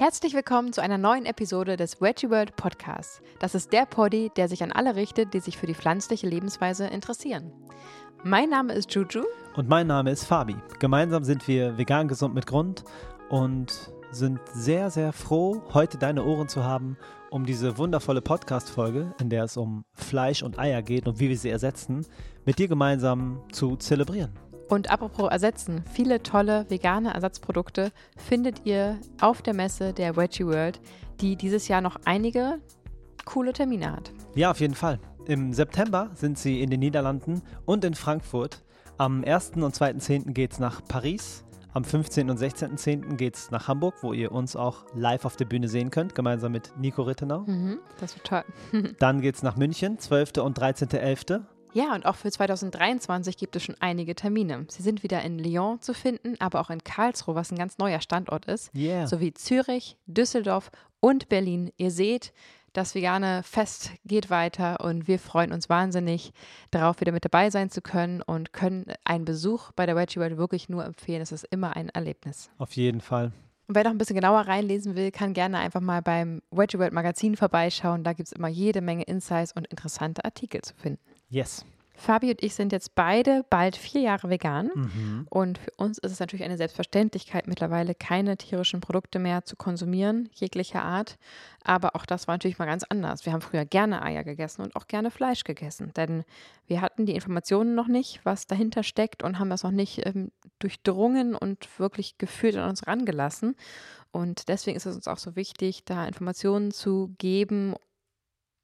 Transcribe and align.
Herzlich 0.00 0.32
willkommen 0.32 0.72
zu 0.72 0.80
einer 0.80 0.96
neuen 0.96 1.26
Episode 1.26 1.76
des 1.76 2.00
Veggie 2.00 2.30
World 2.30 2.56
Podcasts. 2.56 3.20
Das 3.38 3.54
ist 3.54 3.70
der 3.70 3.84
Poddy, 3.84 4.30
der 4.34 4.48
sich 4.48 4.62
an 4.62 4.72
alle 4.72 4.96
richtet, 4.96 5.34
die 5.34 5.40
sich 5.40 5.58
für 5.58 5.66
die 5.66 5.74
pflanzliche 5.74 6.26
Lebensweise 6.26 6.86
interessieren. 6.86 7.52
Mein 8.24 8.48
Name 8.48 8.72
ist 8.72 8.94
Juju. 8.94 9.24
Und 9.56 9.68
mein 9.68 9.88
Name 9.88 10.10
ist 10.10 10.24
Fabi. 10.24 10.56
Gemeinsam 10.78 11.22
sind 11.22 11.46
wir 11.46 11.76
vegan 11.76 12.08
gesund 12.08 12.34
mit 12.34 12.46
Grund 12.46 12.82
und 13.28 13.92
sind 14.10 14.40
sehr, 14.54 14.88
sehr 14.88 15.12
froh, 15.12 15.60
heute 15.74 15.98
deine 15.98 16.24
Ohren 16.24 16.48
zu 16.48 16.64
haben, 16.64 16.96
um 17.28 17.44
diese 17.44 17.76
wundervolle 17.76 18.22
Podcast-Folge, 18.22 19.14
in 19.20 19.28
der 19.28 19.44
es 19.44 19.58
um 19.58 19.84
Fleisch 19.92 20.42
und 20.42 20.58
Eier 20.58 20.80
geht 20.80 21.08
und 21.08 21.20
wie 21.20 21.28
wir 21.28 21.36
sie 21.36 21.50
ersetzen, 21.50 22.06
mit 22.46 22.58
dir 22.58 22.68
gemeinsam 22.68 23.42
zu 23.52 23.76
zelebrieren. 23.76 24.32
Und 24.70 24.88
apropos 24.88 25.28
ersetzen, 25.28 25.82
viele 25.92 26.22
tolle 26.22 26.64
vegane 26.70 27.12
Ersatzprodukte 27.12 27.90
findet 28.16 28.64
ihr 28.66 28.98
auf 29.20 29.42
der 29.42 29.52
Messe 29.52 29.92
der 29.92 30.16
Veggie 30.16 30.46
World, 30.46 30.80
die 31.20 31.34
dieses 31.34 31.66
Jahr 31.66 31.80
noch 31.80 31.96
einige 32.04 32.60
coole 33.24 33.52
Termine 33.52 33.90
hat. 33.90 34.12
Ja, 34.36 34.52
auf 34.52 34.60
jeden 34.60 34.76
Fall. 34.76 35.00
Im 35.26 35.52
September 35.52 36.10
sind 36.14 36.38
sie 36.38 36.62
in 36.62 36.70
den 36.70 36.78
Niederlanden 36.78 37.42
und 37.66 37.84
in 37.84 37.94
Frankfurt. 37.94 38.62
Am 38.96 39.24
1. 39.24 39.52
und 39.56 39.74
2.10. 39.74 40.32
geht 40.32 40.52
es 40.52 40.60
nach 40.60 40.84
Paris. 40.84 41.44
Am 41.72 41.82
15. 41.82 42.30
und 42.30 42.38
16.10. 42.38 43.16
geht 43.16 43.34
es 43.36 43.50
nach 43.50 43.66
Hamburg, 43.66 43.94
wo 44.02 44.12
ihr 44.12 44.30
uns 44.30 44.54
auch 44.54 44.84
live 44.94 45.24
auf 45.24 45.34
der 45.34 45.46
Bühne 45.46 45.66
sehen 45.68 45.90
könnt, 45.90 46.14
gemeinsam 46.14 46.52
mit 46.52 46.72
Nico 46.78 47.02
Rittenau. 47.02 47.40
Mhm, 47.40 47.78
das 47.98 48.14
wird 48.14 48.24
toll. 48.24 48.44
Dann 49.00 49.20
geht 49.20 49.34
es 49.34 49.42
nach 49.42 49.56
München, 49.56 49.98
12. 49.98 50.38
und 50.38 50.56
13.11. 50.60 51.40
Ja, 51.72 51.94
und 51.94 52.04
auch 52.04 52.16
für 52.16 52.30
2023 52.30 53.36
gibt 53.36 53.54
es 53.56 53.62
schon 53.62 53.76
einige 53.80 54.14
Termine. 54.14 54.66
Sie 54.68 54.82
sind 54.82 55.02
wieder 55.02 55.22
in 55.22 55.38
Lyon 55.38 55.80
zu 55.80 55.94
finden, 55.94 56.34
aber 56.40 56.60
auch 56.60 56.70
in 56.70 56.82
Karlsruhe, 56.82 57.34
was 57.34 57.52
ein 57.52 57.58
ganz 57.58 57.78
neuer 57.78 58.00
Standort 58.00 58.46
ist, 58.46 58.74
Yeah. 58.74 59.06
sowie 59.06 59.32
Zürich, 59.34 59.96
Düsseldorf 60.06 60.70
und 60.98 61.28
Berlin. 61.28 61.70
Ihr 61.76 61.90
seht, 61.92 62.32
das 62.72 62.94
vegane 62.94 63.42
Fest 63.42 63.90
geht 64.04 64.30
weiter 64.30 64.80
und 64.84 65.06
wir 65.08 65.18
freuen 65.18 65.52
uns 65.52 65.68
wahnsinnig 65.68 66.32
darauf, 66.70 67.00
wieder 67.00 67.12
mit 67.12 67.24
dabei 67.24 67.50
sein 67.50 67.70
zu 67.70 67.80
können 67.82 68.22
und 68.22 68.52
können 68.52 68.86
einen 69.04 69.24
Besuch 69.24 69.72
bei 69.72 69.86
der 69.86 69.96
Veggie 69.96 70.20
World 70.20 70.38
wirklich 70.38 70.68
nur 70.68 70.84
empfehlen. 70.84 71.22
Es 71.22 71.32
ist 71.32 71.44
immer 71.50 71.76
ein 71.76 71.88
Erlebnis. 71.90 72.50
Auf 72.58 72.72
jeden 72.72 73.00
Fall. 73.00 73.32
Und 73.66 73.76
wer 73.76 73.84
noch 73.84 73.92
ein 73.92 73.98
bisschen 73.98 74.16
genauer 74.16 74.40
reinlesen 74.40 74.96
will, 74.96 75.12
kann 75.12 75.32
gerne 75.32 75.58
einfach 75.58 75.80
mal 75.80 76.02
beim 76.02 76.42
Veggie 76.50 76.78
World 76.80 76.92
Magazin 76.92 77.36
vorbeischauen. 77.36 78.02
Da 78.02 78.12
gibt 78.12 78.26
es 78.28 78.32
immer 78.32 78.48
jede 78.48 78.80
Menge 78.80 79.04
Insights 79.04 79.52
und 79.52 79.66
interessante 79.68 80.24
Artikel 80.24 80.60
zu 80.62 80.74
finden. 80.74 81.00
Yes. 81.30 81.64
Fabi 82.00 82.30
und 82.30 82.42
ich 82.42 82.54
sind 82.54 82.72
jetzt 82.72 82.94
beide 82.94 83.44
bald 83.50 83.76
vier 83.76 84.00
Jahre 84.00 84.30
vegan. 84.30 84.70
Mhm. 84.74 85.26
Und 85.28 85.58
für 85.58 85.70
uns 85.76 85.98
ist 85.98 86.12
es 86.12 86.18
natürlich 86.20 86.44
eine 86.44 86.56
Selbstverständlichkeit, 86.56 87.46
mittlerweile 87.46 87.94
keine 87.94 88.38
tierischen 88.38 88.80
Produkte 88.80 89.18
mehr 89.18 89.44
zu 89.44 89.54
konsumieren, 89.54 90.30
jeglicher 90.32 90.82
Art. 90.82 91.18
Aber 91.62 91.94
auch 91.94 92.06
das 92.06 92.26
war 92.26 92.34
natürlich 92.34 92.58
mal 92.58 92.64
ganz 92.64 92.84
anders. 92.84 93.26
Wir 93.26 93.34
haben 93.34 93.42
früher 93.42 93.66
gerne 93.66 94.02
Eier 94.02 94.24
gegessen 94.24 94.62
und 94.62 94.76
auch 94.76 94.86
gerne 94.86 95.10
Fleisch 95.10 95.44
gegessen. 95.44 95.92
Denn 95.94 96.24
wir 96.66 96.80
hatten 96.80 97.04
die 97.04 97.14
Informationen 97.14 97.74
noch 97.74 97.86
nicht, 97.86 98.20
was 98.24 98.46
dahinter 98.46 98.82
steckt 98.82 99.22
und 99.22 99.38
haben 99.38 99.50
das 99.50 99.62
noch 99.62 99.70
nicht 99.70 100.06
ähm, 100.06 100.32
durchdrungen 100.58 101.34
und 101.34 101.78
wirklich 101.78 102.16
gefühlt 102.16 102.56
an 102.56 102.70
uns 102.70 102.86
rangelassen. 102.86 103.56
Und 104.10 104.48
deswegen 104.48 104.76
ist 104.76 104.86
es 104.86 104.96
uns 104.96 105.06
auch 105.06 105.18
so 105.18 105.36
wichtig, 105.36 105.84
da 105.84 106.06
Informationen 106.06 106.70
zu 106.70 107.14
geben, 107.18 107.74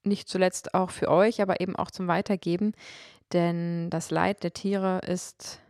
nicht 0.07 0.29
zuletzt 0.29 0.75
auch 0.75 0.91
für 0.91 1.09
euch, 1.09 1.43
aber 1.43 1.61
eben 1.61 1.77
auch 1.77 1.91
zum 1.91 2.09
Weitergeben. 2.09 2.73
Denn 3.33 3.91
das 3.91 4.11
Leid 4.11 4.43
der 4.43 4.53
Tiere 4.53 5.01
ist 5.07 5.61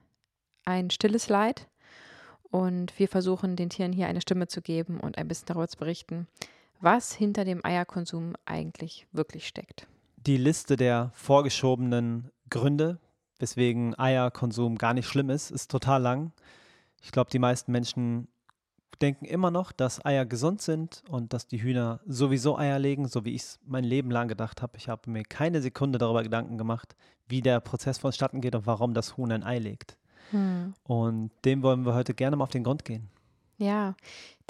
ein 0.64 0.90
stilles 0.90 1.28
Leid. 1.28 1.68
Und 2.50 2.98
wir 2.98 3.08
versuchen 3.08 3.56
den 3.56 3.70
Tieren 3.70 3.92
hier 3.92 4.06
eine 4.06 4.20
Stimme 4.20 4.46
zu 4.46 4.62
geben 4.62 5.00
und 5.00 5.18
ein 5.18 5.28
bisschen 5.28 5.46
darüber 5.46 5.68
zu 5.68 5.76
berichten, 5.76 6.26
was 6.80 7.12
hinter 7.12 7.44
dem 7.44 7.64
Eierkonsum 7.64 8.34
eigentlich 8.44 9.06
wirklich 9.12 9.46
steckt. 9.46 9.86
Die 10.16 10.36
Liste 10.36 10.76
der 10.76 11.10
vorgeschobenen 11.14 12.30
Gründe, 12.50 12.98
weswegen 13.38 13.98
Eierkonsum 13.98 14.78
gar 14.78 14.94
nicht 14.94 15.08
schlimm 15.08 15.30
ist, 15.30 15.50
ist 15.50 15.70
total 15.70 16.02
lang. 16.02 16.32
Ich 17.02 17.12
glaube, 17.12 17.30
die 17.30 17.38
meisten 17.38 17.72
Menschen 17.72 18.28
denken 19.02 19.24
immer 19.24 19.50
noch, 19.50 19.72
dass 19.72 20.04
Eier 20.04 20.24
gesund 20.26 20.60
sind 20.62 21.02
und 21.08 21.32
dass 21.32 21.46
die 21.46 21.62
Hühner 21.62 22.00
sowieso 22.06 22.58
Eier 22.58 22.78
legen, 22.78 23.08
so 23.08 23.24
wie 23.24 23.34
ich 23.34 23.42
es 23.42 23.60
mein 23.66 23.84
Leben 23.84 24.10
lang 24.10 24.28
gedacht 24.28 24.62
habe. 24.62 24.76
Ich 24.76 24.88
habe 24.88 25.10
mir 25.10 25.22
keine 25.22 25.60
Sekunde 25.62 25.98
darüber 25.98 26.22
Gedanken 26.22 26.58
gemacht, 26.58 26.96
wie 27.28 27.40
der 27.42 27.60
Prozess 27.60 27.98
vonstatten 27.98 28.40
geht 28.40 28.54
und 28.54 28.66
warum 28.66 28.94
das 28.94 29.16
Huhn 29.16 29.30
ein 29.32 29.42
Ei 29.44 29.58
legt. 29.58 29.96
Und 30.84 31.30
dem 31.44 31.62
wollen 31.62 31.86
wir 31.86 31.94
heute 31.94 32.14
gerne 32.14 32.36
mal 32.36 32.44
auf 32.44 32.50
den 32.50 32.64
Grund 32.64 32.84
gehen. 32.84 33.08
Ja, 33.58 33.94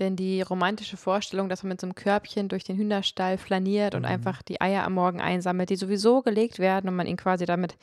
denn 0.00 0.16
die 0.16 0.42
romantische 0.42 0.96
Vorstellung, 0.96 1.48
dass 1.48 1.62
man 1.62 1.68
mit 1.70 1.80
so 1.80 1.86
einem 1.86 1.94
Körbchen 1.94 2.48
durch 2.48 2.64
den 2.64 2.76
Hühnerstall 2.76 3.38
flaniert 3.38 3.94
und 3.94 4.02
Mhm. 4.02 4.08
einfach 4.08 4.42
die 4.42 4.60
Eier 4.60 4.84
am 4.84 4.94
Morgen 4.94 5.20
einsammelt, 5.20 5.70
die 5.70 5.76
sowieso 5.76 6.22
gelegt 6.22 6.58
werden 6.58 6.88
und 6.88 6.96
man 6.96 7.06
ihn 7.06 7.16
quasi 7.16 7.44
damit 7.46 7.76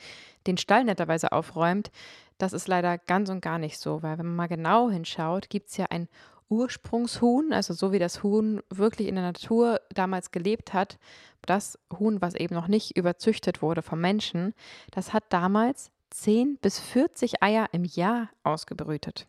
den 0.46 0.58
Stall 0.58 0.84
netterweise 0.84 1.32
aufräumt, 1.32 1.90
das 2.36 2.52
ist 2.52 2.68
leider 2.68 2.98
ganz 2.98 3.30
und 3.30 3.40
gar 3.40 3.58
nicht 3.58 3.78
so, 3.78 4.02
weil 4.02 4.18
wenn 4.18 4.26
man 4.26 4.36
mal 4.36 4.48
genau 4.48 4.90
hinschaut, 4.90 5.48
gibt 5.48 5.70
es 5.70 5.76
ja 5.78 5.86
ein 5.88 6.08
Ursprungshuhn, 6.48 7.52
also 7.52 7.74
so 7.74 7.92
wie 7.92 7.98
das 7.98 8.22
Huhn 8.22 8.62
wirklich 8.70 9.08
in 9.08 9.14
der 9.14 9.24
Natur 9.24 9.80
damals 9.92 10.30
gelebt 10.30 10.72
hat, 10.72 10.98
das 11.42 11.78
Huhn, 11.98 12.20
was 12.20 12.34
eben 12.34 12.54
noch 12.54 12.68
nicht 12.68 12.96
überzüchtet 12.96 13.62
wurde 13.62 13.82
vom 13.82 14.00
Menschen, 14.00 14.54
das 14.90 15.12
hat 15.12 15.24
damals 15.30 15.90
10 16.10 16.58
bis 16.62 16.78
40 16.78 17.42
Eier 17.42 17.68
im 17.72 17.84
Jahr 17.84 18.28
ausgebrütet. 18.44 19.26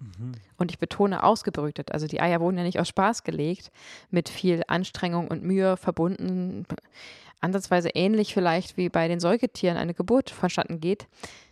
Und 0.57 0.71
ich 0.71 0.77
betone 0.77 1.23
ausgebrütet. 1.23 1.91
Also 1.91 2.05
die 2.05 2.21
Eier 2.21 2.41
wurden 2.41 2.57
ja 2.57 2.63
nicht 2.63 2.79
aus 2.79 2.89
Spaß 2.89 3.23
gelegt, 3.23 3.71
mit 4.11 4.29
viel 4.29 4.61
Anstrengung 4.67 5.27
und 5.27 5.43
Mühe 5.43 5.77
verbunden. 5.77 6.65
Ansatzweise 7.41 7.89
ähnlich 7.89 8.35
vielleicht 8.35 8.77
wie 8.77 8.89
bei 8.89 9.07
den 9.07 9.19
Säugetieren 9.19 9.77
eine 9.77 9.95
Geburt 9.95 10.29
vonstatten 10.29 10.79
geht, 10.79 11.07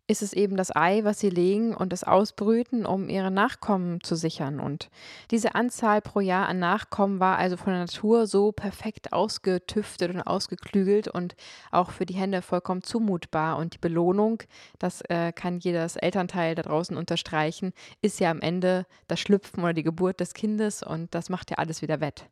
ist 0.06 0.22
es 0.22 0.34
eben 0.34 0.58
das 0.58 0.76
Ei, 0.76 1.04
was 1.04 1.20
sie 1.20 1.30
legen 1.30 1.74
und 1.74 1.94
es 1.94 2.04
ausbrüten, 2.04 2.86
um 2.86 3.08
ihre 3.08 3.32
Nachkommen 3.32 4.04
zu 4.04 4.16
sichern. 4.16 4.60
Und 4.60 4.90
diese 5.32 5.56
Anzahl 5.56 6.02
pro 6.02 6.20
Jahr 6.20 6.50
an 6.50 6.60
Nachkommen 6.60 7.22
war 7.22 7.38
also 7.38 7.56
von 7.56 7.72
der 7.72 7.82
Natur 7.82 8.28
so 8.28 8.52
perfekt 8.52 9.14
ausgetüftet 9.14 10.14
und 10.14 10.22
ausgeklügelt 10.22 11.08
und 11.08 11.36
auch 11.72 11.92
für 11.92 12.06
die 12.06 12.16
Hände 12.16 12.42
vollkommen 12.42 12.84
zumutbar. 12.84 13.58
Und 13.58 13.76
die 13.76 13.80
Belohnung, 13.80 14.44
das 14.78 15.02
äh, 15.10 15.32
kann 15.32 15.60
jedes 15.60 15.96
Elternteil 15.96 16.56
da 16.56 16.64
draußen 16.64 16.98
unterstreichen, 16.98 17.72
ist 18.02 18.20
ja 18.20 18.30
am 18.30 18.42
Ende 18.42 18.86
das 19.08 19.22
Schlüpfen 19.22 19.64
oder 19.64 19.74
die 19.74 19.84
Geburt 19.84 20.20
des 20.20 20.34
Kindes 20.34 20.84
und 20.84 21.16
das 21.16 21.30
macht 21.30 21.50
ja 21.50 21.58
alles 21.58 21.82
wieder 21.82 22.02
wett. 22.02 22.26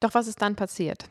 Doch 0.00 0.12
was 0.14 0.26
ist 0.26 0.42
dann 0.42 0.56
passiert? 0.56 1.08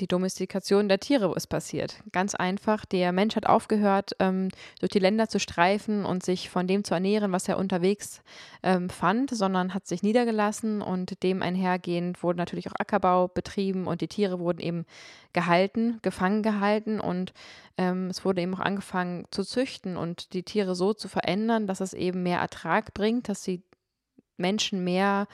Die 0.00 0.08
Domestikation 0.08 0.88
der 0.88 0.98
Tiere 0.98 1.32
ist 1.36 1.46
passiert. 1.46 2.02
Ganz 2.10 2.34
einfach, 2.34 2.84
der 2.84 3.12
Mensch 3.12 3.36
hat 3.36 3.46
aufgehört, 3.46 4.16
ähm, 4.18 4.48
durch 4.80 4.90
die 4.90 4.98
Länder 4.98 5.28
zu 5.28 5.38
streifen 5.38 6.04
und 6.04 6.24
sich 6.24 6.50
von 6.50 6.66
dem 6.66 6.82
zu 6.82 6.94
ernähren, 6.94 7.30
was 7.30 7.48
er 7.48 7.58
unterwegs 7.58 8.20
ähm, 8.64 8.90
fand, 8.90 9.30
sondern 9.30 9.72
hat 9.72 9.86
sich 9.86 10.02
niedergelassen 10.02 10.82
und 10.82 11.22
dem 11.22 11.42
einhergehend 11.42 12.24
wurde 12.24 12.38
natürlich 12.38 12.68
auch 12.68 12.74
Ackerbau 12.76 13.28
betrieben 13.28 13.86
und 13.86 14.00
die 14.00 14.08
Tiere 14.08 14.40
wurden 14.40 14.60
eben 14.60 14.84
gehalten, 15.32 16.00
gefangen 16.02 16.42
gehalten 16.42 16.98
und 16.98 17.32
ähm, 17.78 18.08
es 18.10 18.24
wurde 18.24 18.42
eben 18.42 18.54
auch 18.54 18.60
angefangen 18.60 19.26
zu 19.30 19.44
züchten 19.44 19.96
und 19.96 20.32
die 20.32 20.42
Tiere 20.42 20.74
so 20.74 20.92
zu 20.92 21.06
verändern, 21.06 21.68
dass 21.68 21.80
es 21.80 21.94
eben 21.94 22.24
mehr 22.24 22.40
Ertrag 22.40 22.94
bringt, 22.94 23.28
dass 23.28 23.42
die 23.42 23.62
Menschen 24.36 24.82
mehr 24.82 25.28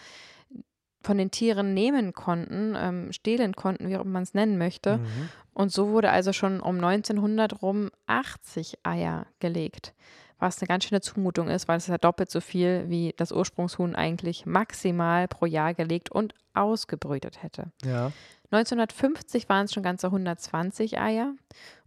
von 1.02 1.18
den 1.18 1.30
Tieren 1.30 1.74
nehmen 1.74 2.12
konnten, 2.12 2.74
ähm, 2.76 3.12
stehlen 3.12 3.54
konnten, 3.54 3.88
wie 3.88 3.96
auch 3.96 4.02
immer 4.02 4.12
man 4.12 4.22
es 4.22 4.34
nennen 4.34 4.58
möchte. 4.58 4.98
Mhm. 4.98 5.28
Und 5.54 5.72
so 5.72 5.88
wurde 5.88 6.10
also 6.10 6.32
schon 6.32 6.60
um 6.60 6.76
1900 6.76 7.62
rum 7.62 7.90
80 8.06 8.78
Eier 8.82 9.26
gelegt, 9.38 9.94
was 10.38 10.60
eine 10.60 10.68
ganz 10.68 10.84
schöne 10.84 11.00
Zumutung 11.00 11.48
ist, 11.48 11.68
weil 11.68 11.78
es 11.78 11.84
ist 11.84 11.90
ja 11.90 11.98
doppelt 11.98 12.30
so 12.30 12.40
viel, 12.40 12.84
wie 12.88 13.14
das 13.16 13.32
Ursprungshuhn 13.32 13.94
eigentlich 13.94 14.46
maximal 14.46 15.28
pro 15.28 15.46
Jahr 15.46 15.74
gelegt 15.74 16.10
und 16.10 16.34
ausgebrütet 16.54 17.42
hätte. 17.42 17.72
Ja. 17.84 18.12
1950 18.50 19.48
waren 19.48 19.66
es 19.66 19.72
schon 19.72 19.82
ganze 19.82 20.08
120 20.08 20.98
Eier 20.98 21.34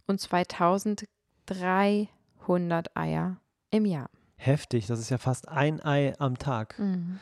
und 0.06 0.20
2000 0.20 1.04
300 1.46 2.96
Eier 2.96 3.36
im 3.70 3.84
Jahr. 3.84 4.10
Heftig, 4.36 4.86
das 4.86 4.98
ist 4.98 5.10
ja 5.10 5.18
fast 5.18 5.48
ein 5.48 5.84
Ei 5.84 6.14
am 6.18 6.38
Tag. 6.38 6.78
Mhm. 6.78 7.20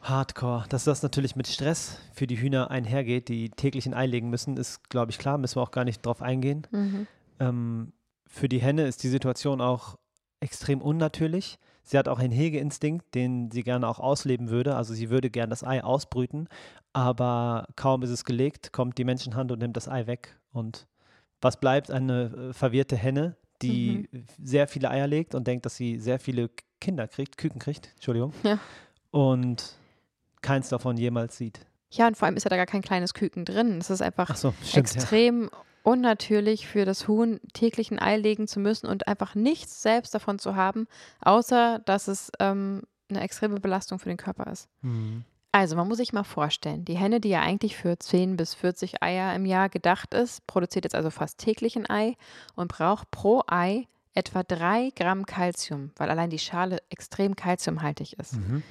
Hardcore. 0.00 0.64
Dass 0.68 0.84
das 0.84 1.02
natürlich 1.02 1.36
mit 1.36 1.46
Stress 1.48 1.98
für 2.12 2.26
die 2.26 2.38
Hühner 2.38 2.70
einhergeht, 2.70 3.28
die 3.28 3.50
täglich 3.50 3.86
ein 3.86 3.94
Ei 3.94 4.06
legen 4.06 4.30
müssen, 4.30 4.56
ist, 4.56 4.88
glaube 4.90 5.10
ich, 5.10 5.18
klar. 5.18 5.38
Müssen 5.38 5.56
wir 5.56 5.62
auch 5.62 5.70
gar 5.70 5.84
nicht 5.84 6.04
drauf 6.04 6.22
eingehen. 6.22 6.66
Mhm. 6.70 7.06
Ähm, 7.40 7.92
für 8.26 8.48
die 8.48 8.60
Henne 8.60 8.86
ist 8.86 9.02
die 9.02 9.08
Situation 9.08 9.60
auch 9.60 9.98
extrem 10.40 10.80
unnatürlich. 10.80 11.58
Sie 11.82 11.96
hat 11.96 12.06
auch 12.06 12.18
einen 12.18 12.32
Hegeinstinkt, 12.32 13.14
den 13.14 13.50
sie 13.50 13.62
gerne 13.62 13.88
auch 13.88 13.98
ausleben 13.98 14.50
würde. 14.50 14.76
Also 14.76 14.92
sie 14.92 15.08
würde 15.08 15.30
gerne 15.30 15.50
das 15.50 15.64
Ei 15.64 15.82
ausbrüten, 15.82 16.48
aber 16.92 17.66
kaum 17.76 18.02
ist 18.02 18.10
es 18.10 18.24
gelegt, 18.24 18.72
kommt 18.72 18.98
die 18.98 19.04
Menschenhand 19.04 19.50
und 19.50 19.60
nimmt 19.60 19.76
das 19.76 19.88
Ei 19.88 20.06
weg. 20.06 20.38
Und 20.52 20.86
was 21.40 21.58
bleibt? 21.58 21.90
Eine 21.90 22.50
äh, 22.50 22.52
verwirrte 22.52 22.96
Henne, 22.96 23.36
die 23.62 24.08
sehr 24.42 24.68
viele 24.68 24.90
Eier 24.90 25.06
legt 25.06 25.34
und 25.34 25.46
denkt, 25.46 25.64
dass 25.64 25.76
sie 25.76 25.98
sehr 25.98 26.18
viele 26.18 26.50
Kinder 26.78 27.08
kriegt, 27.08 27.38
Küken 27.38 27.58
kriegt, 27.58 27.90
Entschuldigung. 27.94 28.34
Ja. 28.42 28.58
Und 29.10 29.77
keins 30.48 30.68
davon 30.68 30.96
jemals 30.96 31.36
sieht. 31.36 31.60
Ja, 31.90 32.06
und 32.06 32.16
vor 32.16 32.26
allem 32.26 32.36
ist 32.36 32.44
ja 32.44 32.50
da 32.50 32.56
gar 32.56 32.66
kein 32.66 32.82
kleines 32.82 33.14
Küken 33.14 33.44
drin. 33.44 33.78
Es 33.78 33.90
ist 33.90 34.02
einfach 34.02 34.34
so, 34.36 34.52
stimmt, 34.62 34.76
extrem 34.76 35.42
ja. 35.44 35.50
unnatürlich 35.82 36.66
für 36.66 36.84
das 36.84 37.08
Huhn 37.08 37.40
täglich 37.52 37.90
ein 37.90 37.98
Ei 37.98 38.16
legen 38.16 38.46
zu 38.46 38.60
müssen 38.60 38.86
und 38.86 39.08
einfach 39.08 39.34
nichts 39.34 39.82
selbst 39.82 40.14
davon 40.14 40.38
zu 40.38 40.56
haben, 40.56 40.86
außer 41.20 41.80
dass 41.84 42.08
es 42.08 42.30
ähm, 42.40 42.82
eine 43.08 43.20
extreme 43.20 43.60
Belastung 43.60 43.98
für 43.98 44.08
den 44.08 44.18
Körper 44.18 44.50
ist. 44.50 44.68
Mhm. 44.82 45.24
Also, 45.50 45.76
man 45.76 45.88
muss 45.88 45.96
sich 45.96 46.12
mal 46.12 46.24
vorstellen, 46.24 46.84
die 46.84 46.96
Henne, 46.96 47.20
die 47.20 47.30
ja 47.30 47.40
eigentlich 47.40 47.74
für 47.74 47.98
10 47.98 48.36
bis 48.36 48.54
40 48.54 49.02
Eier 49.02 49.34
im 49.34 49.46
Jahr 49.46 49.70
gedacht 49.70 50.12
ist, 50.12 50.46
produziert 50.46 50.84
jetzt 50.84 50.94
also 50.94 51.10
fast 51.10 51.38
täglich 51.38 51.76
ein 51.76 51.88
Ei 51.88 52.16
und 52.54 52.68
braucht 52.68 53.10
pro 53.10 53.42
Ei 53.46 53.86
etwa 54.12 54.42
3 54.42 54.92
Gramm 54.94 55.24
Kalzium, 55.24 55.90
weil 55.96 56.10
allein 56.10 56.28
die 56.28 56.38
Schale 56.38 56.82
extrem 56.90 57.34
kalziumhaltig 57.34 58.18
ist. 58.18 58.34
Mhm. 58.34 58.62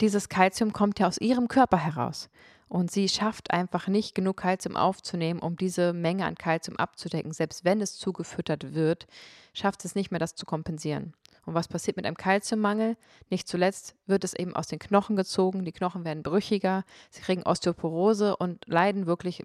Dieses 0.00 0.28
Kalzium 0.28 0.72
kommt 0.72 0.98
ja 0.98 1.06
aus 1.06 1.18
ihrem 1.18 1.48
Körper 1.48 1.78
heraus. 1.78 2.28
Und 2.68 2.90
sie 2.90 3.08
schafft 3.08 3.52
einfach 3.52 3.86
nicht 3.86 4.14
genug 4.14 4.38
Kalzium 4.38 4.76
aufzunehmen, 4.76 5.40
um 5.40 5.56
diese 5.56 5.92
Menge 5.92 6.26
an 6.26 6.34
Kalzium 6.34 6.76
abzudecken. 6.76 7.32
Selbst 7.32 7.64
wenn 7.64 7.80
es 7.80 7.96
zugefüttert 7.96 8.74
wird, 8.74 9.06
schafft 9.54 9.84
es 9.84 9.94
nicht 9.94 10.10
mehr, 10.10 10.18
das 10.18 10.34
zu 10.34 10.46
kompensieren. 10.46 11.14
Und 11.44 11.54
was 11.54 11.68
passiert 11.68 11.96
mit 11.96 12.06
einem 12.06 12.16
Kalziummangel? 12.16 12.96
Nicht 13.30 13.46
zuletzt 13.46 13.94
wird 14.06 14.24
es 14.24 14.34
eben 14.34 14.56
aus 14.56 14.66
den 14.66 14.80
Knochen 14.80 15.14
gezogen, 15.14 15.64
die 15.64 15.70
Knochen 15.70 16.04
werden 16.04 16.24
brüchiger, 16.24 16.84
sie 17.10 17.22
kriegen 17.22 17.44
Osteoporose 17.44 18.36
und 18.36 18.66
leiden 18.66 19.06
wirklich 19.06 19.44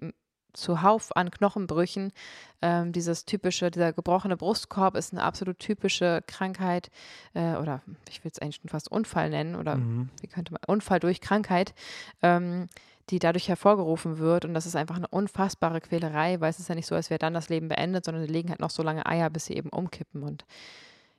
zuhauf 0.52 1.16
an 1.16 1.30
Knochenbrüchen. 1.30 2.12
Ähm, 2.60 2.92
dieses 2.92 3.24
typische, 3.24 3.70
dieser 3.70 3.92
gebrochene 3.92 4.36
Brustkorb 4.36 4.96
ist 4.96 5.12
eine 5.12 5.22
absolut 5.22 5.58
typische 5.58 6.22
Krankheit 6.26 6.90
äh, 7.34 7.56
oder 7.56 7.82
ich 8.08 8.22
will 8.24 8.30
es 8.32 8.38
eigentlich 8.40 8.56
schon 8.56 8.68
fast 8.70 8.90
Unfall 8.90 9.30
nennen 9.30 9.56
oder 9.56 9.76
Mhm. 9.76 10.10
wie 10.20 10.26
könnte 10.28 10.52
man, 10.52 10.60
Unfall 10.66 11.00
durch 11.00 11.20
Krankheit, 11.20 11.74
ähm, 12.22 12.68
die 13.10 13.18
dadurch 13.18 13.48
hervorgerufen 13.48 14.18
wird 14.18 14.44
und 14.44 14.54
das 14.54 14.64
ist 14.66 14.76
einfach 14.76 14.96
eine 14.96 15.08
unfassbare 15.08 15.80
Quälerei, 15.80 16.40
weil 16.40 16.50
es 16.50 16.60
ist 16.60 16.68
ja 16.68 16.74
nicht 16.76 16.86
so, 16.86 16.94
als 16.94 17.10
wäre 17.10 17.18
dann 17.18 17.34
das 17.34 17.48
Leben 17.48 17.68
beendet, 17.68 18.04
sondern 18.04 18.24
die 18.24 18.32
legen 18.32 18.50
halt 18.50 18.60
noch 18.60 18.70
so 18.70 18.82
lange 18.82 19.06
Eier, 19.06 19.28
bis 19.28 19.46
sie 19.46 19.54
eben 19.56 19.70
umkippen 19.70 20.22
und 20.22 20.44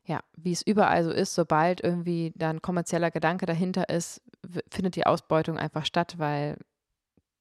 ja, 0.06 0.20
wie 0.36 0.52
es 0.52 0.62
überall 0.62 1.04
so 1.04 1.12
ist, 1.12 1.34
sobald 1.34 1.82
irgendwie 1.82 2.34
da 2.36 2.50
ein 2.50 2.62
kommerzieller 2.62 3.10
Gedanke 3.10 3.46
dahinter 3.46 3.88
ist, 3.90 4.22
findet 4.70 4.96
die 4.98 5.06
Ausbeutung 5.06 5.58
einfach 5.58 5.86
statt, 5.86 6.16
weil 6.18 6.58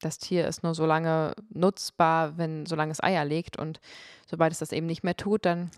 das 0.02 0.18
Tier 0.18 0.46
ist 0.46 0.62
nur 0.62 0.74
so 0.74 0.84
lange 0.84 1.34
nutzbar, 1.50 2.36
wenn 2.36 2.66
solange 2.66 2.92
es 2.92 3.02
Eier 3.02 3.24
legt 3.24 3.58
und 3.58 3.80
sobald 4.26 4.52
es 4.52 4.58
das 4.58 4.72
eben 4.72 4.86
nicht 4.86 5.04
mehr 5.04 5.16
tut, 5.16 5.46
dann 5.46 5.70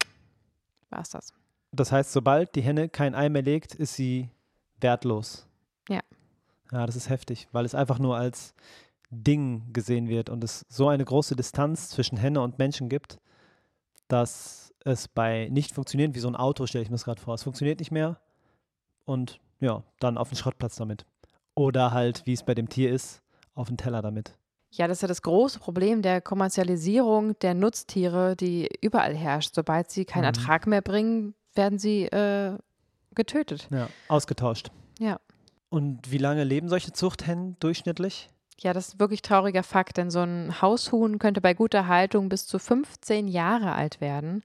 war 0.91 1.00
es 1.00 1.11
das. 1.11 1.32
Das 1.73 1.93
heißt, 1.93 2.12
sobald 2.12 2.55
die 2.55 2.62
Henne 2.62 2.88
kein 2.88 3.15
Ei 3.15 3.29
mehr 3.29 3.43
legt, 3.43 3.75
ist 3.75 3.94
sie 3.94 4.31
wertlos. 4.81 5.47
Ja. 5.88 6.00
Ja, 6.73 6.87
das 6.87 6.97
ist 6.97 7.09
heftig, 7.09 7.49
weil 7.53 7.65
es 7.65 7.75
einfach 7.75 7.99
nur 7.99 8.17
als 8.17 8.55
Ding 9.11 9.73
gesehen 9.73 10.09
wird 10.09 10.31
und 10.31 10.43
es 10.43 10.65
so 10.69 10.88
eine 10.88 11.05
große 11.05 11.37
Distanz 11.37 11.91
zwischen 11.91 12.17
Henne 12.17 12.41
und 12.41 12.59
Menschen 12.59 12.88
gibt, 12.88 13.19
dass 14.09 14.73
es 14.85 15.09
bei 15.09 15.49
nicht 15.50 15.73
funktionieren, 15.73 16.15
wie 16.15 16.20
so 16.20 16.29
ein 16.29 16.37
Auto, 16.37 16.67
stelle 16.67 16.82
ich 16.82 16.91
mir 16.91 16.97
das 16.97 17.05
gerade 17.05 17.20
vor. 17.20 17.35
Es 17.35 17.43
funktioniert 17.43 17.79
nicht 17.79 17.91
mehr 17.91 18.19
und 19.05 19.41
ja, 19.61 19.82
dann 20.00 20.19
auf 20.19 20.29
den 20.31 20.37
Schrottplatz 20.37 20.77
damit. 20.77 21.06
Oder 21.55 21.93
halt, 21.93 22.27
wie 22.27 22.32
es 22.32 22.43
bei 22.43 22.55
dem 22.55 22.69
Tier 22.69 22.91
ist, 22.91 23.23
auf 23.55 23.69
den 23.69 23.77
Teller 23.77 24.03
damit. 24.03 24.37
Ja, 24.71 24.89
das 24.89 24.99
ist 24.99 25.03
ja 25.03 25.09
das 25.09 25.23
große 25.23 25.61
Problem 25.61 26.03
der 26.03 26.21
Kommerzialisierung 26.21 27.39
der 27.41 27.55
Nutztiere, 27.55 28.35
die 28.35 28.69
überall 28.81 29.15
herrscht. 29.15 29.55
Sobald 29.55 29.91
sie 29.91 30.05
keinen 30.05 30.23
Mhm. 30.23 30.27
Ertrag 30.27 30.67
mehr 30.67 30.83
bringen, 30.83 31.35
werden 31.55 31.79
sie 31.79 32.05
äh, 32.06 32.59
getötet. 33.15 33.69
Ja, 33.71 33.89
ausgetauscht. 34.09 34.71
Ja. 34.99 35.21
Und 35.69 36.11
wie 36.11 36.19
lange 36.19 36.43
leben 36.45 36.69
solche 36.69 36.93
Zuchthennen 36.93 37.56
durchschnittlich? 37.61 38.31
Ja, 38.61 38.73
das 38.73 38.89
ist 38.89 39.01
wirklich 39.01 39.23
trauriger 39.23 39.62
Fakt, 39.65 39.97
denn 39.97 40.11
so 40.11 40.21
ein 40.21 40.61
Haushuhn 40.62 41.19
könnte 41.19 41.41
bei 41.41 41.55
guter 41.55 41.87
Haltung 41.89 42.29
bis 42.29 42.47
zu 42.47 42.59
15 42.59 43.27
Jahre 43.29 43.73
alt 43.75 44.01
werden. 44.01 44.43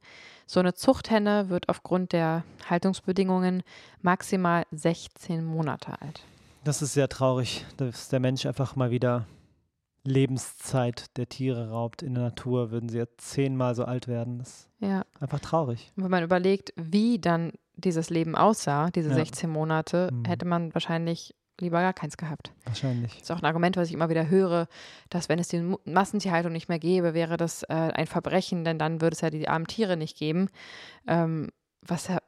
So 0.48 0.60
eine 0.60 0.74
Zuchthenne 0.74 1.50
wird 1.50 1.70
aufgrund 1.70 2.12
der 2.12 2.44
Haltungsbedingungen 2.68 3.62
maximal 4.02 4.64
16 4.72 5.46
Monate 5.46 6.02
alt. 6.02 6.22
Das 6.64 6.82
ist 6.82 6.94
sehr 6.94 7.10
traurig, 7.10 7.66
dass 7.78 8.10
der 8.10 8.20
Mensch 8.20 8.46
einfach 8.46 8.76
mal 8.76 8.92
wieder 8.92 9.26
Lebenszeit 10.04 11.16
der 11.18 11.28
Tiere 11.30 11.70
raubt. 11.70 12.02
In 12.04 12.14
der 12.16 12.24
Natur 12.24 12.72
würden 12.72 12.90
sie 12.90 12.98
ja 13.00 13.06
zehnmal 13.18 13.76
so 13.76 13.86
alt 13.86 14.08
werden. 14.08 14.40
Das 14.40 14.50
ist 14.50 14.70
Ja, 14.80 15.04
einfach 15.20 15.40
traurig. 15.40 15.92
und 15.96 16.04
wenn 16.04 16.12
man 16.12 16.24
überlegt, 16.24 16.74
wie 16.76 17.20
dann 17.20 17.54
dieses 17.76 18.10
Leben 18.10 18.36
aussah, 18.36 18.90
diese 18.92 19.10
Ja. 19.10 19.16
16 19.16 19.50
Monate, 19.50 20.10
Mhm. 20.12 20.26
hätte 20.26 20.46
man 20.46 20.74
wahrscheinlich 20.74 21.36
lieber 21.62 21.80
gar 21.82 21.94
keins 21.94 22.16
gehabt. 22.18 22.54
Wahrscheinlich. 22.66 23.14
Das 23.14 23.24
ist 23.24 23.32
auch 23.32 23.40
ein 23.42 23.46
Argument, 23.46 23.76
was 23.76 23.88
ich 23.90 23.94
immer 23.94 24.10
wieder 24.10 24.30
höre, 24.30 24.68
dass 25.10 25.28
wenn 25.28 25.40
es 25.40 25.50
die 25.50 25.76
Massentierhaltung 25.86 26.52
nicht 26.54 26.70
mehr 26.70 26.80
gäbe, 26.80 27.14
wäre 27.14 27.36
das 27.36 27.64
äh, 27.64 27.74
ein 27.74 28.08
Verbrechen, 28.08 28.64
denn 28.64 28.80
dann 28.80 29.02
würde 29.02 29.14
es 29.16 29.22
ja 29.22 29.30
die 29.30 29.48
armen 29.50 29.68
Tiere 29.68 29.98
nicht 29.98 30.18
geben. 30.18 30.48
Ähm, 31.08 31.50
was 31.82 32.08
ja 32.08 32.20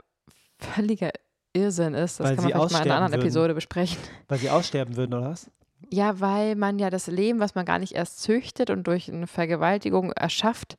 völliger 0.60 1.12
Irrsinn 1.54 1.94
ist. 1.94 2.20
Das 2.20 2.28
Weil 2.28 2.36
kann 2.36 2.44
man 2.46 2.54
vielleicht 2.54 2.72
mal 2.72 2.80
in 2.80 2.84
einer 2.86 2.96
anderen 2.96 3.14
würden. 3.14 3.22
Episode 3.22 3.54
besprechen. 3.54 3.98
Weil 4.28 4.40
sie 4.40 4.50
aussterben 4.50 4.96
würden, 4.96 5.14
oder 5.14 5.30
was? 5.30 5.50
Ja, 5.90 6.20
weil 6.22 6.56
man 6.56 6.80
ja 6.80 6.90
das 6.90 7.08
Leben, 7.08 7.40
was 7.40 7.56
man 7.56 7.66
gar 7.66 7.80
nicht 7.80 7.94
erst 7.94 8.22
züchtet 8.22 8.70
und 8.70 8.86
durch 8.88 9.12
eine 9.12 9.28
Vergewaltigung 9.28 10.14
erschafft, 10.14 10.78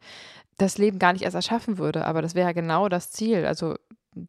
das 0.57 0.79
Leben 0.79 0.99
gar 0.99 1.13
nicht 1.13 1.23
erst 1.23 1.35
erschaffen 1.35 1.77
würde. 1.77 2.07
Aber 2.07 2.23
das 2.23 2.35
wäre 2.35 2.49
ja 2.49 2.53
genau 2.53 2.89
das 2.89 3.11
Ziel. 3.11 3.45
Also 3.45 3.77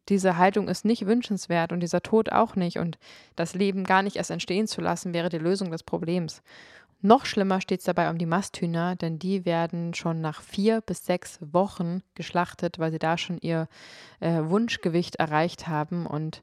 diese 0.08 0.36
Haltung 0.36 0.68
ist 0.68 0.84
nicht 0.84 1.06
wünschenswert 1.06 1.72
und 1.72 1.80
dieser 1.80 2.02
Tod 2.02 2.32
auch 2.32 2.56
nicht. 2.56 2.78
Und 2.78 2.98
das 3.36 3.54
Leben 3.54 3.84
gar 3.84 4.02
nicht 4.02 4.16
erst 4.16 4.30
entstehen 4.30 4.66
zu 4.66 4.80
lassen, 4.80 5.14
wäre 5.14 5.28
die 5.28 5.38
Lösung 5.38 5.70
des 5.70 5.82
Problems. 5.82 6.42
Noch 7.06 7.26
schlimmer 7.26 7.60
steht 7.60 7.80
es 7.80 7.84
dabei 7.84 8.08
um 8.08 8.16
die 8.16 8.24
Masthühner, 8.24 8.96
denn 8.96 9.18
die 9.18 9.44
werden 9.44 9.92
schon 9.92 10.22
nach 10.22 10.40
vier 10.40 10.80
bis 10.80 11.04
sechs 11.04 11.38
Wochen 11.42 12.00
geschlachtet, 12.14 12.78
weil 12.78 12.92
sie 12.92 12.98
da 12.98 13.18
schon 13.18 13.36
ihr 13.36 13.68
äh, 14.20 14.40
Wunschgewicht 14.44 15.16
erreicht 15.16 15.68
haben 15.68 16.06
und 16.06 16.42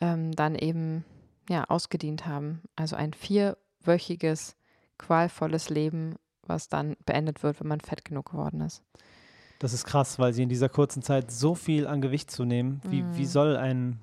ähm, 0.00 0.32
dann 0.32 0.54
eben 0.54 1.04
ja, 1.50 1.64
ausgedient 1.64 2.24
haben. 2.26 2.62
Also 2.76 2.96
ein 2.96 3.12
vierwöchiges, 3.12 4.56
qualvolles 4.96 5.68
Leben, 5.68 6.16
was 6.46 6.70
dann 6.70 6.96
beendet 7.04 7.42
wird, 7.42 7.60
wenn 7.60 7.68
man 7.68 7.80
fett 7.80 8.02
genug 8.02 8.30
geworden 8.30 8.62
ist. 8.62 8.82
Das 9.58 9.74
ist 9.74 9.84
krass, 9.84 10.18
weil 10.18 10.32
sie 10.32 10.42
in 10.44 10.48
dieser 10.48 10.70
kurzen 10.70 11.02
Zeit 11.02 11.30
so 11.30 11.54
viel 11.54 11.86
an 11.86 12.00
Gewicht 12.00 12.30
zunehmen. 12.30 12.80
Wie, 12.88 13.04
wie 13.16 13.20
Mhm. 13.20 13.26
soll 13.26 13.56
ein 13.58 14.00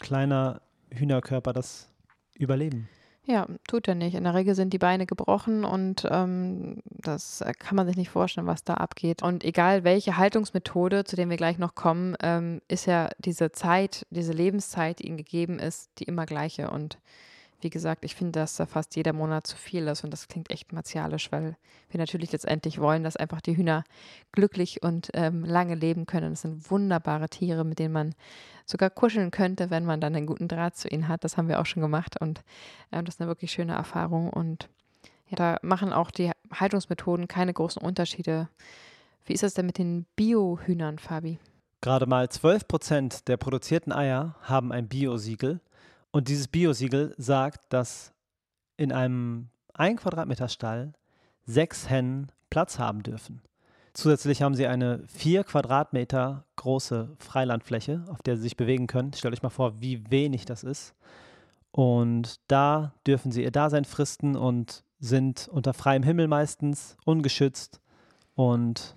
kleiner 0.00 0.60
Hühnerkörper 0.90 1.52
das 1.52 1.88
überleben? 2.34 2.88
Ja, 3.28 3.48
tut 3.66 3.88
er 3.88 3.96
nicht. 3.96 4.14
In 4.14 4.22
der 4.22 4.34
Regel 4.34 4.54
sind 4.54 4.72
die 4.72 4.78
Beine 4.78 5.04
gebrochen 5.04 5.64
und 5.64 6.06
ähm, 6.08 6.80
das 6.84 7.40
äh, 7.40 7.52
kann 7.58 7.74
man 7.74 7.84
sich 7.88 7.96
nicht 7.96 8.08
vorstellen, 8.10 8.46
was 8.46 8.62
da 8.62 8.74
abgeht. 8.74 9.20
Und 9.20 9.42
egal 9.42 9.82
welche 9.82 10.16
Haltungsmethode, 10.16 11.02
zu 11.02 11.16
der 11.16 11.28
wir 11.28 11.36
gleich 11.36 11.58
noch 11.58 11.74
kommen, 11.74 12.14
ähm, 12.22 12.62
ist 12.68 12.86
ja 12.86 13.10
diese 13.18 13.50
Zeit, 13.50 14.06
diese 14.10 14.32
Lebenszeit, 14.32 15.00
die 15.00 15.08
ihnen 15.08 15.16
gegeben 15.16 15.58
ist, 15.58 15.90
die 15.98 16.04
immer 16.04 16.24
gleiche. 16.24 16.70
Und 16.70 16.98
wie 17.60 17.70
gesagt, 17.70 18.04
ich 18.04 18.14
finde, 18.14 18.40
dass 18.40 18.56
da 18.56 18.66
fast 18.66 18.96
jeder 18.96 19.12
Monat 19.12 19.46
zu 19.46 19.56
viel 19.56 19.86
ist 19.88 20.04
und 20.04 20.10
das 20.10 20.28
klingt 20.28 20.50
echt 20.50 20.72
martialisch, 20.72 21.32
weil 21.32 21.56
wir 21.90 21.98
natürlich 21.98 22.32
letztendlich 22.32 22.80
wollen, 22.80 23.02
dass 23.02 23.16
einfach 23.16 23.40
die 23.40 23.56
Hühner 23.56 23.84
glücklich 24.32 24.82
und 24.82 25.10
ähm, 25.14 25.44
lange 25.44 25.74
leben 25.74 26.06
können. 26.06 26.30
Das 26.30 26.42
sind 26.42 26.70
wunderbare 26.70 27.28
Tiere, 27.28 27.64
mit 27.64 27.78
denen 27.78 27.92
man 27.92 28.14
sogar 28.64 28.90
kuscheln 28.90 29.30
könnte, 29.30 29.70
wenn 29.70 29.84
man 29.84 30.00
dann 30.00 30.14
einen 30.14 30.26
guten 30.26 30.48
Draht 30.48 30.76
zu 30.76 30.88
ihnen 30.88 31.08
hat. 31.08 31.24
Das 31.24 31.36
haben 31.36 31.48
wir 31.48 31.60
auch 31.60 31.66
schon 31.66 31.82
gemacht 31.82 32.20
und 32.20 32.42
ähm, 32.92 33.04
das 33.04 33.16
ist 33.16 33.20
eine 33.20 33.28
wirklich 33.28 33.52
schöne 33.52 33.74
Erfahrung 33.74 34.30
und 34.30 34.68
ja, 35.28 35.36
da 35.36 35.58
machen 35.62 35.92
auch 35.92 36.10
die 36.10 36.30
Haltungsmethoden 36.52 37.26
keine 37.26 37.52
großen 37.52 37.82
Unterschiede. 37.82 38.48
Wie 39.24 39.32
ist 39.32 39.42
das 39.42 39.54
denn 39.54 39.66
mit 39.66 39.78
den 39.78 40.06
Bio-Hühnern, 40.14 40.98
Fabi? 40.98 41.38
Gerade 41.80 42.06
mal 42.06 42.28
12 42.28 42.68
Prozent 42.68 43.28
der 43.28 43.36
produzierten 43.36 43.92
Eier 43.92 44.36
haben 44.42 44.72
ein 44.72 44.88
Bio-Siegel. 44.88 45.60
Und 46.16 46.28
dieses 46.28 46.48
Bio-Siegel 46.48 47.14
sagt, 47.18 47.70
dass 47.74 48.14
in 48.78 48.90
einem 48.90 49.50
1 49.74 50.00
Quadratmeter 50.00 50.48
Stall 50.48 50.94
sechs 51.44 51.90
Hennen 51.90 52.32
Platz 52.48 52.78
haben 52.78 53.02
dürfen. 53.02 53.42
Zusätzlich 53.92 54.40
haben 54.40 54.54
sie 54.54 54.66
eine 54.66 55.04
4 55.08 55.44
Quadratmeter 55.44 56.46
große 56.56 57.14
Freilandfläche, 57.18 58.02
auf 58.08 58.22
der 58.22 58.36
sie 58.36 58.44
sich 58.44 58.56
bewegen 58.56 58.86
können. 58.86 59.12
Stellt 59.12 59.34
euch 59.34 59.42
mal 59.42 59.50
vor, 59.50 59.82
wie 59.82 60.10
wenig 60.10 60.46
das 60.46 60.64
ist. 60.64 60.94
Und 61.70 62.40
da 62.48 62.94
dürfen 63.06 63.30
sie 63.30 63.42
ihr 63.42 63.52
Dasein 63.52 63.84
fristen 63.84 64.36
und 64.36 64.84
sind 64.98 65.48
unter 65.48 65.74
freiem 65.74 66.02
Himmel 66.02 66.28
meistens, 66.28 66.96
ungeschützt 67.04 67.82
und 68.34 68.96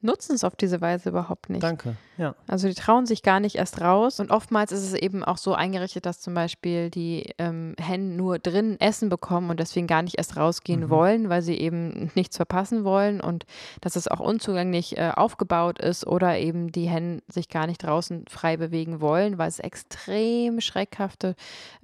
nutzen 0.00 0.34
es 0.34 0.44
auf 0.44 0.54
diese 0.54 0.80
Weise 0.80 1.08
überhaupt 1.08 1.50
nicht. 1.50 1.62
Danke, 1.62 1.96
ja. 2.18 2.34
Also 2.46 2.68
die 2.68 2.74
trauen 2.74 3.06
sich 3.06 3.22
gar 3.22 3.40
nicht 3.40 3.56
erst 3.56 3.80
raus. 3.80 4.20
Und 4.20 4.30
oftmals 4.30 4.70
ist 4.70 4.82
es 4.84 4.94
eben 4.94 5.24
auch 5.24 5.38
so 5.38 5.54
eingerichtet, 5.54 6.06
dass 6.06 6.20
zum 6.20 6.34
Beispiel 6.34 6.90
die 6.90 7.34
ähm, 7.38 7.74
Hennen 7.80 8.16
nur 8.16 8.38
drin 8.38 8.78
Essen 8.80 9.08
bekommen 9.08 9.50
und 9.50 9.58
deswegen 9.58 9.86
gar 9.86 10.02
nicht 10.02 10.16
erst 10.16 10.36
rausgehen 10.36 10.82
Mhm. 10.82 10.90
wollen, 10.90 11.28
weil 11.28 11.42
sie 11.42 11.56
eben 11.58 12.10
nichts 12.14 12.36
verpassen 12.36 12.84
wollen 12.84 13.20
und 13.20 13.44
dass 13.80 13.96
es 13.96 14.06
auch 14.06 14.20
unzugänglich 14.20 14.96
äh, 14.96 15.10
aufgebaut 15.14 15.78
ist 15.80 16.06
oder 16.06 16.38
eben 16.38 16.70
die 16.70 16.88
Hennen 16.88 17.22
sich 17.28 17.48
gar 17.48 17.66
nicht 17.66 17.82
draußen 17.82 18.24
frei 18.28 18.56
bewegen 18.56 19.00
wollen, 19.00 19.36
weil 19.38 19.48
es 19.48 19.58
extrem 19.58 20.60
schreckhafte, 20.60 21.34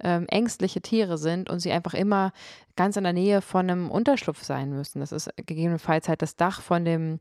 ähm, 0.01 0.25
ängstliche 0.29 0.81
Tiere 0.81 1.17
sind 1.17 1.49
und 1.49 1.59
sie 1.59 1.71
einfach 1.71 1.93
immer 1.93 2.31
ganz 2.77 2.97
in 2.97 3.03
der 3.03 3.13
Nähe 3.13 3.41
von 3.41 3.69
einem 3.69 3.89
Unterschlupf 3.91 4.43
sein 4.43 4.69
müssen. 4.71 4.99
Das 4.99 5.11
ist 5.11 5.29
gegebenenfalls 5.45 6.09
halt 6.09 6.21
das 6.21 6.35
Dach 6.35 6.61
von 6.61 6.83
dem 6.85 7.19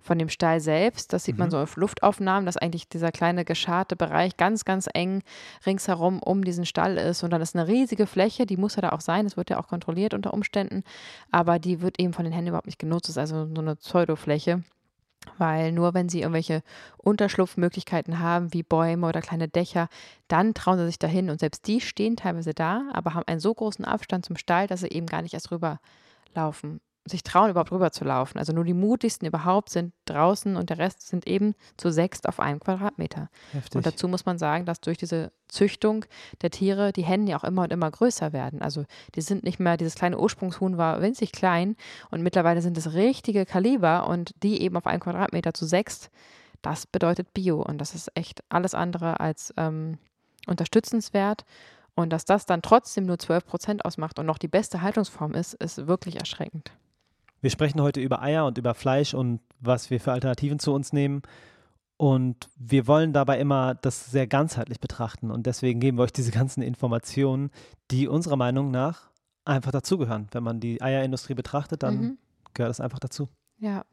von 0.00 0.18
dem 0.18 0.28
Stall 0.28 0.60
selbst. 0.60 1.12
Das 1.12 1.24
sieht 1.24 1.38
man 1.38 1.48
Mhm. 1.48 1.50
so 1.52 1.58
auf 1.58 1.76
Luftaufnahmen, 1.76 2.46
dass 2.46 2.56
eigentlich 2.56 2.88
dieser 2.88 3.12
kleine 3.12 3.44
gescharte 3.44 3.96
Bereich 3.96 4.36
ganz, 4.36 4.64
ganz 4.64 4.88
eng 4.92 5.22
ringsherum 5.66 6.22
um 6.22 6.42
diesen 6.42 6.66
Stall 6.66 6.96
ist. 6.96 7.22
Und 7.22 7.30
dann 7.30 7.42
ist 7.42 7.54
eine 7.54 7.68
riesige 7.68 8.06
Fläche, 8.06 8.46
die 8.46 8.56
muss 8.56 8.76
ja 8.76 8.82
da 8.82 8.90
auch 8.90 9.00
sein. 9.00 9.24
Das 9.24 9.36
wird 9.36 9.50
ja 9.50 9.58
auch 9.60 9.68
kontrolliert 9.68 10.14
unter 10.14 10.32
Umständen. 10.32 10.82
Aber 11.30 11.58
die 11.58 11.80
wird 11.82 12.00
eben 12.00 12.12
von 12.12 12.24
den 12.24 12.32
Händen 12.32 12.48
überhaupt 12.48 12.66
nicht 12.66 12.78
genutzt. 12.78 13.08
Das 13.08 13.16
ist 13.16 13.18
also 13.18 13.46
so 13.54 13.60
eine 13.60 13.76
Pseudofläche. 13.76 14.62
Weil 15.36 15.72
nur 15.72 15.92
wenn 15.92 16.08
sie 16.08 16.22
irgendwelche 16.22 16.62
Unterschlupfmöglichkeiten 16.96 18.20
haben, 18.20 18.54
wie 18.54 18.62
Bäume 18.62 19.06
oder 19.06 19.20
kleine 19.20 19.48
Dächer, 19.48 19.88
dann 20.28 20.54
trauen 20.54 20.78
sie 20.78 20.86
sich 20.86 20.98
dahin. 20.98 21.28
Und 21.28 21.40
selbst 21.40 21.66
die 21.66 21.82
stehen 21.82 22.16
teilweise 22.16 22.54
da, 22.54 22.84
aber 22.94 23.12
haben 23.12 23.28
einen 23.28 23.40
so 23.40 23.52
großen 23.52 23.84
Abstand 23.84 24.24
zum 24.24 24.36
Stall, 24.36 24.66
dass 24.66 24.80
sie 24.80 24.88
eben 24.88 25.06
gar 25.06 25.20
nicht 25.20 25.34
erst 25.34 25.50
rüberlaufen, 25.50 26.80
sich 27.06 27.22
trauen, 27.22 27.50
überhaupt 27.50 27.72
rüber 27.72 27.92
zu 27.92 28.04
laufen. 28.04 28.38
Also 28.38 28.52
nur 28.52 28.64
die 28.64 28.74
mutigsten 28.74 29.26
überhaupt 29.26 29.70
sind 29.70 29.92
draußen 30.04 30.56
und 30.56 30.70
der 30.70 30.78
Rest 30.78 31.08
sind 31.08 31.26
eben 31.26 31.54
zu 31.76 31.90
sechst 31.90 32.28
auf 32.28 32.40
einem 32.40 32.60
Quadratmeter. 32.60 33.30
Heftig. 33.52 33.76
Und 33.76 33.86
dazu 33.86 34.06
muss 34.06 34.26
man 34.26 34.38
sagen, 34.38 34.66
dass 34.66 34.80
durch 34.80 34.98
diese 34.98 35.32
Züchtung 35.48 36.04
der 36.42 36.50
Tiere 36.50 36.92
die 36.92 37.02
Hennen 37.02 37.26
ja 37.26 37.38
auch 37.38 37.44
immer 37.44 37.62
und 37.62 37.72
immer 37.72 37.90
größer 37.90 38.32
werden. 38.32 38.60
Also 38.60 38.84
die 39.14 39.22
sind 39.22 39.44
nicht 39.44 39.60
mehr, 39.60 39.76
dieses 39.76 39.94
kleine 39.94 40.18
Ursprungshuhn 40.18 40.76
war 40.76 41.00
winzig 41.00 41.32
klein 41.32 41.76
und 42.10 42.22
mittlerweile 42.22 42.62
sind 42.62 42.76
es 42.76 42.92
richtige 42.92 43.46
Kaliber 43.46 44.06
und 44.06 44.34
die 44.42 44.60
eben 44.62 44.76
auf 44.76 44.86
einen 44.86 45.00
Quadratmeter 45.00 45.54
zu 45.54 45.64
sechst, 45.64 46.10
das 46.62 46.86
bedeutet 46.86 47.32
Bio 47.32 47.62
und 47.62 47.78
das 47.78 47.94
ist 47.94 48.10
echt 48.14 48.42
alles 48.50 48.74
andere 48.74 49.20
als 49.20 49.54
ähm, 49.56 49.98
unterstützenswert. 50.46 51.44
Und 51.94 52.10
dass 52.10 52.24
das 52.24 52.46
dann 52.46 52.62
trotzdem 52.62 53.04
nur 53.04 53.18
12 53.18 53.44
Prozent 53.46 53.84
ausmacht 53.84 54.18
und 54.18 54.26
noch 54.26 54.38
die 54.38 54.48
beste 54.48 54.80
Haltungsform 54.80 55.34
ist, 55.34 55.54
ist 55.54 55.86
wirklich 55.86 56.16
erschreckend. 56.16 56.72
Wir 57.40 57.50
sprechen 57.50 57.80
heute 57.80 58.00
über 58.00 58.20
Eier 58.22 58.46
und 58.46 58.58
über 58.58 58.74
Fleisch 58.74 59.14
und 59.14 59.40
was 59.60 59.90
wir 59.90 60.00
für 60.00 60.12
Alternativen 60.12 60.58
zu 60.58 60.72
uns 60.72 60.92
nehmen. 60.92 61.22
Und 61.96 62.48
wir 62.56 62.86
wollen 62.86 63.12
dabei 63.12 63.38
immer 63.38 63.74
das 63.74 64.10
sehr 64.10 64.26
ganzheitlich 64.26 64.80
betrachten. 64.80 65.30
Und 65.30 65.46
deswegen 65.46 65.80
geben 65.80 65.98
wir 65.98 66.04
euch 66.04 66.12
diese 66.12 66.30
ganzen 66.32 66.62
Informationen, 66.62 67.50
die 67.90 68.08
unserer 68.08 68.36
Meinung 68.36 68.70
nach 68.70 69.10
einfach 69.44 69.70
dazugehören. 69.70 70.28
Wenn 70.32 70.42
man 70.42 70.60
die 70.60 70.80
Eierindustrie 70.80 71.34
betrachtet, 71.34 71.82
dann 71.82 71.96
Mhm. 72.00 72.18
gehört 72.54 72.70
das 72.70 72.80
einfach 72.80 72.98
dazu. 73.00 73.28
Ja, 73.60 73.84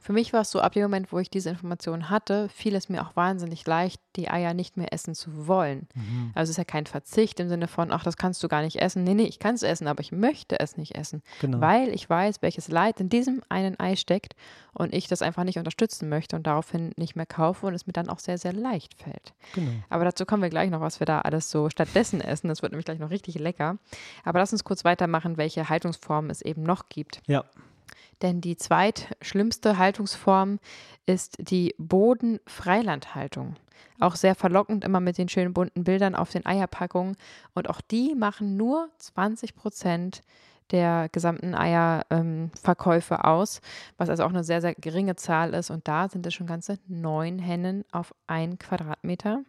für 0.00 0.12
mich 0.12 0.32
war 0.32 0.42
es 0.42 0.52
so, 0.52 0.60
ab 0.60 0.72
dem 0.74 0.82
Moment, 0.82 1.10
wo 1.12 1.18
ich 1.18 1.28
diese 1.28 1.50
Informationen 1.50 2.08
hatte, 2.08 2.48
fiel 2.50 2.76
es 2.76 2.88
mir 2.88 3.02
auch 3.02 3.16
wahnsinnig 3.16 3.66
leicht, 3.66 4.00
die 4.14 4.30
Eier 4.30 4.54
nicht 4.54 4.76
mehr 4.76 4.92
essen 4.92 5.12
zu 5.16 5.48
wollen. 5.48 5.88
Also 6.36 6.44
es 6.44 6.50
ist 6.50 6.56
ja 6.56 6.64
kein 6.64 6.86
Verzicht 6.86 7.40
im 7.40 7.48
Sinne 7.48 7.66
von, 7.66 7.90
ach, 7.90 8.04
das 8.04 8.16
kannst 8.16 8.40
du 8.44 8.46
gar 8.48 8.62
nicht 8.62 8.76
essen. 8.80 9.02
Nee, 9.02 9.14
nee, 9.14 9.24
ich 9.24 9.40
kann 9.40 9.56
es 9.56 9.64
essen, 9.64 9.88
aber 9.88 10.00
ich 10.00 10.12
möchte 10.12 10.60
es 10.60 10.76
nicht 10.76 10.94
essen, 10.94 11.22
Genau. 11.40 11.60
weil 11.60 11.88
ich 11.88 12.08
weiß, 12.08 12.42
welches 12.42 12.68
Leid 12.68 13.00
in 13.00 13.08
diesem 13.08 13.42
einen 13.48 13.78
Ei 13.80 13.96
steckt 13.96 14.36
und 14.72 14.94
ich 14.94 15.08
das 15.08 15.20
einfach 15.20 15.42
nicht 15.42 15.58
unterstützen 15.58 16.08
möchte 16.08 16.36
und 16.36 16.46
daraufhin 16.46 16.92
nicht 16.96 17.16
mehr 17.16 17.26
kaufe 17.26 17.66
und 17.66 17.74
es 17.74 17.88
mir 17.88 17.92
dann 17.92 18.08
auch 18.08 18.20
sehr, 18.20 18.38
sehr 18.38 18.52
leicht 18.52 18.94
fällt. 19.02 19.34
genau. 19.52 19.72
Aber 19.90 20.04
dazu 20.04 20.26
kommen 20.26 20.44
wir 20.44 20.50
gleich 20.50 20.70
noch, 20.70 20.80
was 20.80 21.00
wir 21.00 21.06
da 21.06 21.22
alles 21.22 21.50
so 21.50 21.70
stattdessen 21.70 22.20
essen. 22.20 22.46
Das 22.48 22.62
wird 22.62 22.70
nämlich 22.70 22.84
gleich 22.86 23.00
noch 23.00 23.10
richtig 23.10 23.34
lecker. 23.34 23.78
Aber 24.24 24.38
lass 24.38 24.52
uns 24.52 24.62
kurz 24.62 24.84
weitermachen, 24.84 25.36
welche 25.38 25.68
Haltungsformen 25.68 26.30
es 26.30 26.40
eben 26.40 26.62
noch 26.62 26.88
gibt. 26.88 27.20
Ja, 27.26 27.44
Denn 28.22 28.40
die 28.40 28.56
zweitschlimmste 28.56 29.78
Haltungsform 29.78 30.58
ist 31.06 31.36
die 31.38 31.74
Bodenfreilandhaltung. 31.78 33.56
Auch 34.00 34.16
sehr 34.16 34.34
verlockend 34.34 34.84
immer 34.84 35.00
mit 35.00 35.18
den 35.18 35.28
schönen 35.28 35.52
bunten 35.52 35.84
Bildern 35.84 36.14
auf 36.14 36.30
den 36.30 36.46
Eierpackungen. 36.46 37.16
Und 37.54 37.68
auch 37.68 37.80
die 37.80 38.14
machen 38.14 38.56
nur 38.56 38.88
20 38.98 39.56
Prozent 39.56 40.22
der 40.70 41.08
gesamten 41.10 41.54
Eierverkäufe 41.54 43.24
aus, 43.24 43.60
was 43.96 44.10
also 44.10 44.24
auch 44.24 44.28
eine 44.28 44.44
sehr, 44.44 44.60
sehr 44.60 44.74
geringe 44.74 45.16
Zahl 45.16 45.54
ist. 45.54 45.70
Und 45.70 45.88
da 45.88 46.08
sind 46.08 46.26
es 46.26 46.34
schon 46.34 46.46
ganze 46.46 46.78
neun 46.86 47.38
Hennen 47.38 47.84
auf 47.90 48.14
ein 48.26 48.58
Quadratmeter. 48.58 49.42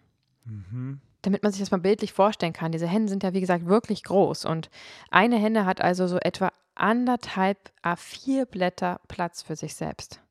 Mhm. 0.46 1.02
Damit 1.22 1.44
man 1.44 1.52
sich 1.52 1.60
das 1.60 1.72
mal 1.72 1.78
bildlich 1.78 2.14
vorstellen 2.14 2.54
kann, 2.54 2.72
diese 2.72 2.88
Hennen 2.88 3.10
sind 3.10 3.24
ja 3.24 3.34
wie 3.34 3.42
gesagt 3.42 3.66
wirklich 3.66 4.04
groß 4.04 4.46
und 4.46 4.70
eine 5.12 5.36
Henne 5.36 5.66
hat 5.66 5.82
also 5.82 6.08
so 6.08 6.18
etwa 6.18 6.50
anderthalb 6.80 7.72
A4 7.84 8.46
Blätter 8.46 9.00
Platz 9.08 9.42
für 9.42 9.56
sich 9.56 9.76
selbst. 9.76 10.22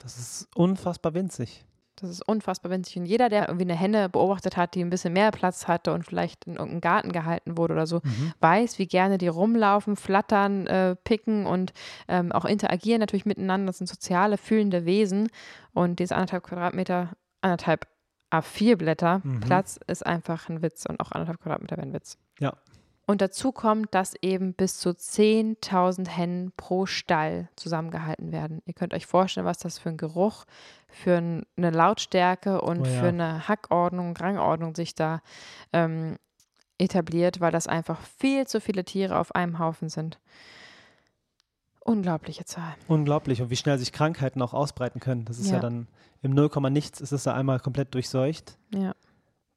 das 0.00 0.18
ist 0.18 0.48
unfassbar 0.54 1.14
winzig. 1.14 1.64
Das 1.96 2.10
ist 2.10 2.26
unfassbar 2.28 2.72
winzig. 2.72 2.96
Und 2.96 3.06
jeder, 3.06 3.28
der 3.28 3.46
irgendwie 3.48 3.64
eine 3.64 3.76
Henne 3.78 4.08
beobachtet 4.08 4.56
hat, 4.56 4.74
die 4.74 4.82
ein 4.82 4.90
bisschen 4.90 5.12
mehr 5.12 5.30
Platz 5.30 5.68
hatte 5.68 5.92
und 5.92 6.04
vielleicht 6.04 6.44
in 6.46 6.54
irgendeinem 6.54 6.80
Garten 6.80 7.12
gehalten 7.12 7.56
wurde 7.56 7.72
oder 7.74 7.86
so, 7.86 8.00
Mhm. 8.02 8.32
weiß, 8.40 8.78
wie 8.80 8.86
gerne 8.88 9.16
die 9.16 9.28
rumlaufen, 9.28 9.94
flattern, 9.94 10.66
äh, 10.66 10.96
picken 10.96 11.46
und 11.46 11.72
ähm, 12.08 12.32
auch 12.32 12.44
interagieren 12.46 12.98
natürlich 12.98 13.26
miteinander. 13.26 13.66
Das 13.68 13.78
sind 13.78 13.86
soziale, 13.86 14.36
fühlende 14.38 14.84
Wesen. 14.86 15.28
Und 15.72 16.00
diese 16.00 16.16
anderthalb 16.16 16.42
Quadratmeter, 16.42 17.12
anderthalb 17.42 17.86
A4 18.32 18.74
Blätter 18.76 19.20
Mhm. 19.22 19.38
Platz 19.40 19.78
ist 19.86 20.04
einfach 20.04 20.48
ein 20.48 20.62
Witz. 20.62 20.84
Und 20.86 20.98
auch 20.98 21.12
anderthalb 21.12 21.40
Quadratmeter 21.40 21.76
wäre 21.76 21.86
ein 21.86 21.94
Witz. 21.94 22.18
Ja. 22.40 22.54
Und 23.06 23.20
dazu 23.20 23.52
kommt, 23.52 23.94
dass 23.94 24.14
eben 24.22 24.54
bis 24.54 24.78
zu 24.78 24.90
10.000 24.90 26.08
Hennen 26.08 26.52
pro 26.56 26.86
Stall 26.86 27.48
zusammengehalten 27.54 28.32
werden. 28.32 28.62
Ihr 28.64 28.72
könnt 28.72 28.94
euch 28.94 29.06
vorstellen, 29.06 29.44
was 29.46 29.58
das 29.58 29.78
für 29.78 29.90
ein 29.90 29.98
Geruch, 29.98 30.44
für 30.88 31.16
ein, 31.18 31.44
eine 31.56 31.70
Lautstärke 31.70 32.62
und 32.62 32.80
Oh 32.80 32.84
ja. 32.86 33.00
für 33.00 33.08
eine 33.08 33.46
Hackordnung, 33.46 34.16
Rangordnung 34.16 34.74
sich 34.74 34.94
da 34.94 35.20
ähm, 35.74 36.16
etabliert, 36.78 37.40
weil 37.40 37.52
das 37.52 37.66
einfach 37.66 38.00
viel 38.18 38.46
zu 38.46 38.60
viele 38.60 38.84
Tiere 38.84 39.18
auf 39.18 39.34
einem 39.34 39.58
Haufen 39.58 39.90
sind. 39.90 40.18
Unglaubliche 41.80 42.46
Zahl. 42.46 42.74
Unglaublich. 42.88 43.42
Und 43.42 43.50
wie 43.50 43.56
schnell 43.56 43.76
sich 43.78 43.92
Krankheiten 43.92 44.40
auch 44.40 44.54
ausbreiten 44.54 45.00
können. 45.00 45.26
Das 45.26 45.38
ist 45.38 45.48
ja, 45.48 45.56
Ja. 45.56 45.60
dann 45.60 45.88
im 46.22 46.30
Nullkomma 46.30 46.70
nichts, 46.70 47.02
ist 47.02 47.12
es 47.12 47.24
da 47.24 47.34
einmal 47.34 47.60
komplett 47.60 47.92
durchseucht. 47.92 48.56
Ja, 48.74 48.94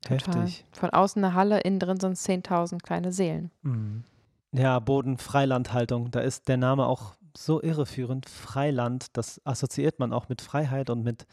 total. 0.07 0.43
Heftig. 0.43 0.65
Von 0.71 0.89
außen 0.89 1.23
eine 1.23 1.33
Halle, 1.33 1.59
innen 1.59 1.79
drin 1.79 1.99
sind 1.99 2.17
10.000 2.17 2.81
kleine 2.81 3.11
Seelen. 3.11 3.51
Mhm. 3.61 4.03
Ja, 4.51 4.79
Bodenfreilandhaltung, 4.79 6.11
da 6.11 6.21
ist 6.21 6.47
der 6.47 6.57
Name 6.57 6.85
auch 6.85 7.13
so 7.35 7.61
irreführend. 7.61 8.27
Freiland, 8.27 9.07
das 9.13 9.41
assoziiert 9.45 9.99
man 9.99 10.13
auch 10.13 10.29
mit 10.29 10.41
Freiheit 10.41 10.89
und 10.89 11.03
mit 11.03 11.27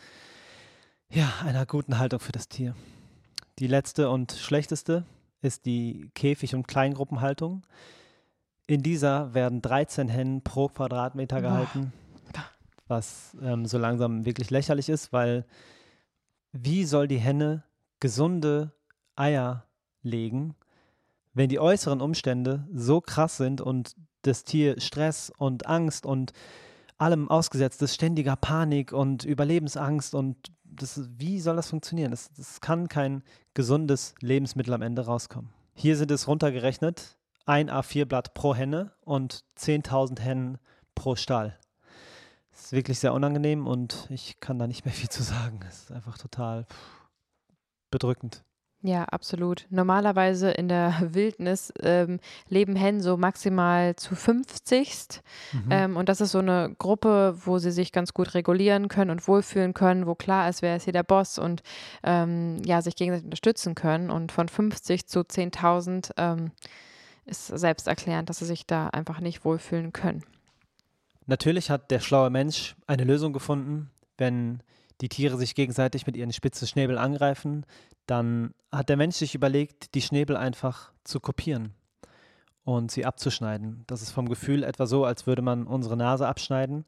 ja, 1.09 1.33
einer 1.45 1.65
guten 1.65 1.99
Haltung 1.99 2.21
für 2.21 2.33
das 2.33 2.49
Tier. 2.49 2.75
Die 3.59 3.67
letzte 3.67 4.11
und 4.11 4.33
schlechteste 4.33 5.05
ist 5.41 5.65
die 5.67 6.11
Käfig- 6.15 6.55
und 6.55 6.67
Kleingruppenhaltung. 6.67 7.63
In 8.67 8.83
dieser 8.83 9.35
werden 9.35 9.63
13 9.63 10.09
Hennen 10.09 10.43
pro 10.43 10.69
Quadratmeter 10.69 11.41
gehalten, 11.41 11.93
was 12.89 13.37
ähm, 13.43 13.67
so 13.67 13.79
langsam 13.79 14.25
wirklich 14.25 14.51
lächerlich 14.51 14.89
ist, 14.89 15.13
weil 15.13 15.45
wie 16.53 16.85
soll 16.85 17.09
die 17.09 17.19
Henne 17.19 17.63
gesunde 18.05 18.71
Eier 19.17 19.65
legen, 20.03 20.57
wenn 21.33 21.49
die 21.49 21.59
äußeren 21.59 22.03
Umstände 22.03 22.69
so 22.71 23.01
krass 23.01 23.39
sind 23.39 23.63
und 23.63 23.97
das 24.21 24.45
Tier 24.45 24.79
Stress 24.79 25.33
und 25.39 25.65
Angst 25.65 26.05
und 26.05 26.35
allem 26.99 27.31
ausgesetzt 27.31 27.81
ist, 27.81 27.95
ständiger 27.95 28.37
Panik 28.37 28.93
und 28.93 29.25
Überlebensangst 29.25 30.15
und 30.15 30.53
das, 30.65 31.01
wie 31.17 31.41
soll 31.41 31.57
das 31.57 31.71
funktionieren? 31.71 32.11
Das, 32.11 32.31
das 32.37 32.61
kann 32.61 32.89
kein 32.89 33.23
gesundes 33.55 34.15
Lebensmittel 34.21 34.75
am 34.75 34.83
Ende 34.83 35.07
rauskommen. 35.07 35.55
Hier 35.73 35.97
sind 35.97 36.11
es 36.11 36.29
runtergerechnet, 36.29 37.17
ein 37.47 37.71
A4-Blatt 37.71 38.35
pro 38.35 38.55
Henne 38.55 38.93
und 39.01 39.47
10.000 39.59 40.21
Hennen 40.21 40.59
pro 40.95 41.17
Stall. 41.17 41.59
Das 42.51 42.67
ist 42.67 42.73
wirklich 42.73 42.99
sehr 42.99 43.15
unangenehm 43.15 43.67
und 43.67 44.09
ich 44.11 44.41
kann 44.41 44.59
da 44.59 44.67
nicht 44.67 44.85
mehr 44.85 44.93
viel 44.93 45.09
zu 45.09 45.23
sagen. 45.23 45.61
Es 45.67 45.85
ist 45.85 45.93
einfach 45.93 46.19
total 46.19 46.65
pff, 46.65 47.04
bedrückend. 47.95 48.43
Ja, 48.83 49.05
absolut. 49.05 49.67
Normalerweise 49.71 50.51
in 50.51 50.69
der 50.69 50.95
Wildnis 51.15 51.73
ähm, 51.81 52.21
leben 52.49 52.77
Hennen 52.77 53.01
so 53.01 53.17
maximal 53.17 53.97
zu 53.97 54.15
50. 54.15 55.23
Mhm. 55.53 55.69
Ähm, 55.71 55.97
und 55.97 56.11
das 56.11 56.21
ist 56.21 56.33
so 56.33 56.41
eine 56.41 56.75
Gruppe, 56.79 57.35
wo 57.47 57.59
sie 57.59 57.71
sich 57.71 57.93
ganz 57.93 58.13
gut 58.13 58.35
regulieren 58.35 58.89
können 58.89 59.11
und 59.11 59.27
wohlfühlen 59.27 59.73
können, 59.73 60.07
wo 60.07 60.15
klar 60.15 60.51
ist, 60.51 60.61
wer 60.61 60.77
ist 60.77 60.85
hier 60.85 60.93
der 60.93 61.03
Boss 61.03 61.39
und 61.39 61.63
ähm, 62.03 62.59
ja, 62.67 62.83
sich 62.83 62.95
gegenseitig 62.95 63.25
unterstützen 63.25 63.75
können. 63.75 64.11
Und 64.11 64.33
von 64.33 64.49
50 64.49 65.07
zu 65.07 65.21
10.000 65.21 66.11
ähm, 66.19 66.51
ist 67.25 67.47
selbsterklärend, 67.47 68.29
dass 68.29 68.41
sie 68.41 68.45
sich 68.45 68.67
da 68.67 68.89
einfach 68.89 69.21
nicht 69.21 69.47
wohlfühlen 69.47 69.95
können. 69.95 70.25
Natürlich 71.25 71.71
hat 71.71 71.91
der 71.91 72.01
schlaue 72.01 72.29
Mensch 72.29 72.77
eine 72.87 73.05
Lösung 73.05 73.33
gefunden, 73.33 73.91
wenn 74.19 74.63
die 75.01 75.09
Tiere 75.09 75.37
sich 75.37 75.55
gegenseitig 75.55 76.07
mit 76.07 76.17
ihren 76.17 76.33
spitzen 76.33 76.69
Schnäbel 76.69 76.99
angreifen, 76.99 77.67
dann 78.07 78.55
hat 78.71 78.89
der 78.89 78.97
Mensch 78.97 79.17
sich 79.17 79.35
überlegt, 79.35 79.95
die 79.95 80.03
Schnäbel 80.03 80.37
einfach 80.37 80.93
zu 81.05 81.21
kopieren 81.21 81.75
und 82.65 82.91
sie 82.91 83.05
abzuschneiden. 83.05 83.85
Das 83.87 84.03
ist 84.03 84.11
vom 84.11 84.29
Gefühl 84.29 84.63
etwa 84.63 84.87
so, 84.87 85.05
als 85.05 85.27
würde 85.27 85.43
man 85.43 85.67
unsere 85.67 85.97
Nase 85.97 86.27
abschneiden. 86.27 86.85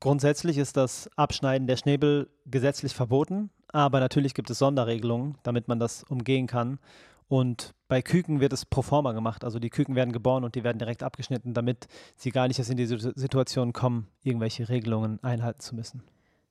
Grundsätzlich 0.00 0.58
ist 0.58 0.76
das 0.76 1.10
Abschneiden 1.16 1.66
der 1.66 1.76
Schnäbel 1.76 2.30
gesetzlich 2.46 2.94
verboten, 2.94 3.50
aber 3.68 4.00
natürlich 4.00 4.34
gibt 4.34 4.50
es 4.50 4.58
Sonderregelungen, 4.58 5.36
damit 5.42 5.68
man 5.68 5.78
das 5.78 6.04
umgehen 6.04 6.46
kann. 6.46 6.78
Und 7.26 7.74
bei 7.88 8.00
Küken 8.00 8.40
wird 8.40 8.54
es 8.54 8.64
pro 8.64 8.80
forma 8.80 9.12
gemacht. 9.12 9.44
Also 9.44 9.58
die 9.58 9.68
Küken 9.68 9.94
werden 9.94 10.12
geboren 10.12 10.44
und 10.44 10.54
die 10.54 10.64
werden 10.64 10.78
direkt 10.78 11.02
abgeschnitten, 11.02 11.52
damit 11.52 11.86
sie 12.16 12.30
gar 12.30 12.48
nicht 12.48 12.58
erst 12.58 12.70
in 12.70 12.78
die 12.78 12.86
Situation 12.86 13.72
kommen, 13.72 14.08
irgendwelche 14.22 14.68
Regelungen 14.68 15.22
einhalten 15.22 15.60
zu 15.60 15.74
müssen. 15.74 16.02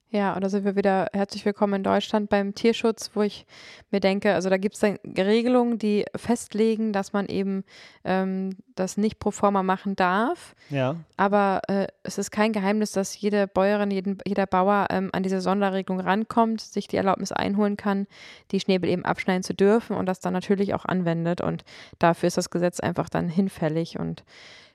Ja, 0.09 0.35
und 0.35 0.41
da 0.41 0.47
sind 0.47 0.63
wir 0.63 0.77
wieder 0.77 1.09
herzlich 1.11 1.43
willkommen 1.43 1.73
in 1.73 1.83
Deutschland 1.83 2.29
beim 2.29 2.55
Tierschutz, 2.55 3.11
wo 3.13 3.23
ich 3.23 3.45
mir 3.91 3.99
denke, 3.99 4.33
also 4.33 4.49
da 4.49 4.55
gibt 4.55 4.75
es 4.75 4.79
dann 4.79 4.97
Regelungen, 5.05 5.79
die 5.79 6.05
festlegen, 6.15 6.93
dass 6.93 7.11
man 7.11 7.25
eben 7.25 7.65
ähm, 8.05 8.55
das 8.75 8.95
nicht 8.95 9.19
pro 9.19 9.31
forma 9.31 9.63
machen 9.63 9.97
darf. 9.97 10.55
Ja. 10.69 10.95
Aber 11.17 11.59
äh, 11.67 11.87
es 12.03 12.17
ist 12.17 12.31
kein 12.31 12.53
Geheimnis, 12.53 12.93
dass 12.93 13.19
jede 13.19 13.47
Bäuerin, 13.47 13.91
jeden, 13.91 14.19
jeder 14.25 14.47
Bauer 14.47 14.87
ähm, 14.91 15.09
an 15.11 15.23
diese 15.23 15.41
Sonderregelung 15.41 15.99
rankommt, 15.99 16.61
sich 16.61 16.87
die 16.87 16.95
Erlaubnis 16.95 17.33
einholen 17.33 17.75
kann, 17.75 18.07
die 18.51 18.61
Schnäbel 18.61 18.89
eben 18.89 19.03
abschneiden 19.03 19.43
zu 19.43 19.53
dürfen 19.53 19.93
und 19.93 20.05
das 20.05 20.21
dann 20.21 20.31
natürlich 20.31 20.73
auch 20.73 20.85
anwendet. 20.85 21.41
Und 21.41 21.65
dafür 21.99 22.27
ist 22.27 22.37
das 22.37 22.49
Gesetz 22.49 22.79
einfach 22.79 23.09
dann 23.09 23.27
hinfällig. 23.27 23.99
Und 23.99 24.23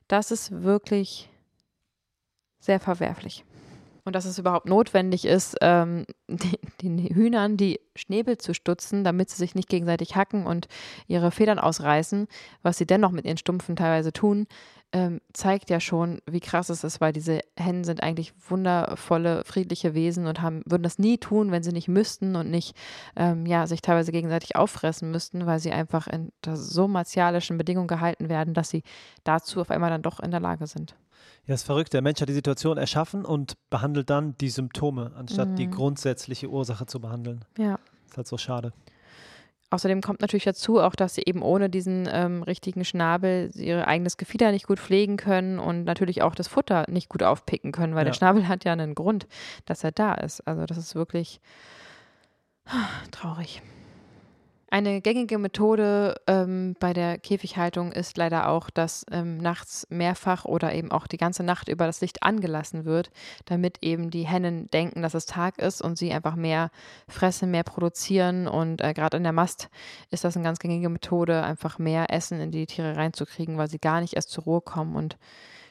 das 0.08 0.30
ist 0.30 0.62
wirklich 0.62 1.30
sehr 2.60 2.80
verwerflich 2.80 3.46
und 4.04 4.14
dass 4.14 4.24
es 4.24 4.38
überhaupt 4.38 4.68
notwendig 4.68 5.24
ist, 5.24 5.56
ähm, 5.60 6.04
den 6.82 6.98
Hühnern 6.98 7.56
die 7.56 7.80
Schnäbel 7.94 8.38
zu 8.38 8.54
stutzen, 8.54 9.04
damit 9.04 9.30
sie 9.30 9.36
sich 9.36 9.54
nicht 9.54 9.68
gegenseitig 9.68 10.16
hacken 10.16 10.46
und 10.46 10.68
ihre 11.06 11.30
Federn 11.30 11.58
ausreißen, 11.58 12.26
was 12.62 12.78
sie 12.78 12.86
dennoch 12.86 13.10
mit 13.10 13.24
ihren 13.24 13.38
Stumpfen 13.38 13.76
teilweise 13.76 14.12
tun, 14.12 14.46
ähm, 14.94 15.20
zeigt 15.32 15.70
ja 15.70 15.80
schon, 15.80 16.20
wie 16.30 16.40
krass 16.40 16.68
es 16.68 16.84
ist, 16.84 17.00
weil 17.00 17.12
diese 17.12 17.40
Hennen 17.56 17.84
sind 17.84 18.02
eigentlich 18.02 18.34
wundervolle, 18.48 19.42
friedliche 19.44 19.94
Wesen 19.94 20.26
und 20.26 20.42
haben, 20.42 20.62
würden 20.66 20.82
das 20.82 20.98
nie 20.98 21.16
tun, 21.16 21.50
wenn 21.50 21.62
sie 21.62 21.72
nicht 21.72 21.88
müssten 21.88 22.36
und 22.36 22.50
nicht 22.50 22.76
ähm, 23.16 23.46
ja, 23.46 23.66
sich 23.66 23.80
teilweise 23.80 24.12
gegenseitig 24.12 24.54
auffressen 24.54 25.10
müssten, 25.10 25.46
weil 25.46 25.60
sie 25.60 25.72
einfach 25.72 26.08
in 26.08 26.30
so 26.44 26.88
martialischen 26.88 27.56
Bedingungen 27.56 27.88
gehalten 27.88 28.28
werden, 28.28 28.52
dass 28.52 28.68
sie 28.68 28.82
dazu 29.24 29.60
auf 29.62 29.70
einmal 29.70 29.90
dann 29.90 30.02
doch 30.02 30.20
in 30.20 30.30
der 30.30 30.40
Lage 30.40 30.66
sind. 30.66 30.94
Ja, 31.46 31.54
ist 31.54 31.64
verrückt. 31.64 31.92
Der 31.92 32.02
Mensch 32.02 32.20
hat 32.20 32.28
die 32.28 32.34
Situation 32.34 32.78
erschaffen 32.78 33.24
und 33.24 33.54
behandelt 33.70 34.10
dann 34.10 34.36
die 34.38 34.48
Symptome, 34.48 35.12
anstatt 35.16 35.48
mhm. 35.48 35.56
die 35.56 35.68
grundsätzliche 35.70 36.48
Ursache 36.48 36.86
zu 36.86 37.00
behandeln. 37.00 37.44
Ja. 37.58 37.78
Ist 38.06 38.16
halt 38.16 38.26
so 38.26 38.38
schade. 38.38 38.72
Außerdem 39.70 40.02
kommt 40.02 40.20
natürlich 40.20 40.44
dazu 40.44 40.80
auch, 40.80 40.94
dass 40.94 41.14
sie 41.14 41.22
eben 41.24 41.40
ohne 41.40 41.70
diesen 41.70 42.06
ähm, 42.12 42.42
richtigen 42.42 42.84
Schnabel 42.84 43.50
ihr 43.54 43.88
eigenes 43.88 44.18
Gefieder 44.18 44.52
nicht 44.52 44.66
gut 44.66 44.78
pflegen 44.78 45.16
können 45.16 45.58
und 45.58 45.84
natürlich 45.84 46.20
auch 46.20 46.34
das 46.34 46.46
Futter 46.46 46.84
nicht 46.90 47.08
gut 47.08 47.22
aufpicken 47.22 47.72
können, 47.72 47.94
weil 47.94 48.02
ja. 48.02 48.10
der 48.10 48.12
Schnabel 48.12 48.48
hat 48.48 48.64
ja 48.64 48.72
einen 48.72 48.94
Grund, 48.94 49.26
dass 49.64 49.82
er 49.82 49.90
da 49.90 50.12
ist. 50.12 50.46
Also 50.46 50.66
das 50.66 50.76
ist 50.76 50.94
wirklich 50.94 51.40
traurig. 53.10 53.62
Eine 54.72 55.02
gängige 55.02 55.36
Methode 55.36 56.14
ähm, 56.26 56.76
bei 56.80 56.94
der 56.94 57.18
Käfighaltung 57.18 57.92
ist 57.92 58.16
leider 58.16 58.48
auch, 58.48 58.70
dass 58.70 59.04
ähm, 59.12 59.36
nachts 59.36 59.86
mehrfach 59.90 60.46
oder 60.46 60.72
eben 60.72 60.90
auch 60.90 61.06
die 61.06 61.18
ganze 61.18 61.42
Nacht 61.42 61.68
über 61.68 61.84
das 61.84 62.00
Licht 62.00 62.22
angelassen 62.22 62.86
wird, 62.86 63.10
damit 63.44 63.82
eben 63.82 64.08
die 64.08 64.26
Hennen 64.26 64.70
denken, 64.70 65.02
dass 65.02 65.12
es 65.12 65.26
Tag 65.26 65.58
ist 65.58 65.82
und 65.82 65.98
sie 65.98 66.10
einfach 66.10 66.36
mehr 66.36 66.70
fressen, 67.06 67.50
mehr 67.50 67.64
produzieren. 67.64 68.48
Und 68.48 68.80
äh, 68.80 68.94
gerade 68.94 69.18
in 69.18 69.24
der 69.24 69.34
Mast 69.34 69.68
ist 70.10 70.24
das 70.24 70.38
eine 70.38 70.44
ganz 70.44 70.58
gängige 70.58 70.88
Methode, 70.88 71.42
einfach 71.42 71.78
mehr 71.78 72.10
Essen 72.10 72.40
in 72.40 72.50
die 72.50 72.64
Tiere 72.64 72.96
reinzukriegen, 72.96 73.58
weil 73.58 73.68
sie 73.68 73.78
gar 73.78 74.00
nicht 74.00 74.14
erst 74.14 74.30
zur 74.30 74.44
Ruhe 74.44 74.62
kommen 74.62 74.96
und 74.96 75.18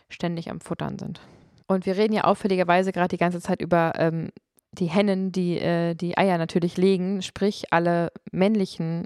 ständig 0.09 0.51
am 0.51 0.61
Futtern 0.61 0.99
sind. 0.99 1.21
Und 1.65 1.87
wir 1.87 1.97
reden 1.97 2.13
ja 2.13 2.25
auffälligerweise 2.25 2.91
gerade 2.91 3.07
die 3.07 3.17
ganze 3.17 3.41
Zeit 3.41 3.61
über 3.61 3.93
ähm, 3.95 4.29
die 4.73 4.87
Hennen, 4.87 5.31
die 5.31 5.59
äh, 5.59 5.95
die 5.95 6.17
Eier 6.17 6.37
natürlich 6.37 6.77
legen, 6.77 7.21
sprich 7.21 7.71
alle 7.71 8.11
männlichen 8.31 9.05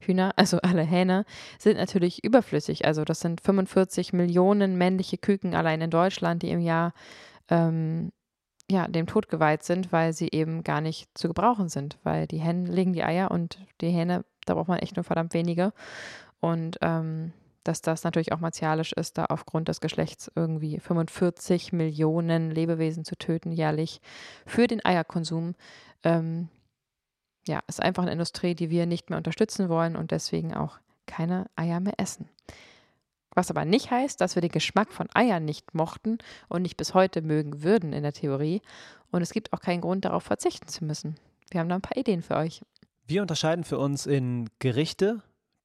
Hühner, 0.00 0.32
also 0.36 0.58
alle 0.58 0.82
Hähne, 0.82 1.24
sind 1.58 1.76
natürlich 1.76 2.24
überflüssig. 2.24 2.84
Also 2.84 3.04
das 3.04 3.20
sind 3.20 3.40
45 3.40 4.12
Millionen 4.12 4.76
männliche 4.76 5.18
Küken 5.18 5.54
allein 5.54 5.80
in 5.80 5.90
Deutschland, 5.90 6.42
die 6.42 6.50
im 6.50 6.60
Jahr 6.60 6.92
ähm, 7.48 8.10
ja, 8.70 8.86
dem 8.86 9.06
Tod 9.06 9.28
geweiht 9.28 9.62
sind, 9.62 9.92
weil 9.92 10.12
sie 10.12 10.28
eben 10.30 10.62
gar 10.62 10.82
nicht 10.82 11.08
zu 11.14 11.28
gebrauchen 11.28 11.70
sind. 11.70 11.98
Weil 12.02 12.26
die 12.26 12.38
Hennen 12.38 12.66
legen 12.66 12.92
die 12.92 13.02
Eier 13.02 13.30
und 13.30 13.58
die 13.80 13.88
Hähne, 13.88 14.24
da 14.44 14.54
braucht 14.54 14.68
man 14.68 14.78
echt 14.78 14.96
nur 14.96 15.04
verdammt 15.04 15.32
wenige. 15.32 15.72
Und 16.40 16.78
ähm, 16.82 17.32
dass 17.68 17.82
das 17.82 18.02
natürlich 18.02 18.32
auch 18.32 18.40
martialisch 18.40 18.94
ist, 18.94 19.18
da 19.18 19.26
aufgrund 19.26 19.68
des 19.68 19.80
Geschlechts 19.80 20.32
irgendwie 20.34 20.80
45 20.80 21.74
Millionen 21.74 22.50
Lebewesen 22.50 23.04
zu 23.04 23.14
töten 23.14 23.52
jährlich 23.52 24.00
für 24.46 24.66
den 24.66 24.82
Eierkonsum. 24.82 25.54
Ähm, 26.02 26.48
ja, 27.46 27.60
ist 27.66 27.82
einfach 27.82 28.02
eine 28.02 28.12
Industrie, 28.12 28.54
die 28.54 28.70
wir 28.70 28.86
nicht 28.86 29.10
mehr 29.10 29.18
unterstützen 29.18 29.68
wollen 29.68 29.96
und 29.96 30.12
deswegen 30.12 30.54
auch 30.54 30.78
keine 31.06 31.50
Eier 31.56 31.80
mehr 31.80 31.94
essen. 31.98 32.30
Was 33.34 33.50
aber 33.50 33.66
nicht 33.66 33.90
heißt, 33.90 34.18
dass 34.20 34.34
wir 34.34 34.40
den 34.40 34.50
Geschmack 34.50 34.90
von 34.90 35.08
Eiern 35.14 35.44
nicht 35.44 35.74
mochten 35.74 36.16
und 36.48 36.62
nicht 36.62 36.78
bis 36.78 36.94
heute 36.94 37.20
mögen 37.20 37.62
würden 37.62 37.92
in 37.92 38.02
der 38.02 38.14
Theorie. 38.14 38.62
Und 39.10 39.20
es 39.20 39.32
gibt 39.32 39.52
auch 39.52 39.60
keinen 39.60 39.82
Grund 39.82 40.06
darauf 40.06 40.22
verzichten 40.22 40.68
zu 40.68 40.84
müssen. 40.86 41.16
Wir 41.50 41.60
haben 41.60 41.68
da 41.68 41.74
ein 41.74 41.82
paar 41.82 41.98
Ideen 41.98 42.22
für 42.22 42.36
euch. 42.36 42.62
Wir 43.06 43.20
unterscheiden 43.20 43.64
für 43.64 43.78
uns 43.78 44.06
in 44.06 44.48
Gerichte, 44.58 45.22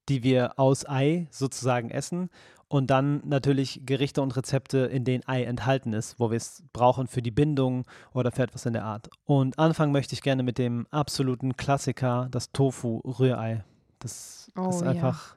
die 0.08 0.22
wir 0.22 0.58
aus 0.58 0.88
Ei 0.88 1.26
sozusagen 1.30 1.90
essen 1.90 2.30
und 2.68 2.88
dann 2.88 3.22
natürlich 3.24 3.82
Gerichte 3.84 4.20
und 4.22 4.36
Rezepte, 4.36 4.78
in 4.78 5.04
denen 5.04 5.26
Ei 5.28 5.44
enthalten 5.44 5.92
ist, 5.92 6.18
wo 6.18 6.30
wir 6.30 6.36
es 6.36 6.64
brauchen 6.72 7.06
für 7.06 7.22
die 7.22 7.30
Bindung 7.30 7.84
oder 8.12 8.32
für 8.32 8.42
etwas 8.42 8.66
in 8.66 8.72
der 8.72 8.84
Art. 8.84 9.10
Und 9.24 9.58
anfangen 9.58 9.92
möchte 9.92 10.14
ich 10.14 10.22
gerne 10.22 10.42
mit 10.42 10.58
dem 10.58 10.86
absoluten 10.90 11.56
Klassiker, 11.56 12.28
das 12.30 12.50
Tofu-Rührei. 12.52 13.64
Das 14.00 14.50
oh, 14.56 14.70
ist 14.70 14.82
einfach, 14.82 15.36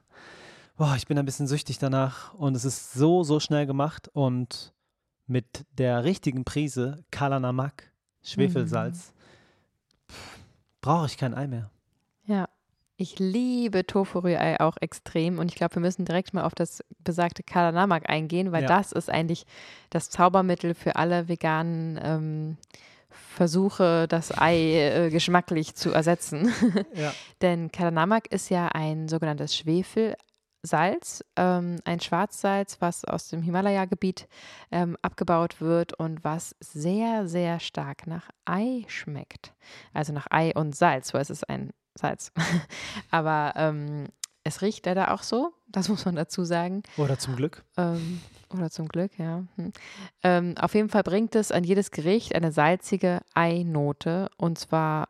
boah, 0.76 0.96
ich 0.96 1.06
bin 1.06 1.18
ein 1.18 1.24
bisschen 1.24 1.46
süchtig 1.46 1.78
danach 1.78 2.34
und 2.34 2.56
es 2.56 2.64
ist 2.64 2.92
so, 2.92 3.22
so 3.22 3.40
schnell 3.40 3.66
gemacht 3.66 4.08
und 4.12 4.72
mit 5.26 5.64
der 5.76 6.04
richtigen 6.04 6.44
Prise 6.44 7.04
Kalanamak, 7.10 7.92
Schwefelsalz, 8.22 9.12
mhm. 10.08 10.12
brauche 10.80 11.06
ich 11.06 11.16
kein 11.16 11.34
Ei 11.34 11.46
mehr. 11.46 11.70
Ja, 12.24 12.48
ich 12.98 13.20
liebe 13.20 13.86
Tofu-Rührei 13.86 14.60
auch 14.60 14.76
extrem 14.80 15.38
und 15.38 15.50
ich 15.50 15.54
glaube, 15.54 15.76
wir 15.76 15.82
müssen 15.82 16.04
direkt 16.04 16.34
mal 16.34 16.42
auf 16.42 16.56
das 16.56 16.82
besagte 16.98 17.44
Kalanamak 17.44 18.10
eingehen, 18.10 18.50
weil 18.50 18.62
ja. 18.62 18.68
das 18.68 18.90
ist 18.90 19.08
eigentlich 19.08 19.46
das 19.88 20.10
Zaubermittel 20.10 20.74
für 20.74 20.96
alle 20.96 21.28
veganen 21.28 21.98
ähm, 22.02 22.56
Versuche, 23.08 24.08
das 24.08 24.36
Ei 24.36 24.56
äh, 24.56 25.10
geschmacklich 25.10 25.76
zu 25.76 25.92
ersetzen. 25.92 26.52
Ja. 26.92 27.14
Denn 27.40 27.70
Kalanamak 27.70 28.26
ist 28.32 28.50
ja 28.50 28.66
ein 28.66 29.06
sogenanntes 29.06 29.56
Schwefelsalz, 29.56 31.24
ähm, 31.36 31.76
ein 31.84 32.00
Schwarzsalz, 32.00 32.78
was 32.80 33.04
aus 33.04 33.28
dem 33.28 33.42
Himalaya-Gebiet 33.42 34.26
ähm, 34.72 34.96
abgebaut 35.02 35.60
wird 35.60 35.94
und 35.94 36.24
was 36.24 36.56
sehr, 36.58 37.28
sehr 37.28 37.60
stark 37.60 38.08
nach 38.08 38.28
Ei 38.44 38.84
schmeckt. 38.88 39.54
Also 39.94 40.12
nach 40.12 40.26
Ei 40.30 40.52
und 40.52 40.74
Salz, 40.74 41.14
weil 41.14 41.22
es 41.22 41.30
ist 41.30 41.48
ein 41.48 41.70
Salz. 41.98 42.32
Aber 43.10 43.52
ähm, 43.56 44.06
es 44.44 44.62
riecht 44.62 44.86
leider 44.86 45.12
auch 45.12 45.22
so, 45.22 45.52
das 45.68 45.88
muss 45.88 46.04
man 46.04 46.16
dazu 46.16 46.44
sagen. 46.44 46.82
Oder 46.96 47.18
zum 47.18 47.36
Glück. 47.36 47.64
Ähm, 47.76 48.20
oder 48.50 48.70
zum 48.70 48.88
Glück, 48.88 49.18
ja. 49.18 49.44
Hm. 49.56 49.72
Ähm, 50.22 50.54
auf 50.58 50.74
jeden 50.74 50.88
Fall 50.88 51.02
bringt 51.02 51.34
es 51.34 51.52
an 51.52 51.64
jedes 51.64 51.90
Gericht 51.90 52.34
eine 52.34 52.52
salzige 52.52 53.20
Einote 53.34 54.30
und 54.36 54.58
zwar 54.58 55.08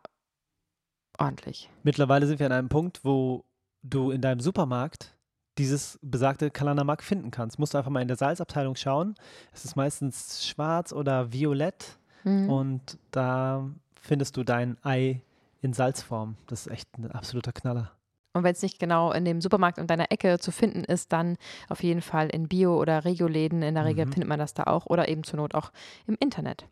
ordentlich. 1.18 1.70
Mittlerweile 1.82 2.26
sind 2.26 2.40
wir 2.40 2.46
an 2.46 2.52
einem 2.52 2.68
Punkt, 2.68 3.04
wo 3.04 3.44
du 3.82 4.10
in 4.10 4.20
deinem 4.20 4.40
Supermarkt 4.40 5.14
dieses 5.58 5.98
besagte 6.02 6.50
Kalanamak 6.50 7.02
finden 7.02 7.30
kannst. 7.30 7.58
Musst 7.58 7.74
du 7.74 7.78
einfach 7.78 7.90
mal 7.90 8.02
in 8.02 8.08
der 8.08 8.16
Salzabteilung 8.16 8.76
schauen. 8.76 9.14
Es 9.52 9.64
ist 9.64 9.76
meistens 9.76 10.46
schwarz 10.46 10.92
oder 10.92 11.32
violett 11.32 11.98
mhm. 12.24 12.48
und 12.48 12.98
da 13.10 13.68
findest 14.00 14.36
du 14.36 14.44
dein 14.44 14.76
Ei 14.84 15.22
in 15.60 15.72
Salzform. 15.72 16.36
Das 16.46 16.66
ist 16.66 16.72
echt 16.72 16.98
ein 16.98 17.10
absoluter 17.10 17.52
Knaller. 17.52 17.92
Und 18.34 18.44
wenn 18.44 18.52
es 18.52 18.62
nicht 18.62 18.78
genau 18.78 19.12
in 19.12 19.24
dem 19.24 19.40
Supermarkt 19.40 19.78
um 19.78 19.86
deiner 19.86 20.12
Ecke 20.12 20.38
zu 20.38 20.52
finden 20.52 20.84
ist, 20.84 21.12
dann 21.12 21.36
auf 21.68 21.82
jeden 21.82 22.02
Fall 22.02 22.28
in 22.28 22.46
Bio- 22.46 22.78
oder 22.78 23.04
Regioläden. 23.04 23.62
In 23.62 23.74
der 23.74 23.84
Regel 23.84 24.06
mhm. 24.06 24.12
findet 24.12 24.28
man 24.28 24.38
das 24.38 24.54
da 24.54 24.64
auch 24.64 24.86
oder 24.86 25.08
eben 25.08 25.24
zur 25.24 25.38
Not 25.38 25.54
auch 25.54 25.72
im 26.06 26.16
Internet. 26.20 26.66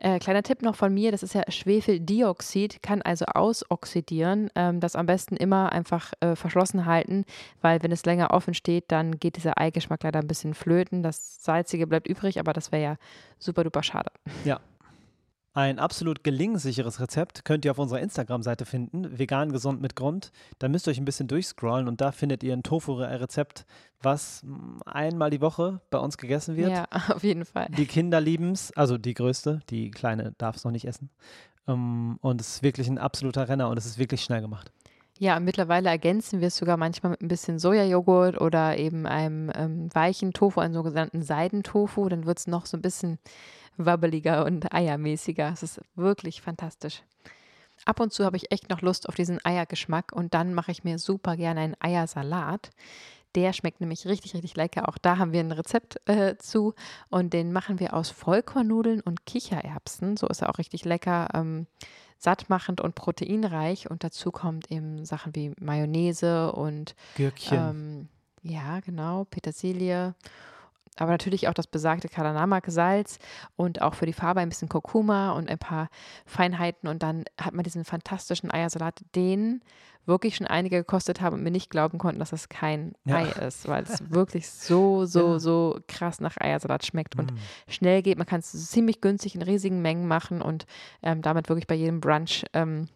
Äh, 0.00 0.20
kleiner 0.20 0.44
Tipp 0.44 0.62
noch 0.62 0.76
von 0.76 0.94
mir, 0.94 1.10
das 1.10 1.24
ist 1.24 1.34
ja 1.34 1.42
Schwefeldioxid, 1.48 2.82
kann 2.82 3.02
also 3.02 3.24
ausoxidieren. 3.26 4.48
Ähm, 4.54 4.78
das 4.78 4.94
am 4.94 5.06
besten 5.06 5.36
immer 5.36 5.72
einfach 5.72 6.12
äh, 6.20 6.36
verschlossen 6.36 6.86
halten, 6.86 7.24
weil 7.62 7.82
wenn 7.82 7.90
es 7.90 8.04
länger 8.06 8.30
offen 8.30 8.54
steht, 8.54 8.84
dann 8.88 9.18
geht 9.18 9.36
dieser 9.36 9.58
Eigeschmack 9.58 10.04
leider 10.04 10.20
ein 10.20 10.28
bisschen 10.28 10.54
flöten. 10.54 11.02
Das 11.02 11.42
Salzige 11.42 11.88
bleibt 11.88 12.06
übrig, 12.06 12.38
aber 12.38 12.52
das 12.52 12.70
wäre 12.70 12.82
ja 12.82 12.96
super 13.40 13.64
duper 13.64 13.82
schade. 13.82 14.10
Ja, 14.44 14.60
Ein 15.58 15.80
absolut 15.80 16.22
gelingsicheres 16.22 17.00
Rezept 17.00 17.44
könnt 17.44 17.64
ihr 17.64 17.72
auf 17.72 17.80
unserer 17.80 17.98
Instagram-Seite 17.98 18.64
finden, 18.64 19.18
vegan 19.18 19.50
gesund 19.50 19.82
mit 19.82 19.96
Grund. 19.96 20.30
Da 20.60 20.68
müsst 20.68 20.86
ihr 20.86 20.92
euch 20.92 20.98
ein 20.98 21.04
bisschen 21.04 21.26
durchscrollen 21.26 21.88
und 21.88 22.00
da 22.00 22.12
findet 22.12 22.44
ihr 22.44 22.52
ein 22.52 22.62
Tofu-Rezept, 22.62 23.66
was 24.00 24.44
mm, 24.44 24.82
einmal 24.86 25.30
die 25.30 25.40
Woche 25.40 25.80
bei 25.90 25.98
uns 25.98 26.16
gegessen 26.16 26.54
wird. 26.54 26.70
Ja, 26.70 26.84
auf 27.08 27.24
jeden 27.24 27.44
Fall. 27.44 27.66
Die 27.76 27.86
Kinder 27.86 28.20
lieben 28.20 28.52
es, 28.52 28.70
also 28.76 28.98
die 28.98 29.14
größte, 29.14 29.58
die 29.68 29.90
kleine 29.90 30.32
darf 30.38 30.54
es 30.54 30.64
noch 30.64 30.70
nicht 30.70 30.84
essen. 30.84 31.10
Um, 31.66 32.18
und 32.22 32.40
es 32.40 32.48
ist 32.54 32.62
wirklich 32.62 32.86
ein 32.86 32.98
absoluter 32.98 33.48
Renner 33.48 33.68
und 33.68 33.78
es 33.78 33.84
ist 33.84 33.98
wirklich 33.98 34.22
schnell 34.22 34.40
gemacht. 34.40 34.70
Ja, 35.18 35.40
mittlerweile 35.40 35.88
ergänzen 35.88 36.40
wir 36.40 36.46
es 36.46 36.56
sogar 36.56 36.76
manchmal 36.76 37.10
mit 37.10 37.22
ein 37.22 37.26
bisschen 37.26 37.58
Sojajoghurt 37.58 38.40
oder 38.40 38.78
eben 38.78 39.06
einem 39.06 39.50
ähm, 39.52 39.88
weichen 39.92 40.32
Tofu, 40.32 40.60
einem 40.60 40.74
sogenannten 40.74 41.22
Seidentofu. 41.22 42.08
Dann 42.08 42.26
wird 42.26 42.38
es 42.38 42.46
noch 42.46 42.66
so 42.66 42.76
ein 42.76 42.82
bisschen 42.82 43.18
wabbeliger 43.78 44.44
und 44.44 44.72
eiermäßiger. 44.72 45.50
Es 45.52 45.62
ist 45.62 45.80
wirklich 45.94 46.42
fantastisch. 46.42 47.02
Ab 47.84 48.00
und 48.00 48.12
zu 48.12 48.24
habe 48.24 48.36
ich 48.36 48.50
echt 48.50 48.68
noch 48.68 48.82
Lust 48.82 49.08
auf 49.08 49.14
diesen 49.14 49.44
Eiergeschmack 49.44 50.12
und 50.12 50.34
dann 50.34 50.52
mache 50.52 50.72
ich 50.72 50.84
mir 50.84 50.98
super 50.98 51.36
gerne 51.36 51.60
einen 51.60 51.76
Eiersalat. 51.80 52.70
Der 53.34 53.52
schmeckt 53.52 53.80
nämlich 53.80 54.06
richtig, 54.06 54.34
richtig 54.34 54.56
lecker. 54.56 54.88
Auch 54.88 54.98
da 54.98 55.18
haben 55.18 55.32
wir 55.32 55.40
ein 55.40 55.52
Rezept 55.52 56.00
äh, 56.08 56.36
zu 56.38 56.74
und 57.08 57.32
den 57.32 57.52
machen 57.52 57.78
wir 57.78 57.94
aus 57.94 58.10
Vollkornnudeln 58.10 59.00
und 59.00 59.26
Kichererbsen. 59.26 60.16
So 60.16 60.26
ist 60.28 60.42
er 60.42 60.50
auch 60.50 60.58
richtig 60.58 60.84
lecker, 60.84 61.28
ähm, 61.34 61.66
sattmachend 62.18 62.80
und 62.80 62.94
proteinreich. 62.94 63.90
Und 63.90 64.02
dazu 64.02 64.32
kommt 64.32 64.70
eben 64.72 65.04
Sachen 65.04 65.34
wie 65.36 65.52
Mayonnaise 65.60 66.52
und 66.52 66.94
Gürkchen. 67.16 67.58
Ähm, 67.58 68.08
ja, 68.42 68.80
genau, 68.80 69.24
Petersilie 69.24 70.14
aber 71.00 71.10
natürlich 71.10 71.48
auch 71.48 71.54
das 71.54 71.66
besagte 71.66 72.08
Kalanamak-Salz 72.08 73.18
und 73.56 73.82
auch 73.82 73.94
für 73.94 74.06
die 74.06 74.12
Farbe 74.12 74.40
ein 74.40 74.48
bisschen 74.48 74.68
Kurkuma 74.68 75.32
und 75.32 75.48
ein 75.48 75.58
paar 75.58 75.88
Feinheiten. 76.26 76.88
Und 76.88 77.02
dann 77.02 77.24
hat 77.40 77.54
man 77.54 77.64
diesen 77.64 77.84
fantastischen 77.84 78.50
Eiersalat, 78.50 79.00
den 79.14 79.62
wirklich 80.08 80.36
schon 80.36 80.46
einige 80.46 80.78
gekostet 80.78 81.20
haben 81.20 81.34
und 81.34 81.42
mir 81.42 81.50
nicht 81.50 81.70
glauben 81.70 81.98
konnten, 81.98 82.18
dass 82.18 82.30
das 82.30 82.48
kein 82.48 82.94
ja. 83.04 83.16
Ei 83.16 83.46
ist, 83.46 83.68
weil 83.68 83.84
es 83.84 84.02
wirklich 84.10 84.50
so, 84.50 85.04
so, 85.04 85.32
ja. 85.32 85.38
so 85.38 85.78
krass 85.86 86.20
nach 86.20 86.36
Eiersalat 86.40 86.84
schmeckt 86.84 87.16
und 87.16 87.32
mm. 87.32 87.38
schnell 87.68 88.02
geht. 88.02 88.16
Man 88.16 88.26
kann 88.26 88.40
es 88.40 88.70
ziemlich 88.70 89.00
günstig 89.02 89.34
in 89.34 89.42
riesigen 89.42 89.82
Mengen 89.82 90.08
machen 90.08 90.40
und 90.40 90.66
ähm, 91.02 91.20
damit 91.20 91.48
wirklich 91.50 91.66
bei 91.66 91.74
jedem 91.74 92.00
Brunch 92.00 92.46
ähm, 92.54 92.88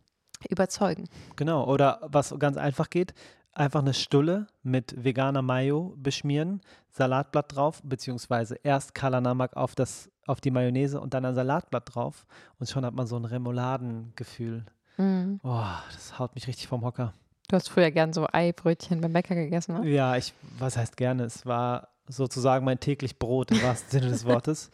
überzeugen. 0.48 1.08
Genau, 1.36 1.66
oder 1.66 2.00
was 2.02 2.34
ganz 2.38 2.56
einfach 2.56 2.90
geht, 2.90 3.14
einfach 3.52 3.80
eine 3.80 3.94
Stulle 3.94 4.46
mit 4.62 5.02
veganer 5.02 5.42
Mayo 5.42 5.94
beschmieren, 5.96 6.60
Salatblatt 6.90 7.54
drauf, 7.54 7.80
beziehungsweise 7.84 8.56
erst 8.62 8.94
Kalanamak 8.94 9.56
auf, 9.56 9.74
das, 9.74 10.10
auf 10.26 10.40
die 10.40 10.50
Mayonnaise 10.50 11.00
und 11.00 11.14
dann 11.14 11.24
ein 11.24 11.34
Salatblatt 11.34 11.94
drauf 11.94 12.26
und 12.58 12.68
schon 12.68 12.84
hat 12.84 12.94
man 12.94 13.06
so 13.06 13.16
ein 13.16 13.24
Remouladengefühl. 13.24 14.64
Mhm. 14.96 15.40
Oh, 15.42 15.64
das 15.92 16.18
haut 16.18 16.34
mich 16.34 16.46
richtig 16.46 16.68
vom 16.68 16.84
Hocker. 16.84 17.12
Du 17.48 17.56
hast 17.56 17.68
früher 17.68 17.90
gern 17.90 18.12
so 18.12 18.26
Eibrötchen 18.32 19.00
beim 19.00 19.12
Bäcker 19.12 19.34
gegessen, 19.34 19.80
ne? 19.80 19.88
Ja, 19.88 20.16
ich, 20.16 20.32
was 20.58 20.76
heißt 20.76 20.96
gerne? 20.96 21.24
Es 21.24 21.44
war 21.44 21.88
sozusagen 22.08 22.64
mein 22.64 22.80
täglich 22.80 23.18
Brot 23.18 23.50
im 23.50 23.62
wahrsten 23.62 23.90
Sinne 23.90 24.10
des 24.10 24.24
Wortes. 24.24 24.70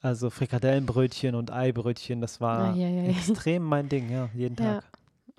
Also 0.00 0.30
Frikadellenbrötchen 0.30 1.34
und 1.34 1.52
Eibrötchen, 1.52 2.20
das 2.20 2.40
war 2.40 2.72
ah, 2.72 2.74
ja, 2.74 2.88
ja, 2.88 3.02
ja. 3.02 3.10
extrem 3.10 3.62
mein 3.62 3.88
Ding, 3.88 4.10
ja, 4.10 4.28
jeden 4.34 4.56
Tag. 4.56 4.82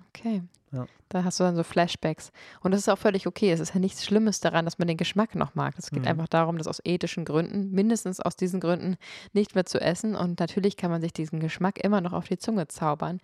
Okay. 0.10 0.42
Ja. 0.74 0.88
Da 1.10 1.24
hast 1.24 1.40
du 1.40 1.44
dann 1.44 1.56
so 1.56 1.64
Flashbacks. 1.64 2.32
Und 2.62 2.72
das 2.72 2.82
ist 2.82 2.90
auch 2.90 2.98
völlig 2.98 3.28
okay. 3.28 3.52
Es 3.52 3.60
ist 3.60 3.74
ja 3.74 3.80
nichts 3.80 4.04
Schlimmes 4.04 4.40
daran, 4.40 4.66
dass 4.66 4.80
man 4.80 4.88
den 4.88 4.98
Geschmack 4.98 5.36
noch 5.36 5.54
mag. 5.54 5.76
Es 5.78 5.92
geht 5.92 6.02
mhm. 6.02 6.08
einfach 6.08 6.28
darum, 6.28 6.58
das 6.58 6.68
aus 6.68 6.82
ethischen 6.84 7.26
Gründen, 7.26 7.72
mindestens 7.72 8.20
aus 8.20 8.36
diesen 8.36 8.60
Gründen, 8.60 8.98
nicht 9.32 9.54
mehr 9.56 9.66
zu 9.66 9.80
essen. 9.80 10.16
Und 10.16 10.40
natürlich 10.40 10.76
kann 10.76 10.90
man 10.90 11.02
sich 11.02 11.14
diesen 11.14 11.40
Geschmack 11.40 11.84
immer 11.84 12.02
noch 12.02 12.14
auf 12.14 12.28
die 12.28 12.38
Zunge 12.38 12.68
zaubern. 12.68 13.20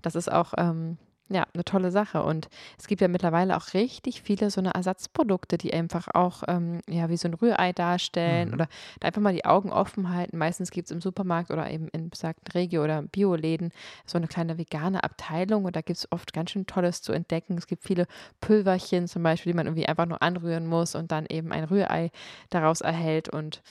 Das 0.00 0.14
ist 0.14 0.30
auch 0.30 0.54
ähm, 0.56 0.98
ja, 1.28 1.46
eine 1.54 1.64
tolle 1.64 1.90
Sache. 1.90 2.22
Und 2.22 2.48
es 2.78 2.86
gibt 2.86 3.00
ja 3.00 3.08
mittlerweile 3.08 3.56
auch 3.56 3.74
richtig 3.74 4.22
viele 4.22 4.50
so 4.50 4.60
eine 4.60 4.74
Ersatzprodukte, 4.74 5.58
die 5.58 5.72
einfach 5.72 6.08
auch 6.14 6.42
ähm, 6.48 6.80
ja, 6.88 7.08
wie 7.08 7.16
so 7.16 7.28
ein 7.28 7.34
Rührei 7.34 7.72
darstellen 7.72 8.48
mhm. 8.48 8.54
oder 8.54 8.68
da 9.00 9.08
einfach 9.08 9.22
mal 9.22 9.32
die 9.32 9.44
Augen 9.44 9.72
offen 9.72 10.10
halten. 10.10 10.36
Meistens 10.36 10.70
gibt 10.70 10.86
es 10.86 10.90
im 10.90 11.00
Supermarkt 11.00 11.50
oder 11.50 11.70
eben 11.70 11.88
in 11.88 12.10
besagten 12.10 12.52
Regio- 12.52 12.84
oder 12.84 13.02
Bioläden 13.02 13.72
so 14.04 14.18
eine 14.18 14.28
kleine 14.28 14.58
vegane 14.58 15.02
Abteilung 15.04 15.64
und 15.64 15.76
da 15.76 15.80
gibt 15.80 15.98
es 15.98 16.12
oft 16.12 16.32
ganz 16.32 16.50
schön 16.50 16.66
Tolles 16.66 17.02
zu 17.02 17.12
entdecken. 17.12 17.56
Es 17.56 17.66
gibt 17.66 17.84
viele 17.84 18.06
Pülverchen 18.40 19.08
zum 19.08 19.22
Beispiel, 19.22 19.52
die 19.52 19.56
man 19.56 19.66
irgendwie 19.66 19.86
einfach 19.86 20.06
nur 20.06 20.22
anrühren 20.22 20.66
muss 20.66 20.94
und 20.94 21.12
dann 21.12 21.26
eben 21.26 21.52
ein 21.52 21.64
Rührei 21.64 22.10
daraus 22.50 22.80
erhält 22.80 23.28
und 23.28 23.62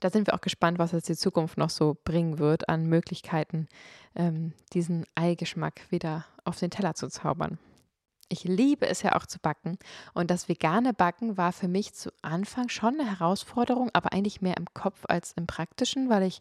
da 0.00 0.10
sind 0.10 0.26
wir 0.26 0.34
auch 0.34 0.40
gespannt, 0.40 0.78
was 0.78 0.92
jetzt 0.92 1.08
die 1.08 1.16
Zukunft 1.16 1.58
noch 1.58 1.70
so 1.70 1.96
bringen 2.04 2.38
wird 2.38 2.68
an 2.68 2.86
Möglichkeiten, 2.86 3.68
ähm, 4.14 4.52
diesen 4.72 5.06
Eigeschmack 5.14 5.82
wieder 5.90 6.24
auf 6.44 6.58
den 6.58 6.70
Teller 6.70 6.94
zu 6.94 7.08
zaubern. 7.08 7.58
Ich 8.32 8.44
liebe 8.44 8.86
es 8.86 9.02
ja 9.02 9.16
auch 9.16 9.26
zu 9.26 9.40
backen 9.40 9.76
und 10.14 10.30
das 10.30 10.48
vegane 10.48 10.94
Backen 10.94 11.36
war 11.36 11.52
für 11.52 11.66
mich 11.66 11.94
zu 11.94 12.12
Anfang 12.22 12.68
schon 12.68 13.00
eine 13.00 13.18
Herausforderung, 13.18 13.90
aber 13.92 14.12
eigentlich 14.12 14.40
mehr 14.40 14.56
im 14.56 14.66
Kopf 14.72 15.04
als 15.08 15.32
im 15.32 15.46
praktischen, 15.46 16.08
weil 16.08 16.22
ich 16.22 16.40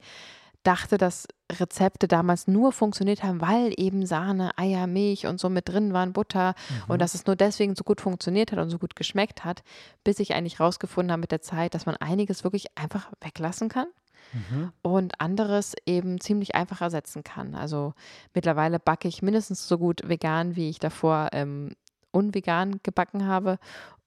dachte, 0.64 0.98
dass 0.98 1.28
Rezepte 1.52 2.08
damals 2.08 2.48
nur 2.48 2.72
funktioniert 2.72 3.24
haben, 3.24 3.42
weil 3.42 3.74
eben 3.78 4.06
Sahne, 4.06 4.58
Eier, 4.58 4.88
Milch 4.88 5.26
und 5.26 5.40
so 5.40 5.50
mit 5.50 5.70
drin 5.70 5.94
waren, 5.94 6.14
Butter 6.14 6.54
mhm. 6.70 6.92
und 6.92 7.02
dass 7.02 7.14
es 7.14 7.26
nur 7.26 7.36
deswegen 7.36 7.76
so 7.76 7.84
gut 7.84 8.02
funktioniert 8.02 8.52
hat 8.52 8.60
und 8.60 8.70
so 8.70 8.78
gut 8.78 8.96
geschmeckt 8.96 9.46
hat, 9.46 9.64
bis 10.04 10.20
ich 10.20 10.34
eigentlich 10.36 10.60
rausgefunden 10.60 11.12
habe 11.12 11.22
mit 11.22 11.32
der 11.32 11.42
Zeit, 11.42 11.74
dass 11.74 11.86
man 11.86 11.96
einiges 11.98 12.44
wirklich 12.44 12.78
einfach 12.78 13.12
weglassen 13.22 13.70
kann. 13.70 13.88
Mhm. 14.34 14.72
Und 14.84 15.20
anderes 15.20 15.74
eben 15.88 16.20
ziemlich 16.20 16.54
einfach 16.54 16.82
ersetzen 16.82 17.24
kann. 17.24 17.56
Also 17.56 17.94
mittlerweile 18.34 18.78
backe 18.80 19.08
ich 19.08 19.24
mindestens 19.24 19.68
so 19.68 19.80
gut 19.80 20.08
vegan, 20.08 20.56
wie 20.56 20.70
ich 20.70 20.78
davor 20.78 21.30
ähm, 21.32 21.72
unvegan 22.12 22.80
gebacken 22.84 23.26
habe 23.26 23.58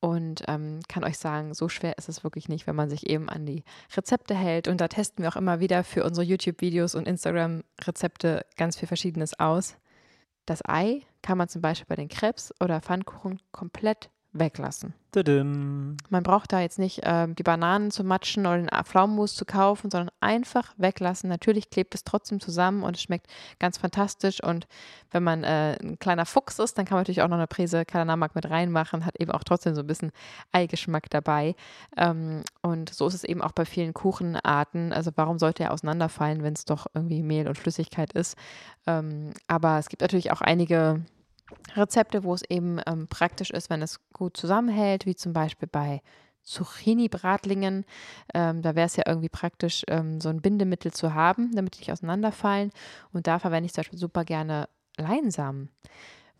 und 0.02 0.42
ähm, 0.48 0.80
kann 0.88 1.04
euch 1.04 1.16
sagen, 1.16 1.54
so 1.54 1.68
schwer 1.68 1.96
ist 1.96 2.08
es 2.08 2.24
wirklich 2.24 2.48
nicht, 2.48 2.66
wenn 2.66 2.74
man 2.74 2.90
sich 2.90 3.08
eben 3.08 3.28
an 3.28 3.46
die 3.46 3.62
Rezepte 3.96 4.34
hält. 4.34 4.66
Und 4.66 4.80
da 4.80 4.88
testen 4.88 5.22
wir 5.22 5.28
auch 5.30 5.36
immer 5.36 5.60
wieder 5.60 5.84
für 5.84 6.02
unsere 6.02 6.26
YouTube-Videos 6.26 6.96
und 6.96 7.06
Instagram-Rezepte 7.06 8.44
ganz 8.56 8.76
viel 8.76 8.88
Verschiedenes 8.88 9.38
aus. 9.38 9.76
Das 10.44 10.60
Ei 10.66 11.02
kann 11.22 11.38
man 11.38 11.48
zum 11.48 11.62
Beispiel 11.62 11.86
bei 11.86 11.94
den 11.94 12.08
Krebs 12.08 12.52
oder 12.60 12.80
Pfannkuchen 12.80 13.40
komplett 13.52 14.10
weglassen. 14.32 14.94
Tudum. 15.12 15.98
Man 16.08 16.22
braucht 16.22 16.52
da 16.54 16.60
jetzt 16.60 16.78
nicht 16.78 17.02
ähm, 17.04 17.34
die 17.34 17.42
Bananen 17.42 17.90
zu 17.90 18.02
matschen 18.02 18.46
oder 18.46 18.56
den 18.56 18.70
Pflaumenmus 18.84 19.34
zu 19.34 19.44
kaufen, 19.44 19.90
sondern 19.90 20.10
einfach 20.20 20.72
weglassen. 20.78 21.28
Natürlich 21.28 21.68
klebt 21.68 21.94
es 21.94 22.04
trotzdem 22.04 22.40
zusammen 22.40 22.82
und 22.82 22.96
es 22.96 23.02
schmeckt 23.02 23.26
ganz 23.58 23.76
fantastisch. 23.76 24.42
Und 24.42 24.66
wenn 25.10 25.22
man 25.22 25.44
äh, 25.44 25.76
ein 25.82 25.98
kleiner 25.98 26.24
Fuchs 26.24 26.58
ist, 26.58 26.78
dann 26.78 26.86
kann 26.86 26.96
man 26.96 27.02
natürlich 27.02 27.20
auch 27.20 27.28
noch 27.28 27.36
eine 27.36 27.46
Prise 27.46 27.84
Kalanamak 27.84 28.34
mit 28.34 28.48
reinmachen, 28.48 29.04
hat 29.04 29.20
eben 29.20 29.32
auch 29.32 29.44
trotzdem 29.44 29.74
so 29.74 29.82
ein 29.82 29.86
bisschen 29.86 30.12
Eigeschmack 30.50 31.10
dabei. 31.10 31.56
Ähm, 31.98 32.42
und 32.62 32.94
so 32.94 33.06
ist 33.06 33.14
es 33.14 33.24
eben 33.24 33.42
auch 33.42 33.52
bei 33.52 33.66
vielen 33.66 33.92
Kuchenarten. 33.92 34.94
Also 34.94 35.10
warum 35.14 35.38
sollte 35.38 35.64
er 35.64 35.72
auseinanderfallen, 35.72 36.42
wenn 36.42 36.54
es 36.54 36.64
doch 36.64 36.86
irgendwie 36.94 37.22
Mehl 37.22 37.48
und 37.48 37.58
Flüssigkeit 37.58 38.14
ist? 38.14 38.38
Ähm, 38.86 39.34
aber 39.46 39.78
es 39.78 39.90
gibt 39.90 40.00
natürlich 40.00 40.32
auch 40.32 40.40
einige 40.40 41.04
Rezepte, 41.74 42.24
wo 42.24 42.34
es 42.34 42.42
eben 42.48 42.80
ähm, 42.86 43.08
praktisch 43.08 43.50
ist, 43.50 43.70
wenn 43.70 43.82
es 43.82 44.00
gut 44.12 44.36
zusammenhält, 44.36 45.06
wie 45.06 45.14
zum 45.14 45.32
Beispiel 45.32 45.68
bei 45.70 46.02
Zucchini-Bratlingen. 46.42 47.84
Ähm, 48.34 48.62
da 48.62 48.74
wäre 48.74 48.86
es 48.86 48.96
ja 48.96 49.04
irgendwie 49.06 49.28
praktisch, 49.28 49.84
ähm, 49.88 50.20
so 50.20 50.28
ein 50.28 50.40
Bindemittel 50.40 50.92
zu 50.92 51.14
haben, 51.14 51.54
damit 51.54 51.76
die 51.76 51.80
nicht 51.80 51.92
auseinanderfallen. 51.92 52.72
Und 53.12 53.26
da 53.26 53.38
verwende 53.38 53.66
ich 53.66 53.72
zum 53.72 53.82
Beispiel 53.82 53.98
super 53.98 54.24
gerne 54.24 54.68
Leinsamen. 54.96 55.70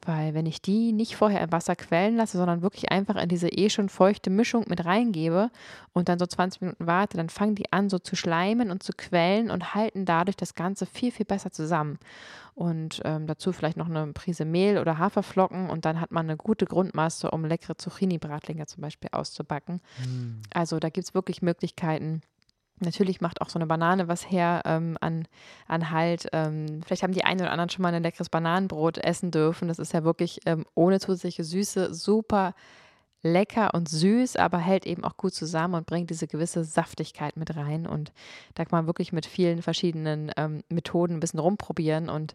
Weil 0.04 0.34
wenn 0.34 0.46
ich 0.46 0.60
die 0.60 0.92
nicht 0.92 1.14
vorher 1.14 1.40
im 1.40 1.52
Wasser 1.52 1.76
quellen 1.76 2.16
lasse, 2.16 2.36
sondern 2.36 2.62
wirklich 2.62 2.90
einfach 2.90 3.14
in 3.14 3.28
diese 3.28 3.48
eh 3.48 3.70
schon 3.70 3.88
feuchte 3.88 4.30
Mischung 4.30 4.64
mit 4.68 4.84
reingebe 4.84 5.50
und 5.92 6.08
dann 6.08 6.18
so 6.18 6.26
20 6.26 6.60
Minuten 6.60 6.86
warte, 6.86 7.16
dann 7.16 7.28
fangen 7.28 7.54
die 7.54 7.72
an 7.72 7.88
so 7.88 8.00
zu 8.00 8.16
schleimen 8.16 8.72
und 8.72 8.82
zu 8.82 8.92
quellen 8.96 9.50
und 9.50 9.74
halten 9.74 10.04
dadurch 10.04 10.36
das 10.36 10.56
Ganze 10.56 10.86
viel, 10.86 11.12
viel 11.12 11.26
besser 11.26 11.52
zusammen. 11.52 11.98
Und 12.54 13.00
ähm, 13.04 13.26
dazu 13.26 13.52
vielleicht 13.52 13.76
noch 13.76 13.88
eine 13.88 14.12
Prise 14.12 14.44
Mehl 14.44 14.78
oder 14.78 14.98
Haferflocken 14.98 15.70
und 15.70 15.84
dann 15.84 16.00
hat 16.00 16.10
man 16.10 16.26
eine 16.26 16.36
gute 16.36 16.66
Grundmasse, 16.66 17.30
um 17.30 17.44
leckere 17.44 17.78
Zucchini-Bratlinge 17.78 18.66
zum 18.66 18.82
Beispiel 18.82 19.10
auszubacken. 19.12 19.80
Mm. 20.04 20.42
Also 20.52 20.78
da 20.78 20.90
gibt 20.90 21.06
es 21.06 21.14
wirklich 21.14 21.40
Möglichkeiten, 21.40 22.22
Natürlich 22.80 23.20
macht 23.20 23.40
auch 23.40 23.48
so 23.48 23.58
eine 23.58 23.66
Banane 23.66 24.08
was 24.08 24.30
her 24.30 24.62
ähm, 24.64 24.96
an, 25.00 25.28
an 25.68 25.90
Halt. 25.90 26.28
Ähm, 26.32 26.82
vielleicht 26.85 27.02
haben 27.02 27.12
die 27.12 27.24
einen 27.24 27.40
oder 27.40 27.52
anderen 27.52 27.70
schon 27.70 27.82
mal 27.82 27.94
ein 27.94 28.02
leckeres 28.02 28.28
Bananenbrot 28.28 28.98
essen 28.98 29.30
dürfen. 29.30 29.68
Das 29.68 29.78
ist 29.78 29.92
ja 29.92 30.04
wirklich 30.04 30.40
ähm, 30.46 30.64
ohne 30.74 30.98
zusätzliche 30.98 31.44
Süße 31.44 31.94
super 31.94 32.54
lecker 33.22 33.72
und 33.74 33.88
süß, 33.88 34.37
aber 34.37 34.58
hält 34.58 34.85
eben 34.85 35.04
auch 35.04 35.16
gut 35.16 35.35
zusammen 35.35 35.74
und 35.74 35.87
bringt 35.87 36.11
diese 36.11 36.26
gewisse 36.26 36.64
Saftigkeit 36.64 37.37
mit 37.37 37.54
rein. 37.56 37.87
Und 37.87 38.12
da 38.54 38.64
kann 38.64 38.78
man 38.78 38.87
wirklich 38.87 39.12
mit 39.12 39.26
vielen 39.26 39.62
verschiedenen 39.62 40.32
ähm, 40.37 40.62
Methoden 40.68 41.14
ein 41.14 41.20
bisschen 41.20 41.38
rumprobieren 41.38 42.08
und 42.08 42.35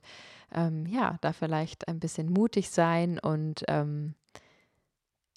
ähm, 0.56 0.86
ja, 0.86 1.18
da 1.22 1.34
vielleicht 1.34 1.88
ein 1.90 2.00
bisschen 2.00 2.32
mutig 2.32 2.70
sein 2.70 3.20
und 3.20 3.66
ähm, 3.68 4.16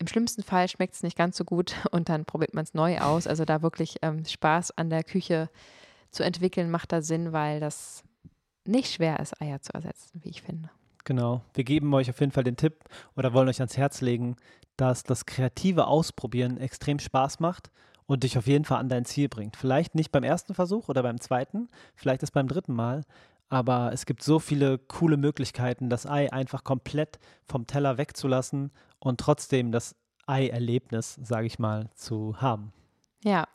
im 0.01 0.07
schlimmsten 0.07 0.43
Fall 0.43 0.67
schmeckt 0.69 0.95
es 0.95 1.03
nicht 1.03 1.17
ganz 1.17 1.37
so 1.37 1.45
gut 1.45 1.75
und 1.93 2.09
dann 2.09 2.25
probiert 2.25 2.55
man 2.55 2.65
es 2.65 2.75
neu 2.75 2.99
aus. 2.99 3.27
Also 3.27 3.45
da 3.45 3.63
wirklich 3.63 3.97
ähm, 4.03 4.25
Spaß 4.25 4.77
an 4.77 4.91
der 4.91 5.05
Küche 5.05 5.49
zu 6.11 6.25
entwickeln, 6.25 6.71
macht 6.71 6.91
da 6.91 7.03
Sinn, 7.03 7.33
weil 7.33 7.61
das 7.61 8.03
nicht 8.65 8.93
schwer 8.93 9.21
ist, 9.21 9.41
Eier 9.41 9.61
zu 9.61 9.73
ersetzen, 9.73 10.21
wie 10.23 10.31
ich 10.31 10.43
finde. 10.43 10.71
Genau. 11.05 11.43
Wir 11.55 11.65
geben 11.65 11.93
euch 11.95 12.11
auf 12.11 12.21
jeden 12.21 12.33
Fall 12.33 12.45
den 12.45 12.57
Tipp 12.57 12.85
oder 13.17 13.33
wollen 13.33 13.49
euch 13.49 13.61
ans 13.61 13.77
Herz 13.77 14.01
legen, 14.01 14.37
dass 14.77 15.03
das 15.03 15.27
kreative 15.27 15.87
Ausprobieren 15.87 16.59
extrem 16.59 16.99
Spaß 16.99 17.41
macht 17.41 17.71
und 18.07 18.23
dich 18.23 18.37
auf 18.37 18.47
jeden 18.47 18.65
Fall 18.65 18.79
an 18.79 18.89
dein 18.89 19.05
Ziel 19.05 19.29
bringt. 19.29 19.57
Vielleicht 19.57 19.95
nicht 19.95 20.13
beim 20.13 20.25
ersten 20.25 20.55
Versuch 20.55 20.89
oder 20.89 21.03
beim 21.03 21.21
zweiten, 21.21 21.69
vielleicht 21.95 22.23
ist 22.23 22.33
beim 22.33 22.49
dritten 22.49 22.75
Mal, 22.75 23.03
aber 23.51 23.91
es 23.93 24.07
gibt 24.07 24.23
so 24.23 24.39
viele 24.39 24.79
coole 24.79 25.17
Möglichkeiten, 25.17 25.91
das 25.91 26.07
Ei 26.07 26.33
einfach 26.33 26.65
komplett 26.65 27.19
vom 27.47 27.67
Teller 27.67 27.99
wegzulassen 27.99 28.71
und 29.01 29.21
trotzdem 29.21 29.73
das 29.73 29.97
Ei-Erlebnis, 30.27 31.19
sage 31.23 31.47
ich 31.47 31.59
mal, 31.59 31.91
zu 31.95 32.41
haben. 32.41 32.73
Ja, 33.23 33.47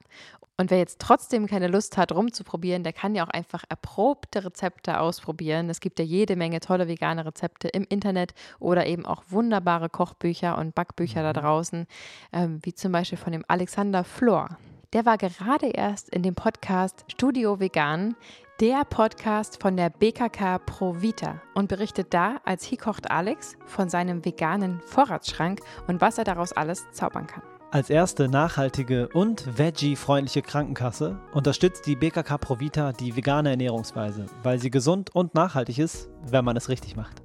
und 0.58 0.72
wer 0.72 0.78
jetzt 0.78 1.00
trotzdem 1.00 1.48
keine 1.48 1.68
Lust 1.68 1.98
hat, 1.98 2.14
rumzuprobieren, 2.14 2.84
der 2.84 2.94
kann 2.94 3.14
ja 3.14 3.26
auch 3.26 3.30
einfach 3.30 3.64
erprobte 3.68 4.46
Rezepte 4.46 5.00
ausprobieren. 5.00 5.70
Es 5.70 5.82
gibt 5.82 6.00
ja 6.00 6.06
jede 6.06 6.36
Menge 6.36 6.62
tolle 6.62 6.88
vegane 6.88 7.26
Rezepte 7.26 7.68
im 7.68 7.86
Internet 7.90 8.34
oder 8.60 8.86
eben 8.86 9.06
auch 9.06 9.24
wunderbare 9.30 9.90
Kochbücher 9.90 10.58
und 10.58 10.76
Backbücher 10.76 11.24
da 11.24 11.40
mhm. 11.40 11.46
draußen, 11.46 11.88
ähm, 12.32 12.60
wie 12.64 12.74
zum 12.74 12.92
Beispiel 12.92 13.18
von 13.18 13.34
dem 13.34 13.44
Alexander 13.48 14.04
Flor. 14.04 14.58
Der 14.94 15.06
war 15.06 15.18
gerade 15.18 15.68
erst 15.68 16.08
in 16.10 16.24
dem 16.24 16.36
Podcast 16.36 17.04
Studio 17.10 17.60
Vegan, 17.60 18.16
der 18.62 18.86
Podcast 18.86 19.62
von 19.62 19.76
der 19.76 19.90
BKK 19.90 20.60
Pro 20.60 21.02
Vita 21.02 21.42
und 21.56 21.68
berichtet 21.68 22.14
da 22.14 22.38
als 22.46 22.64
He 22.64 22.78
kocht 22.78 23.12
Alex 23.12 23.58
von 23.66 23.90
seinem 23.90 24.24
veganen 24.24 24.80
Vorratsschrank 24.86 25.60
und 25.88 26.00
was 26.00 26.18
er 26.18 26.24
daraus 26.24 26.54
alles 26.54 26.90
zaubern 26.92 27.28
kann. 27.28 27.44
Als 27.72 27.90
erste 27.90 28.30
nachhaltige 28.30 29.10
und 29.10 29.58
veggie-freundliche 29.58 30.42
Krankenkasse 30.42 31.20
unterstützt 31.34 31.86
die 31.86 31.98
BKK 31.98 32.38
Provita 32.38 32.94
die 32.94 33.18
vegane 33.18 33.50
Ernährungsweise, 33.50 34.28
weil 34.44 34.58
sie 34.60 34.72
gesund 34.72 35.14
und 35.14 35.36
nachhaltig 35.36 35.78
ist, 35.78 36.08
wenn 36.26 36.46
man 36.46 36.56
es 36.56 36.70
richtig 36.70 36.96
macht. 36.96 37.24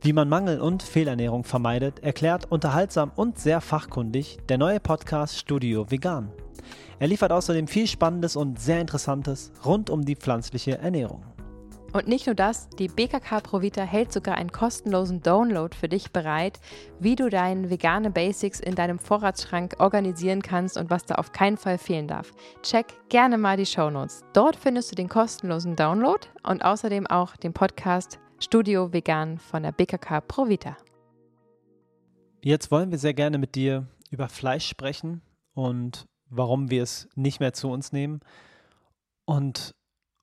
Wie 0.00 0.12
man 0.12 0.28
Mangel- 0.28 0.60
und 0.60 0.82
Fehlernährung 0.82 1.44
vermeidet, 1.44 2.00
erklärt 2.00 2.50
unterhaltsam 2.50 3.12
und 3.14 3.38
sehr 3.38 3.60
fachkundig 3.60 4.38
der 4.48 4.58
neue 4.58 4.80
Podcast 4.80 5.38
Studio 5.38 5.88
Vegan. 5.92 6.32
Er 6.98 7.08
liefert 7.08 7.30
außerdem 7.30 7.68
viel 7.68 7.86
Spannendes 7.86 8.36
und 8.36 8.58
sehr 8.58 8.80
Interessantes 8.80 9.52
rund 9.64 9.90
um 9.90 10.04
die 10.04 10.16
pflanzliche 10.16 10.78
Ernährung. 10.78 11.22
Und 11.92 12.08
nicht 12.08 12.26
nur 12.26 12.34
das, 12.34 12.68
die 12.78 12.88
BKK 12.88 13.40
Provita 13.40 13.82
hält 13.82 14.12
sogar 14.12 14.34
einen 14.34 14.52
kostenlosen 14.52 15.22
Download 15.22 15.74
für 15.74 15.88
dich 15.88 16.10
bereit, 16.10 16.58
wie 16.98 17.16
du 17.16 17.30
deine 17.30 17.70
vegane 17.70 18.10
Basics 18.10 18.60
in 18.60 18.74
deinem 18.74 18.98
Vorratsschrank 18.98 19.76
organisieren 19.78 20.42
kannst 20.42 20.76
und 20.76 20.90
was 20.90 21.04
da 21.04 21.14
auf 21.14 21.32
keinen 21.32 21.56
Fall 21.56 21.78
fehlen 21.78 22.08
darf. 22.08 22.32
Check 22.62 22.86
gerne 23.08 23.38
mal 23.38 23.56
die 23.56 23.66
Shownotes. 23.66 24.24
Dort 24.32 24.56
findest 24.56 24.90
du 24.90 24.94
den 24.94 25.08
kostenlosen 25.08 25.76
Download 25.76 26.20
und 26.42 26.64
außerdem 26.64 27.06
auch 27.06 27.36
den 27.36 27.52
Podcast 27.52 28.18
Studio 28.40 28.92
Vegan 28.92 29.38
von 29.38 29.62
der 29.62 29.72
BKK 29.72 30.20
Provita. 30.20 30.76
Jetzt 32.42 32.70
wollen 32.70 32.90
wir 32.90 32.98
sehr 32.98 33.14
gerne 33.14 33.38
mit 33.38 33.54
dir 33.54 33.86
über 34.10 34.28
Fleisch 34.28 34.68
sprechen 34.68 35.22
und 35.54 36.06
warum 36.28 36.70
wir 36.70 36.82
es 36.82 37.08
nicht 37.14 37.40
mehr 37.40 37.52
zu 37.52 37.70
uns 37.70 37.92
nehmen. 37.92 38.20
Und 39.24 39.74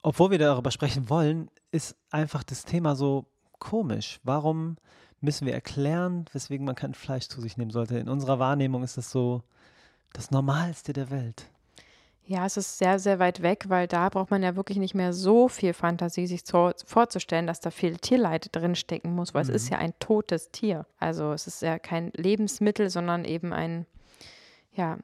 obwohl 0.02 0.30
wir 0.30 0.38
darüber 0.38 0.70
sprechen 0.70 1.08
wollen, 1.08 1.50
ist 1.70 1.96
einfach 2.10 2.42
das 2.42 2.64
Thema 2.64 2.94
so 2.94 3.26
komisch. 3.58 4.20
Warum 4.22 4.76
müssen 5.20 5.46
wir 5.46 5.54
erklären, 5.54 6.26
weswegen 6.32 6.66
man 6.66 6.74
kein 6.74 6.94
Fleisch 6.94 7.28
zu 7.28 7.40
sich 7.40 7.56
nehmen 7.56 7.70
sollte? 7.70 7.98
In 7.98 8.08
unserer 8.08 8.38
Wahrnehmung 8.38 8.82
ist 8.82 8.96
das 8.96 9.10
so 9.10 9.42
das 10.12 10.30
Normalste 10.30 10.92
der 10.92 11.10
Welt. 11.10 11.50
Ja, 12.26 12.46
es 12.46 12.56
ist 12.56 12.78
sehr, 12.78 12.98
sehr 12.98 13.18
weit 13.18 13.42
weg, 13.42 13.66
weil 13.68 13.86
da 13.86 14.08
braucht 14.08 14.30
man 14.30 14.42
ja 14.42 14.56
wirklich 14.56 14.78
nicht 14.78 14.94
mehr 14.94 15.12
so 15.12 15.48
viel 15.48 15.74
Fantasie, 15.74 16.26
sich 16.26 16.44
zu, 16.46 16.72
vorzustellen, 16.86 17.46
dass 17.46 17.60
da 17.60 17.70
viel 17.70 17.98
Tierleid 17.98 18.48
drinstecken 18.52 19.14
muss, 19.14 19.34
weil 19.34 19.44
mhm. 19.44 19.50
es 19.50 19.56
ist 19.56 19.66
mhm. 19.66 19.72
ja 19.72 19.78
ein 19.78 19.92
totes 19.98 20.50
Tier. 20.50 20.86
Also 20.98 21.32
es 21.32 21.46
ist 21.46 21.60
ja 21.60 21.78
kein 21.78 22.10
Lebensmittel, 22.14 22.88
sondern 22.88 23.26
eben 23.26 23.52
ein, 23.52 23.84
ja, 24.72 24.98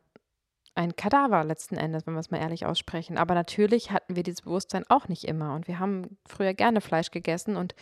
ein 0.75 0.97
Kadaver 0.97 1.45
letzten 1.45 1.77
Endes, 1.77 2.07
wenn 2.07 2.15
wir 2.15 2.21
es 2.21 2.31
mal 2.31 2.39
ehrlich 2.39 2.65
aussprechen. 2.65 3.19
Aber 3.19 3.35
natürlich 3.35 3.91
hatten 3.91 4.17
wir 4.17 4.23
dieses 4.23 4.43
Bewusstsein 4.43 4.85
auch 4.89 5.09
nicht 5.09 5.25
immer. 5.25 5.55
Und 5.55 5.69
wir 5.69 5.79
haben 5.79 6.17
früher 6.27 6.55
gerne 6.55 6.81
Fleisch 6.81 7.11
gegessen 7.11 7.57
und 7.57 7.75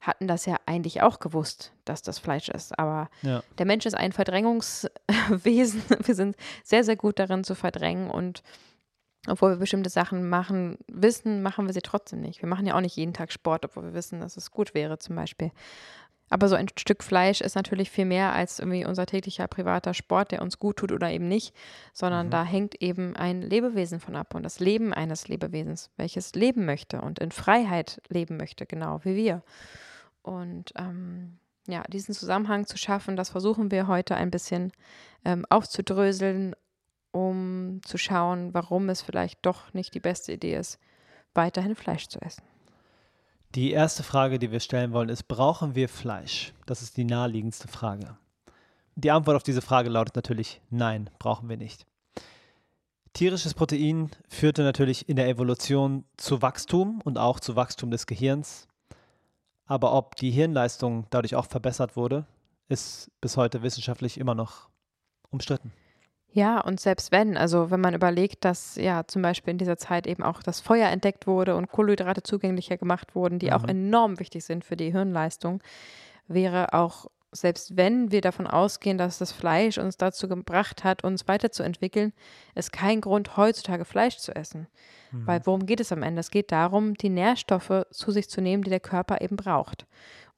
hatten 0.00 0.28
das 0.28 0.46
ja 0.46 0.56
eigentlich 0.66 1.02
auch 1.02 1.18
gewusst, 1.18 1.72
dass 1.84 2.02
das 2.02 2.18
Fleisch 2.18 2.48
ist. 2.48 2.78
Aber 2.78 3.08
ja. 3.22 3.42
der 3.58 3.66
Mensch 3.66 3.86
ist 3.86 3.96
ein 3.96 4.12
Verdrängungswesen. 4.12 5.82
Wir 6.04 6.14
sind 6.14 6.36
sehr, 6.62 6.84
sehr 6.84 6.96
gut 6.96 7.18
darin 7.18 7.44
zu 7.44 7.54
verdrängen. 7.54 8.10
Und 8.10 8.42
obwohl 9.26 9.50
wir 9.50 9.56
bestimmte 9.56 9.90
Sachen 9.90 10.28
machen, 10.28 10.78
wissen, 10.86 11.42
machen 11.42 11.66
wir 11.66 11.72
sie 11.72 11.80
trotzdem 11.80 12.20
nicht. 12.20 12.42
Wir 12.42 12.48
machen 12.48 12.64
ja 12.64 12.76
auch 12.76 12.80
nicht 12.80 12.96
jeden 12.96 13.12
Tag 13.12 13.32
Sport, 13.32 13.64
obwohl 13.64 13.84
wir 13.84 13.94
wissen, 13.94 14.20
dass 14.20 14.36
es 14.36 14.52
gut 14.52 14.72
wäre, 14.72 14.98
zum 14.98 15.16
Beispiel. 15.16 15.50
Aber 16.28 16.48
so 16.48 16.56
ein 16.56 16.68
Stück 16.76 17.04
Fleisch 17.04 17.40
ist 17.40 17.54
natürlich 17.54 17.90
viel 17.90 18.04
mehr 18.04 18.32
als 18.32 18.58
irgendwie 18.58 18.84
unser 18.84 19.06
täglicher 19.06 19.46
privater 19.46 19.94
Sport, 19.94 20.32
der 20.32 20.42
uns 20.42 20.58
gut 20.58 20.76
tut 20.78 20.90
oder 20.90 21.10
eben 21.10 21.28
nicht, 21.28 21.54
sondern 21.92 22.26
mhm. 22.26 22.30
da 22.30 22.44
hängt 22.44 22.82
eben 22.82 23.14
ein 23.14 23.42
Lebewesen 23.42 24.00
von 24.00 24.16
ab 24.16 24.34
und 24.34 24.42
das 24.42 24.58
Leben 24.58 24.92
eines 24.92 25.28
Lebewesens, 25.28 25.90
welches 25.96 26.34
leben 26.34 26.66
möchte 26.66 27.00
und 27.00 27.20
in 27.20 27.30
Freiheit 27.30 28.02
leben 28.08 28.36
möchte, 28.36 28.66
genau 28.66 29.00
wie 29.04 29.14
wir. 29.14 29.42
Und 30.22 30.72
ähm, 30.76 31.38
ja, 31.68 31.82
diesen 31.84 32.14
Zusammenhang 32.14 32.66
zu 32.66 32.76
schaffen, 32.76 33.16
das 33.16 33.30
versuchen 33.30 33.70
wir 33.70 33.86
heute 33.86 34.16
ein 34.16 34.30
bisschen 34.30 34.72
ähm, 35.24 35.44
aufzudröseln, 35.48 36.54
um 37.12 37.80
zu 37.84 37.98
schauen, 37.98 38.52
warum 38.52 38.88
es 38.88 39.00
vielleicht 39.00 39.38
doch 39.46 39.72
nicht 39.72 39.94
die 39.94 40.00
beste 40.00 40.32
Idee 40.32 40.56
ist, 40.56 40.78
weiterhin 41.34 41.76
Fleisch 41.76 42.08
zu 42.08 42.20
essen. 42.20 42.42
Die 43.56 43.70
erste 43.70 44.02
Frage, 44.02 44.38
die 44.38 44.52
wir 44.52 44.60
stellen 44.60 44.92
wollen, 44.92 45.08
ist, 45.08 45.28
brauchen 45.28 45.74
wir 45.74 45.88
Fleisch? 45.88 46.52
Das 46.66 46.82
ist 46.82 46.98
die 46.98 47.06
naheliegendste 47.06 47.68
Frage. 47.68 48.18
Die 48.96 49.10
Antwort 49.10 49.34
auf 49.34 49.42
diese 49.44 49.62
Frage 49.62 49.88
lautet 49.88 50.14
natürlich, 50.14 50.60
nein, 50.68 51.08
brauchen 51.18 51.48
wir 51.48 51.56
nicht. 51.56 51.86
Tierisches 53.14 53.54
Protein 53.54 54.10
führte 54.28 54.62
natürlich 54.62 55.08
in 55.08 55.16
der 55.16 55.30
Evolution 55.30 56.04
zu 56.18 56.42
Wachstum 56.42 57.00
und 57.02 57.16
auch 57.16 57.40
zu 57.40 57.56
Wachstum 57.56 57.90
des 57.90 58.06
Gehirns. 58.06 58.68
Aber 59.64 59.94
ob 59.94 60.16
die 60.16 60.30
Hirnleistung 60.30 61.06
dadurch 61.08 61.34
auch 61.34 61.46
verbessert 61.46 61.96
wurde, 61.96 62.26
ist 62.68 63.10
bis 63.22 63.38
heute 63.38 63.62
wissenschaftlich 63.62 64.20
immer 64.20 64.34
noch 64.34 64.68
umstritten. 65.30 65.72
Ja, 66.36 66.60
und 66.60 66.78
selbst 66.78 67.12
wenn, 67.12 67.38
also 67.38 67.70
wenn 67.70 67.80
man 67.80 67.94
überlegt, 67.94 68.44
dass 68.44 68.76
ja 68.76 69.06
zum 69.06 69.22
Beispiel 69.22 69.52
in 69.52 69.58
dieser 69.58 69.78
Zeit 69.78 70.06
eben 70.06 70.22
auch 70.22 70.42
das 70.42 70.60
Feuer 70.60 70.90
entdeckt 70.90 71.26
wurde 71.26 71.56
und 71.56 71.72
Kohlenhydrate 71.72 72.22
zugänglicher 72.22 72.76
gemacht 72.76 73.14
wurden, 73.14 73.38
die 73.38 73.46
mhm. 73.46 73.52
auch 73.54 73.64
enorm 73.64 74.20
wichtig 74.20 74.44
sind 74.44 74.62
für 74.62 74.76
die 74.76 74.92
Hirnleistung, 74.92 75.62
wäre 76.28 76.74
auch, 76.74 77.06
selbst 77.32 77.78
wenn 77.78 78.12
wir 78.12 78.20
davon 78.20 78.46
ausgehen, 78.46 78.98
dass 78.98 79.16
das 79.16 79.32
Fleisch 79.32 79.78
uns 79.78 79.96
dazu 79.96 80.28
gebracht 80.28 80.84
hat, 80.84 81.04
uns 81.04 81.26
weiterzuentwickeln, 81.26 82.12
ist 82.54 82.70
kein 82.70 83.00
Grund, 83.00 83.38
heutzutage 83.38 83.86
Fleisch 83.86 84.18
zu 84.18 84.36
essen. 84.36 84.66
Mhm. 85.12 85.26
Weil 85.26 85.40
worum 85.44 85.64
geht 85.64 85.80
es 85.80 85.90
am 85.90 86.02
Ende? 86.02 86.20
Es 86.20 86.30
geht 86.30 86.52
darum, 86.52 86.92
die 86.96 87.08
Nährstoffe 87.08 87.86
zu 87.90 88.10
sich 88.10 88.28
zu 88.28 88.42
nehmen, 88.42 88.62
die 88.62 88.68
der 88.68 88.80
Körper 88.80 89.22
eben 89.22 89.36
braucht. 89.36 89.86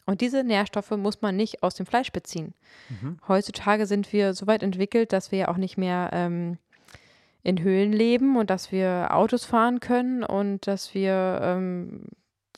Und 0.09 0.23
diese 0.23 0.43
Nährstoffe 0.43 0.93
muss 0.93 1.21
man 1.21 1.37
nicht 1.37 1.63
aus 1.63 1.75
dem 1.75 1.85
Fleisch 1.85 2.13
beziehen. 2.13 2.55
Mhm. 2.89 3.19
Heutzutage 3.29 3.85
sind 3.85 4.11
wir 4.11 4.33
so 4.33 4.47
weit 4.47 4.63
entwickelt, 4.63 5.13
dass 5.13 5.33
wir 5.33 5.39
ja 5.39 5.49
auch 5.49 5.59
nicht 5.59 5.77
mehr 5.77 6.09
ähm, 6.15 6.57
in 7.43 7.63
Höhlen 7.63 7.93
leben 7.93 8.39
und 8.39 8.49
dass 8.49 8.73
wir 8.73 9.09
Autos 9.11 9.45
fahren 9.45 9.81
können 9.81 10.25
und 10.25 10.67
dass 10.67 10.95
wir 10.95 11.41
ähm, 11.43 12.07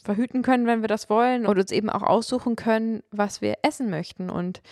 verhüten 0.01 0.43
können, 0.43 0.69
wenn 0.69 0.81
wir 0.81 0.87
das 0.87 1.11
wollen 1.11 1.45
und 1.45 1.59
uns 1.59 1.73
eben 1.73 1.91
auch 1.91 2.05
aussuchen 2.05 2.55
können, 2.55 3.03
was 3.11 3.41
wir 3.41 3.57
essen 3.63 3.91
möchten. 3.91 4.31
Und 4.31 4.63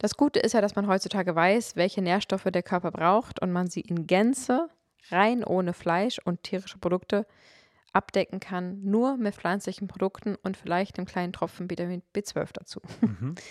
das 0.00 0.16
Gute 0.16 0.40
ist 0.40 0.54
ja, 0.54 0.60
dass 0.60 0.74
man 0.74 0.88
heutzutage 0.88 1.36
weiß, 1.36 1.76
welche 1.76 2.02
Nährstoffe 2.02 2.48
der 2.52 2.64
Körper 2.64 2.90
braucht 2.90 3.40
und 3.40 3.52
man 3.52 3.68
sie 3.68 3.82
in 3.82 4.08
Gänze 4.08 4.70
rein 5.12 5.44
ohne 5.44 5.72
Fleisch 5.72 6.18
und 6.24 6.42
tierische 6.42 6.78
Produkte 6.78 7.26
abdecken 7.94 8.40
kann, 8.40 8.82
nur 8.82 9.16
mit 9.16 9.34
pflanzlichen 9.34 9.88
Produkten 9.88 10.36
und 10.36 10.56
vielleicht 10.56 10.98
einem 10.98 11.06
kleinen 11.06 11.32
Tropfen 11.32 11.70
Vitamin 11.70 12.02
B12 12.14 12.48
dazu. 12.52 12.80
Mhm. 13.00 13.34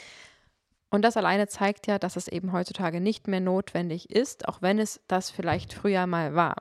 Und 0.89 1.01
das 1.01 1.17
alleine 1.17 1.47
zeigt 1.47 1.87
ja, 1.87 1.97
dass 1.97 2.17
es 2.17 2.27
eben 2.27 2.51
heutzutage 2.51 3.01
nicht 3.01 3.27
mehr 3.27 3.39
notwendig 3.39 4.11
ist, 4.11 4.47
auch 4.47 4.61
wenn 4.61 4.77
es 4.77 5.01
das 5.07 5.31
vielleicht 5.31 5.73
früher 5.73 6.05
mal 6.05 6.35
war. 6.35 6.57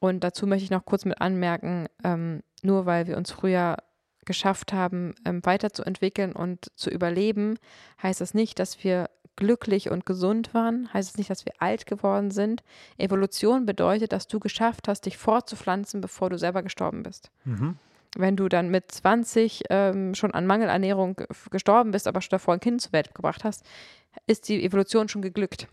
Und 0.00 0.24
dazu 0.24 0.48
möchte 0.48 0.64
ich 0.64 0.72
noch 0.72 0.84
kurz 0.84 1.04
mit 1.04 1.20
anmerken, 1.20 1.86
ähm, 2.02 2.42
nur 2.62 2.86
weil 2.86 3.06
wir 3.06 3.16
uns 3.16 3.30
früher 3.30 3.76
geschafft 4.24 4.72
haben, 4.72 5.14
ähm, 5.24 5.46
weiterzuentwickeln 5.46 6.32
und 6.32 6.72
zu 6.74 6.90
überleben, 6.90 7.56
heißt 8.02 8.20
das 8.20 8.34
nicht, 8.34 8.58
dass 8.58 8.82
wir 8.82 9.08
glücklich 9.36 9.90
und 9.90 10.06
gesund 10.06 10.54
waren, 10.54 10.92
heißt 10.92 11.10
es 11.10 11.18
nicht, 11.18 11.30
dass 11.30 11.46
wir 11.46 11.54
alt 11.58 11.86
geworden 11.86 12.30
sind. 12.30 12.62
Evolution 12.98 13.66
bedeutet, 13.66 14.12
dass 14.12 14.28
du 14.28 14.40
geschafft 14.40 14.88
hast, 14.88 15.06
dich 15.06 15.16
fortzupflanzen, 15.16 16.00
bevor 16.00 16.30
du 16.30 16.38
selber 16.38 16.62
gestorben 16.62 17.02
bist. 17.02 17.30
Mhm. 17.44 17.76
Wenn 18.14 18.36
du 18.36 18.48
dann 18.48 18.68
mit 18.70 18.92
20 18.92 19.64
ähm, 19.70 20.14
schon 20.14 20.34
an 20.34 20.46
Mangelernährung 20.46 21.16
gestorben 21.50 21.92
bist, 21.92 22.06
aber 22.06 22.20
schon 22.20 22.30
davor 22.30 22.54
ein 22.54 22.60
Kind 22.60 22.82
zur 22.82 22.92
Welt 22.92 23.14
gebracht 23.14 23.42
hast, 23.42 23.64
ist 24.26 24.48
die 24.48 24.62
Evolution 24.62 25.08
schon 25.08 25.22
geglückt. 25.22 25.66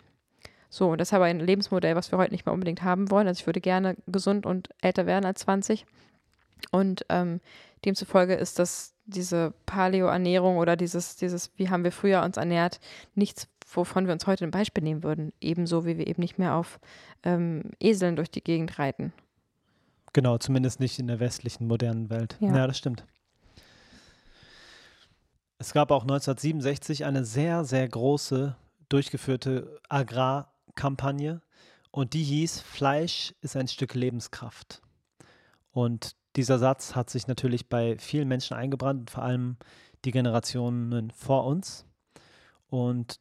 So, 0.70 0.92
und 0.92 1.02
das 1.02 1.10
ist 1.10 1.14
aber 1.14 1.26
ein 1.26 1.40
Lebensmodell, 1.40 1.96
was 1.96 2.12
wir 2.12 2.20
heute 2.20 2.32
nicht 2.32 2.46
mehr 2.46 2.54
unbedingt 2.54 2.84
haben 2.84 3.12
wollen. 3.12 3.28
Also 3.28 3.40
ich 3.40 3.48
würde 3.48 3.60
gerne 3.60 3.98
gesund 4.08 4.46
und 4.46 4.70
älter 4.82 5.06
werden 5.06 5.26
als 5.26 5.42
20. 5.42 5.86
Und 6.72 7.06
ähm, 7.10 7.42
demzufolge 7.86 8.36
ist 8.36 8.60
das 8.60 8.94
diese 9.10 9.54
Paleo-Ernährung 9.66 10.58
oder 10.58 10.76
dieses, 10.76 11.16
dieses, 11.16 11.52
wie 11.58 11.70
haben 11.70 11.84
wir 11.84 11.92
früher 11.92 12.24
uns 12.24 12.38
ernährt, 12.38 12.80
nichts, 13.16 13.48
wovon 13.72 14.06
wir 14.06 14.14
uns 14.14 14.28
heute 14.28 14.46
ein 14.46 14.52
Beispiel 14.52 14.84
nehmen 14.84 15.04
würden. 15.04 15.34
Ebenso 15.42 15.86
wie 15.86 15.98
wir 15.98 16.08
eben 16.08 16.22
nicht 16.22 16.38
mehr 16.38 16.56
auf 16.56 16.80
ähm, 17.24 17.72
Eseln 17.80 18.16
durch 18.16 18.32
die 18.32 18.44
Gegend 18.44 18.80
reiten. 18.80 19.14
Genau, 20.14 20.38
zumindest 20.38 20.80
nicht 20.80 20.98
in 21.00 21.08
der 21.08 21.20
westlichen 21.20 21.68
modernen 21.68 22.10
Welt. 22.10 22.38
Ja, 22.40 22.56
ja 22.56 22.68
das 22.68 22.78
stimmt. 22.78 23.06
Es 25.58 25.74
gab 25.74 25.92
auch 25.92 26.04
1967 26.04 27.06
eine 27.06 27.26
sehr, 27.26 27.66
sehr 27.66 27.88
große 27.88 28.56
durchgeführte 28.88 29.80
Agrarkampagne 29.90 31.42
und 31.92 32.14
die 32.14 32.24
hieß 32.24 32.62
Fleisch 32.62 33.34
ist 33.42 33.56
ein 33.56 33.68
Stück 33.68 33.94
Lebenskraft. 33.94 34.82
Und 35.72 36.16
dieser 36.36 36.60
Satz 36.60 36.96
hat 36.96 37.10
sich 37.10 37.28
natürlich 37.28 37.70
bei 37.70 37.98
vielen 37.98 38.28
Menschen 38.28 38.56
eingebrannt, 38.56 39.10
vor 39.10 39.24
allem 39.24 39.58
die 40.06 40.12
Generationen 40.12 41.12
vor 41.12 41.46
uns. 41.46 41.86
Und 42.68 43.20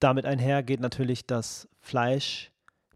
damit 0.00 0.26
einher 0.26 0.62
geht 0.62 0.80
natürlich, 0.80 1.26
dass 1.26 1.68
Fleisch 1.80 2.52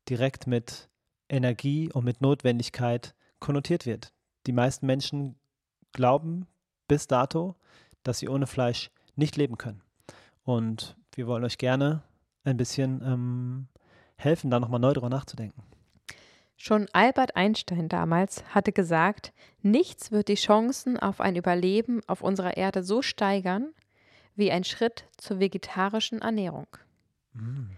direkt 0.08 0.46
mit 0.46 0.88
Energie 1.28 1.90
und 1.92 2.04
mit 2.04 2.20
Notwendigkeit 2.20 3.14
konnotiert 3.38 3.86
wird. 3.86 4.12
Die 4.46 4.52
meisten 4.52 4.86
Menschen 4.86 5.36
glauben 5.92 6.46
bis 6.88 7.06
dato, 7.06 7.54
dass 8.02 8.18
sie 8.18 8.28
ohne 8.28 8.46
Fleisch 8.46 8.90
nicht 9.16 9.36
leben 9.36 9.58
können. 9.58 9.82
Und 10.42 10.96
wir 11.14 11.26
wollen 11.26 11.44
euch 11.44 11.58
gerne 11.58 12.02
ein 12.44 12.56
bisschen 12.56 13.02
ähm, 13.04 13.68
helfen, 14.16 14.50
da 14.50 14.58
nochmal 14.60 14.80
neu 14.80 14.92
drüber 14.92 15.10
nachzudenken. 15.10 15.62
Schon 16.60 16.88
Albert 16.92 17.36
Einstein 17.36 17.88
damals 17.88 18.44
hatte 18.52 18.72
gesagt, 18.72 19.32
nichts 19.62 20.10
wird 20.10 20.26
die 20.26 20.34
Chancen 20.34 20.98
auf 20.98 21.20
ein 21.20 21.36
Überleben 21.36 22.00
auf 22.08 22.20
unserer 22.20 22.56
Erde 22.56 22.82
so 22.82 23.00
steigern 23.00 23.72
wie 24.34 24.50
ein 24.50 24.64
Schritt 24.64 25.06
zur 25.16 25.38
vegetarischen 25.38 26.20
Ernährung. 26.20 26.66
Mm. 27.32 27.70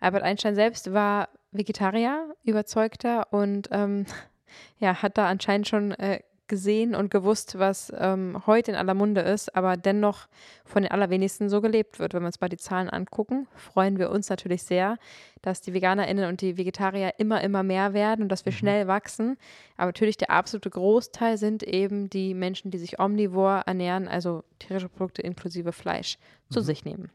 Albert 0.00 0.22
Einstein 0.22 0.54
selbst 0.54 0.94
war 0.94 1.28
Vegetarier, 1.50 2.34
überzeugter 2.42 3.30
und 3.34 3.68
ähm, 3.70 4.06
ja, 4.78 5.02
hat 5.02 5.18
da 5.18 5.28
anscheinend 5.28 5.68
schon 5.68 5.92
äh, 5.92 6.20
gesehen 6.52 6.94
und 6.94 7.10
gewusst, 7.10 7.58
was 7.58 7.90
ähm, 7.96 8.42
heute 8.46 8.72
in 8.72 8.76
aller 8.76 8.92
Munde 8.92 9.22
ist, 9.22 9.56
aber 9.56 9.78
dennoch 9.78 10.28
von 10.66 10.82
den 10.82 10.92
allerwenigsten 10.92 11.48
so 11.48 11.62
gelebt 11.62 11.98
wird. 11.98 12.12
Wenn 12.12 12.20
wir 12.20 12.26
uns 12.26 12.42
mal 12.42 12.50
die 12.50 12.58
Zahlen 12.58 12.90
angucken, 12.90 13.46
freuen 13.56 13.98
wir 13.98 14.10
uns 14.10 14.28
natürlich 14.28 14.62
sehr, 14.62 14.98
dass 15.40 15.62
die 15.62 15.72
VeganerInnen 15.72 16.28
und 16.28 16.42
die 16.42 16.58
Vegetarier 16.58 17.14
immer, 17.16 17.40
immer 17.40 17.62
mehr 17.62 17.94
werden 17.94 18.20
und 18.20 18.28
dass 18.28 18.44
wir 18.44 18.52
mhm. 18.52 18.56
schnell 18.58 18.86
wachsen. 18.86 19.38
Aber 19.78 19.86
natürlich 19.86 20.18
der 20.18 20.30
absolute 20.30 20.68
Großteil 20.68 21.38
sind 21.38 21.62
eben 21.62 22.10
die 22.10 22.34
Menschen, 22.34 22.70
die 22.70 22.76
sich 22.76 23.00
omnivor 23.00 23.62
ernähren, 23.64 24.06
also 24.06 24.44
tierische 24.58 24.90
Produkte 24.90 25.22
inklusive 25.22 25.72
Fleisch, 25.72 26.18
mhm. 26.18 26.52
zu 26.52 26.60
sich 26.60 26.84
nehmen. 26.84 27.08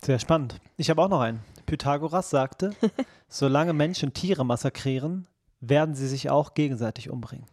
Sehr 0.00 0.20
spannend. 0.20 0.60
Ich 0.76 0.90
habe 0.90 1.02
auch 1.02 1.08
noch 1.08 1.22
einen. 1.22 1.40
Pythagoras 1.66 2.30
sagte, 2.30 2.70
solange 3.28 3.72
Menschen 3.72 4.14
Tiere 4.14 4.46
massakrieren, 4.46 5.26
werden 5.60 5.96
sie 5.96 6.06
sich 6.06 6.30
auch 6.30 6.54
gegenseitig 6.54 7.10
umbringen. 7.10 7.46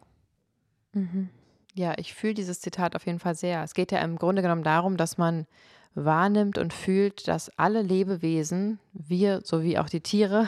Mhm. 0.93 1.29
Ja, 1.75 1.93
ich 1.97 2.13
fühle 2.13 2.35
dieses 2.35 2.61
Zitat 2.61 2.95
auf 2.95 3.05
jeden 3.05 3.19
Fall 3.19 3.35
sehr. 3.35 3.63
Es 3.63 3.73
geht 3.73 3.91
ja 3.91 3.99
im 3.99 4.17
Grunde 4.17 4.41
genommen 4.41 4.63
darum, 4.63 4.97
dass 4.97 5.17
man 5.17 5.47
wahrnimmt 5.95 6.57
und 6.57 6.73
fühlt, 6.73 7.27
dass 7.27 7.57
alle 7.57 7.81
Lebewesen, 7.81 8.79
wir 8.93 9.41
sowie 9.43 9.77
auch 9.77 9.89
die 9.89 10.01
Tiere, 10.01 10.47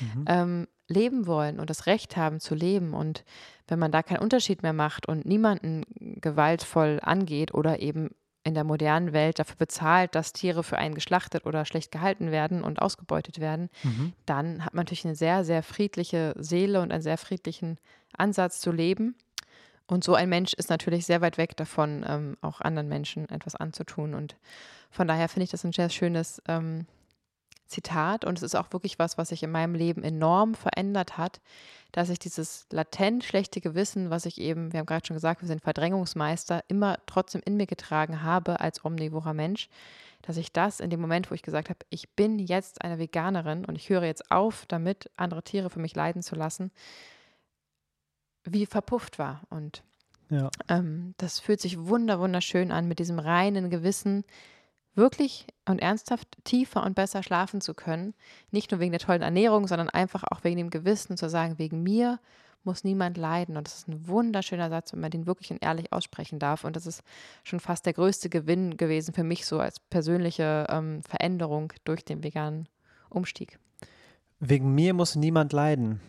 mhm. 0.00 0.24
ähm, 0.28 0.68
leben 0.88 1.26
wollen 1.26 1.60
und 1.60 1.70
das 1.70 1.86
Recht 1.86 2.16
haben 2.16 2.40
zu 2.40 2.54
leben. 2.54 2.94
Und 2.94 3.24
wenn 3.68 3.78
man 3.78 3.92
da 3.92 4.02
keinen 4.02 4.18
Unterschied 4.18 4.62
mehr 4.62 4.72
macht 4.72 5.06
und 5.08 5.24
niemanden 5.24 5.84
gewaltvoll 6.20 7.00
angeht 7.02 7.54
oder 7.54 7.80
eben 7.80 8.10
in 8.44 8.54
der 8.54 8.64
modernen 8.64 9.14
Welt 9.14 9.38
dafür 9.38 9.56
bezahlt, 9.56 10.14
dass 10.14 10.34
Tiere 10.34 10.62
für 10.62 10.76
einen 10.76 10.94
geschlachtet 10.94 11.46
oder 11.46 11.64
schlecht 11.64 11.90
gehalten 11.90 12.30
werden 12.30 12.62
und 12.62 12.80
ausgebeutet 12.82 13.40
werden, 13.40 13.70
mhm. 13.82 14.12
dann 14.26 14.64
hat 14.64 14.74
man 14.74 14.82
natürlich 14.82 15.06
eine 15.06 15.14
sehr, 15.14 15.44
sehr 15.44 15.62
friedliche 15.62 16.34
Seele 16.36 16.82
und 16.82 16.92
einen 16.92 17.02
sehr 17.02 17.16
friedlichen 17.16 17.78
Ansatz 18.16 18.60
zu 18.60 18.70
leben. 18.70 19.16
Und 19.86 20.02
so 20.02 20.14
ein 20.14 20.28
Mensch 20.28 20.54
ist 20.54 20.70
natürlich 20.70 21.04
sehr 21.04 21.20
weit 21.20 21.36
weg 21.36 21.56
davon, 21.56 22.04
ähm, 22.08 22.36
auch 22.40 22.60
anderen 22.60 22.88
Menschen 22.88 23.28
etwas 23.28 23.54
anzutun. 23.54 24.14
Und 24.14 24.36
von 24.90 25.06
daher 25.06 25.28
finde 25.28 25.44
ich 25.44 25.50
das 25.50 25.64
ein 25.64 25.72
sehr 25.72 25.90
schönes 25.90 26.40
ähm, 26.48 26.86
Zitat. 27.66 28.24
Und 28.24 28.38
es 28.38 28.42
ist 28.42 28.54
auch 28.54 28.72
wirklich 28.72 28.98
was, 28.98 29.18
was 29.18 29.28
sich 29.28 29.42
in 29.42 29.50
meinem 29.50 29.74
Leben 29.74 30.02
enorm 30.02 30.54
verändert 30.54 31.18
hat, 31.18 31.40
dass 31.92 32.08
ich 32.08 32.18
dieses 32.18 32.66
latent 32.70 33.24
schlechte 33.24 33.60
Gewissen, 33.60 34.10
was 34.10 34.26
ich 34.26 34.40
eben, 34.40 34.72
wir 34.72 34.80
haben 34.80 34.86
gerade 34.86 35.06
schon 35.06 35.16
gesagt, 35.16 35.42
wir 35.42 35.48
sind 35.48 35.62
Verdrängungsmeister, 35.62 36.64
immer 36.68 36.98
trotzdem 37.06 37.42
in 37.44 37.56
mir 37.56 37.66
getragen 37.66 38.22
habe 38.22 38.60
als 38.60 38.84
omnivorer 38.84 39.34
Mensch, 39.34 39.68
dass 40.22 40.36
ich 40.38 40.52
das 40.52 40.80
in 40.80 40.90
dem 40.90 41.00
Moment, 41.00 41.30
wo 41.30 41.34
ich 41.34 41.42
gesagt 41.42 41.68
habe, 41.68 41.80
ich 41.90 42.08
bin 42.10 42.38
jetzt 42.38 42.82
eine 42.82 42.98
Veganerin 42.98 43.64
und 43.64 43.76
ich 43.76 43.90
höre 43.90 44.04
jetzt 44.04 44.30
auf, 44.30 44.64
damit 44.66 45.10
andere 45.16 45.42
Tiere 45.42 45.68
für 45.68 45.80
mich 45.80 45.94
leiden 45.94 46.22
zu 46.22 46.34
lassen, 46.34 46.72
wie 48.44 48.66
verpufft 48.66 49.18
war. 49.18 49.42
Und 49.50 49.82
ja. 50.30 50.50
ähm, 50.68 51.14
das 51.16 51.40
fühlt 51.40 51.60
sich 51.60 51.78
wunder, 51.86 52.20
wunderschön 52.20 52.70
an, 52.70 52.88
mit 52.88 52.98
diesem 52.98 53.18
reinen 53.18 53.70
Gewissen 53.70 54.24
wirklich 54.94 55.46
und 55.68 55.80
ernsthaft 55.80 56.28
tiefer 56.44 56.84
und 56.84 56.94
besser 56.94 57.22
schlafen 57.22 57.60
zu 57.60 57.74
können. 57.74 58.14
Nicht 58.50 58.70
nur 58.70 58.80
wegen 58.80 58.92
der 58.92 59.00
tollen 59.00 59.22
Ernährung, 59.22 59.66
sondern 59.66 59.88
einfach 59.90 60.24
auch 60.30 60.44
wegen 60.44 60.58
dem 60.58 60.70
Gewissen 60.70 61.16
zu 61.16 61.28
sagen, 61.28 61.58
wegen 61.58 61.82
mir 61.82 62.20
muss 62.62 62.84
niemand 62.84 63.16
leiden. 63.16 63.56
Und 63.56 63.66
das 63.66 63.78
ist 63.78 63.88
ein 63.88 64.08
wunderschöner 64.08 64.70
Satz, 64.70 64.92
wenn 64.92 65.00
man 65.00 65.10
den 65.10 65.26
wirklich 65.26 65.50
und 65.50 65.62
ehrlich 65.62 65.92
aussprechen 65.92 66.38
darf. 66.38 66.64
Und 66.64 66.76
das 66.76 66.86
ist 66.86 67.02
schon 67.42 67.60
fast 67.60 67.86
der 67.86 67.92
größte 67.92 68.28
Gewinn 68.28 68.76
gewesen 68.76 69.14
für 69.14 69.24
mich 69.24 69.46
so 69.46 69.58
als 69.58 69.80
persönliche 69.80 70.66
ähm, 70.70 71.02
Veränderung 71.02 71.72
durch 71.84 72.04
den 72.04 72.22
veganen 72.22 72.68
Umstieg. 73.10 73.58
Wegen 74.40 74.74
mir 74.74 74.94
muss 74.94 75.14
niemand 75.14 75.52
leiden. 75.52 76.00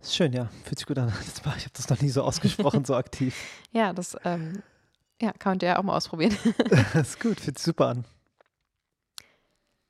Ist 0.00 0.14
schön, 0.14 0.32
ja. 0.32 0.48
Fühlt 0.64 0.78
sich 0.78 0.86
gut 0.86 0.98
an. 0.98 1.12
Ich 1.28 1.44
habe 1.44 1.70
das 1.74 1.88
noch 1.88 2.00
nie 2.00 2.10
so 2.10 2.22
ausgesprochen, 2.22 2.84
so 2.84 2.94
aktiv. 2.94 3.34
Ja, 3.72 3.92
das 3.92 4.16
ähm, 4.24 4.62
ja, 5.20 5.32
kann 5.32 5.52
man 5.52 5.58
ja 5.60 5.78
auch 5.78 5.82
mal 5.82 5.96
ausprobieren. 5.96 6.36
das 6.68 6.94
ist 6.94 7.20
gut, 7.20 7.40
fühlt 7.40 7.58
sich 7.58 7.64
super 7.64 7.88
an. 7.88 8.04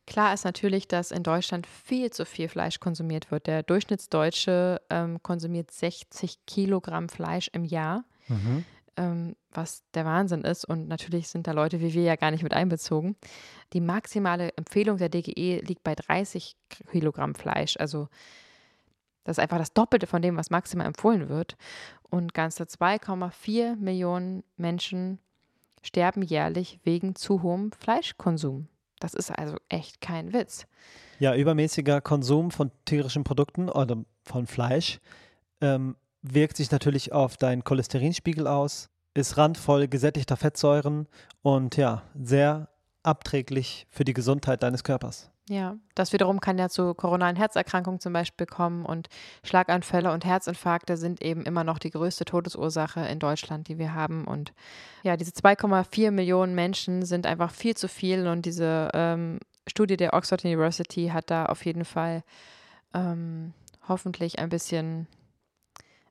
Klar 0.06 0.32
ist 0.32 0.44
natürlich, 0.44 0.88
dass 0.88 1.10
in 1.10 1.22
Deutschland 1.22 1.66
viel 1.66 2.10
zu 2.10 2.24
viel 2.24 2.48
Fleisch 2.48 2.80
konsumiert 2.80 3.30
wird. 3.30 3.46
Der 3.46 3.62
Durchschnittsdeutsche 3.62 4.80
ähm, 4.88 5.22
konsumiert 5.22 5.70
60 5.70 6.46
Kilogramm 6.46 7.10
Fleisch 7.10 7.50
im 7.52 7.62
Jahr, 7.62 8.04
mhm. 8.26 8.64
ähm, 8.96 9.36
was 9.50 9.82
der 9.92 10.06
Wahnsinn 10.06 10.44
ist. 10.44 10.64
Und 10.64 10.88
natürlich 10.88 11.28
sind 11.28 11.46
da 11.46 11.52
Leute 11.52 11.82
wie 11.82 11.92
wir 11.92 12.04
ja 12.04 12.16
gar 12.16 12.30
nicht 12.30 12.42
mit 12.42 12.54
einbezogen. 12.54 13.16
Die 13.74 13.82
maximale 13.82 14.56
Empfehlung 14.56 14.96
der 14.96 15.10
DGE 15.10 15.60
liegt 15.60 15.84
bei 15.84 15.94
30 15.94 16.56
Kilogramm 16.90 17.34
Fleisch. 17.34 17.76
Also 17.78 18.08
das 19.28 19.36
ist 19.36 19.42
einfach 19.42 19.58
das 19.58 19.74
Doppelte 19.74 20.06
von 20.06 20.22
dem, 20.22 20.38
was 20.38 20.48
maximal 20.48 20.86
empfohlen 20.86 21.28
wird. 21.28 21.58
Und 22.08 22.32
ganze 22.32 22.64
2,4 22.64 23.76
Millionen 23.76 24.42
Menschen 24.56 25.18
sterben 25.82 26.22
jährlich 26.22 26.80
wegen 26.82 27.14
zu 27.14 27.42
hohem 27.42 27.70
Fleischkonsum. 27.72 28.68
Das 29.00 29.12
ist 29.12 29.30
also 29.30 29.56
echt 29.68 30.00
kein 30.00 30.32
Witz. 30.32 30.66
Ja, 31.18 31.34
übermäßiger 31.34 32.00
Konsum 32.00 32.50
von 32.50 32.70
tierischen 32.86 33.22
Produkten 33.22 33.68
oder 33.68 33.98
von 34.22 34.46
Fleisch 34.46 34.98
ähm, 35.60 35.96
wirkt 36.22 36.56
sich 36.56 36.70
natürlich 36.70 37.12
auf 37.12 37.36
deinen 37.36 37.64
Cholesterinspiegel 37.64 38.46
aus, 38.46 38.88
ist 39.12 39.36
randvoll 39.36 39.88
gesättigter 39.88 40.38
Fettsäuren 40.38 41.06
und 41.42 41.76
ja, 41.76 42.02
sehr 42.18 42.70
abträglich 43.02 43.86
für 43.90 44.06
die 44.06 44.14
Gesundheit 44.14 44.62
deines 44.62 44.84
Körpers. 44.84 45.30
Ja, 45.48 45.76
das 45.94 46.12
wiederum 46.12 46.40
kann 46.40 46.58
ja 46.58 46.68
zu 46.68 46.92
koronaren 46.94 47.36
Herzerkrankungen 47.36 48.00
zum 48.00 48.12
Beispiel 48.12 48.46
kommen 48.46 48.84
und 48.84 49.08
Schlaganfälle 49.42 50.12
und 50.12 50.26
Herzinfarkte 50.26 50.98
sind 50.98 51.22
eben 51.22 51.42
immer 51.42 51.64
noch 51.64 51.78
die 51.78 51.90
größte 51.90 52.26
Todesursache 52.26 53.00
in 53.00 53.18
Deutschland, 53.18 53.68
die 53.68 53.78
wir 53.78 53.94
haben. 53.94 54.26
Und 54.26 54.52
ja, 55.02 55.16
diese 55.16 55.30
2,4 55.30 56.10
Millionen 56.10 56.54
Menschen 56.54 57.04
sind 57.04 57.26
einfach 57.26 57.50
viel 57.50 57.76
zu 57.76 57.88
viel 57.88 58.26
und 58.26 58.44
diese 58.44 58.90
ähm, 58.92 59.38
Studie 59.66 59.96
der 59.96 60.12
Oxford 60.12 60.44
University 60.44 61.08
hat 61.08 61.30
da 61.30 61.46
auf 61.46 61.64
jeden 61.64 61.86
Fall 61.86 62.24
ähm, 62.92 63.54
hoffentlich 63.88 64.38
ein 64.38 64.50
bisschen 64.50 65.06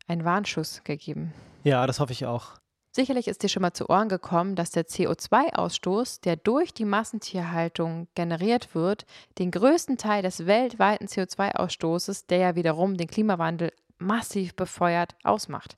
einen 0.08 0.26
Warnschuss 0.26 0.84
gegeben. 0.84 1.34
Ja, 1.64 1.86
das 1.86 2.00
hoffe 2.00 2.14
ich 2.14 2.26
auch. 2.26 2.54
Sicherlich 2.98 3.28
ist 3.28 3.44
dir 3.44 3.50
schon 3.50 3.62
mal 3.62 3.74
zu 3.74 3.92
Ohren 3.92 4.10
gekommen, 4.10 4.56
dass 4.56 4.72
der 4.72 4.88
CO2-Ausstoß, 4.88 6.22
der 6.22 6.36
durch 6.36 6.74
die 6.74 6.84
Massentierhaltung 6.84 8.08
generiert 8.16 8.74
wird, 8.74 9.06
den 9.38 9.52
größten 9.52 10.00
Teil 10.00 10.24
des 10.24 10.48
weltweiten 10.48 11.06
CO2-Ausstoßes, 11.06 12.26
der 12.26 12.40
ja 12.40 12.56
wiederum 12.56 12.98
den 12.98 13.06
Klimawandel 13.06 13.72
massiv 14.00 14.56
befeuert, 14.56 15.14
ausmacht. 15.24 15.78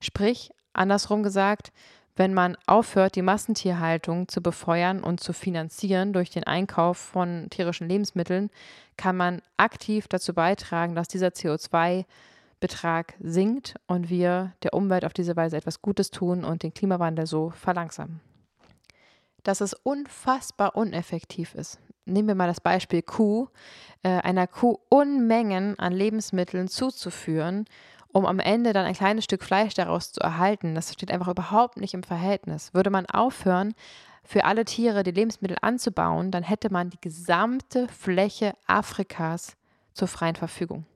Sprich, 0.00 0.50
andersrum 0.72 1.22
gesagt, 1.22 1.70
wenn 2.16 2.34
man 2.34 2.56
aufhört, 2.66 3.14
die 3.14 3.22
Massentierhaltung 3.22 4.26
zu 4.26 4.42
befeuern 4.42 5.04
und 5.04 5.20
zu 5.20 5.32
finanzieren 5.32 6.12
durch 6.12 6.30
den 6.30 6.42
Einkauf 6.42 6.98
von 6.98 7.46
tierischen 7.50 7.88
Lebensmitteln, 7.88 8.50
kann 8.96 9.16
man 9.16 9.40
aktiv 9.56 10.08
dazu 10.08 10.34
beitragen, 10.34 10.96
dass 10.96 11.06
dieser 11.06 11.28
CO2 11.28 12.04
Betrag 12.64 13.12
sinkt 13.20 13.74
und 13.86 14.08
wir 14.08 14.54
der 14.62 14.72
Umwelt 14.72 15.04
auf 15.04 15.12
diese 15.12 15.36
Weise 15.36 15.58
etwas 15.58 15.82
Gutes 15.82 16.10
tun 16.10 16.46
und 16.46 16.62
den 16.62 16.72
Klimawandel 16.72 17.26
so 17.26 17.50
verlangsamen. 17.50 18.22
Dass 19.42 19.60
es 19.60 19.74
unfassbar 19.74 20.74
uneffektiv 20.74 21.54
ist. 21.54 21.78
Nehmen 22.06 22.28
wir 22.28 22.34
mal 22.34 22.46
das 22.46 22.62
Beispiel 22.62 23.02
Kuh, 23.02 23.48
äh, 24.02 24.08
einer 24.08 24.46
Kuh 24.46 24.78
Unmengen 24.88 25.78
an 25.78 25.92
Lebensmitteln 25.92 26.68
zuzuführen, 26.68 27.66
um 28.12 28.24
am 28.24 28.40
Ende 28.40 28.72
dann 28.72 28.86
ein 28.86 28.94
kleines 28.94 29.24
Stück 29.24 29.42
Fleisch 29.42 29.74
daraus 29.74 30.12
zu 30.12 30.22
erhalten. 30.22 30.74
Das 30.74 30.90
steht 30.90 31.10
einfach 31.10 31.28
überhaupt 31.28 31.76
nicht 31.76 31.92
im 31.92 32.02
Verhältnis. 32.02 32.72
Würde 32.72 32.88
man 32.88 33.04
aufhören, 33.04 33.74
für 34.22 34.46
alle 34.46 34.64
Tiere 34.64 35.02
die 35.02 35.10
Lebensmittel 35.10 35.58
anzubauen, 35.60 36.30
dann 36.30 36.44
hätte 36.44 36.72
man 36.72 36.88
die 36.88 37.00
gesamte 37.02 37.88
Fläche 37.88 38.54
Afrikas 38.66 39.54
zur 39.92 40.08
freien 40.08 40.36
Verfügung. 40.36 40.86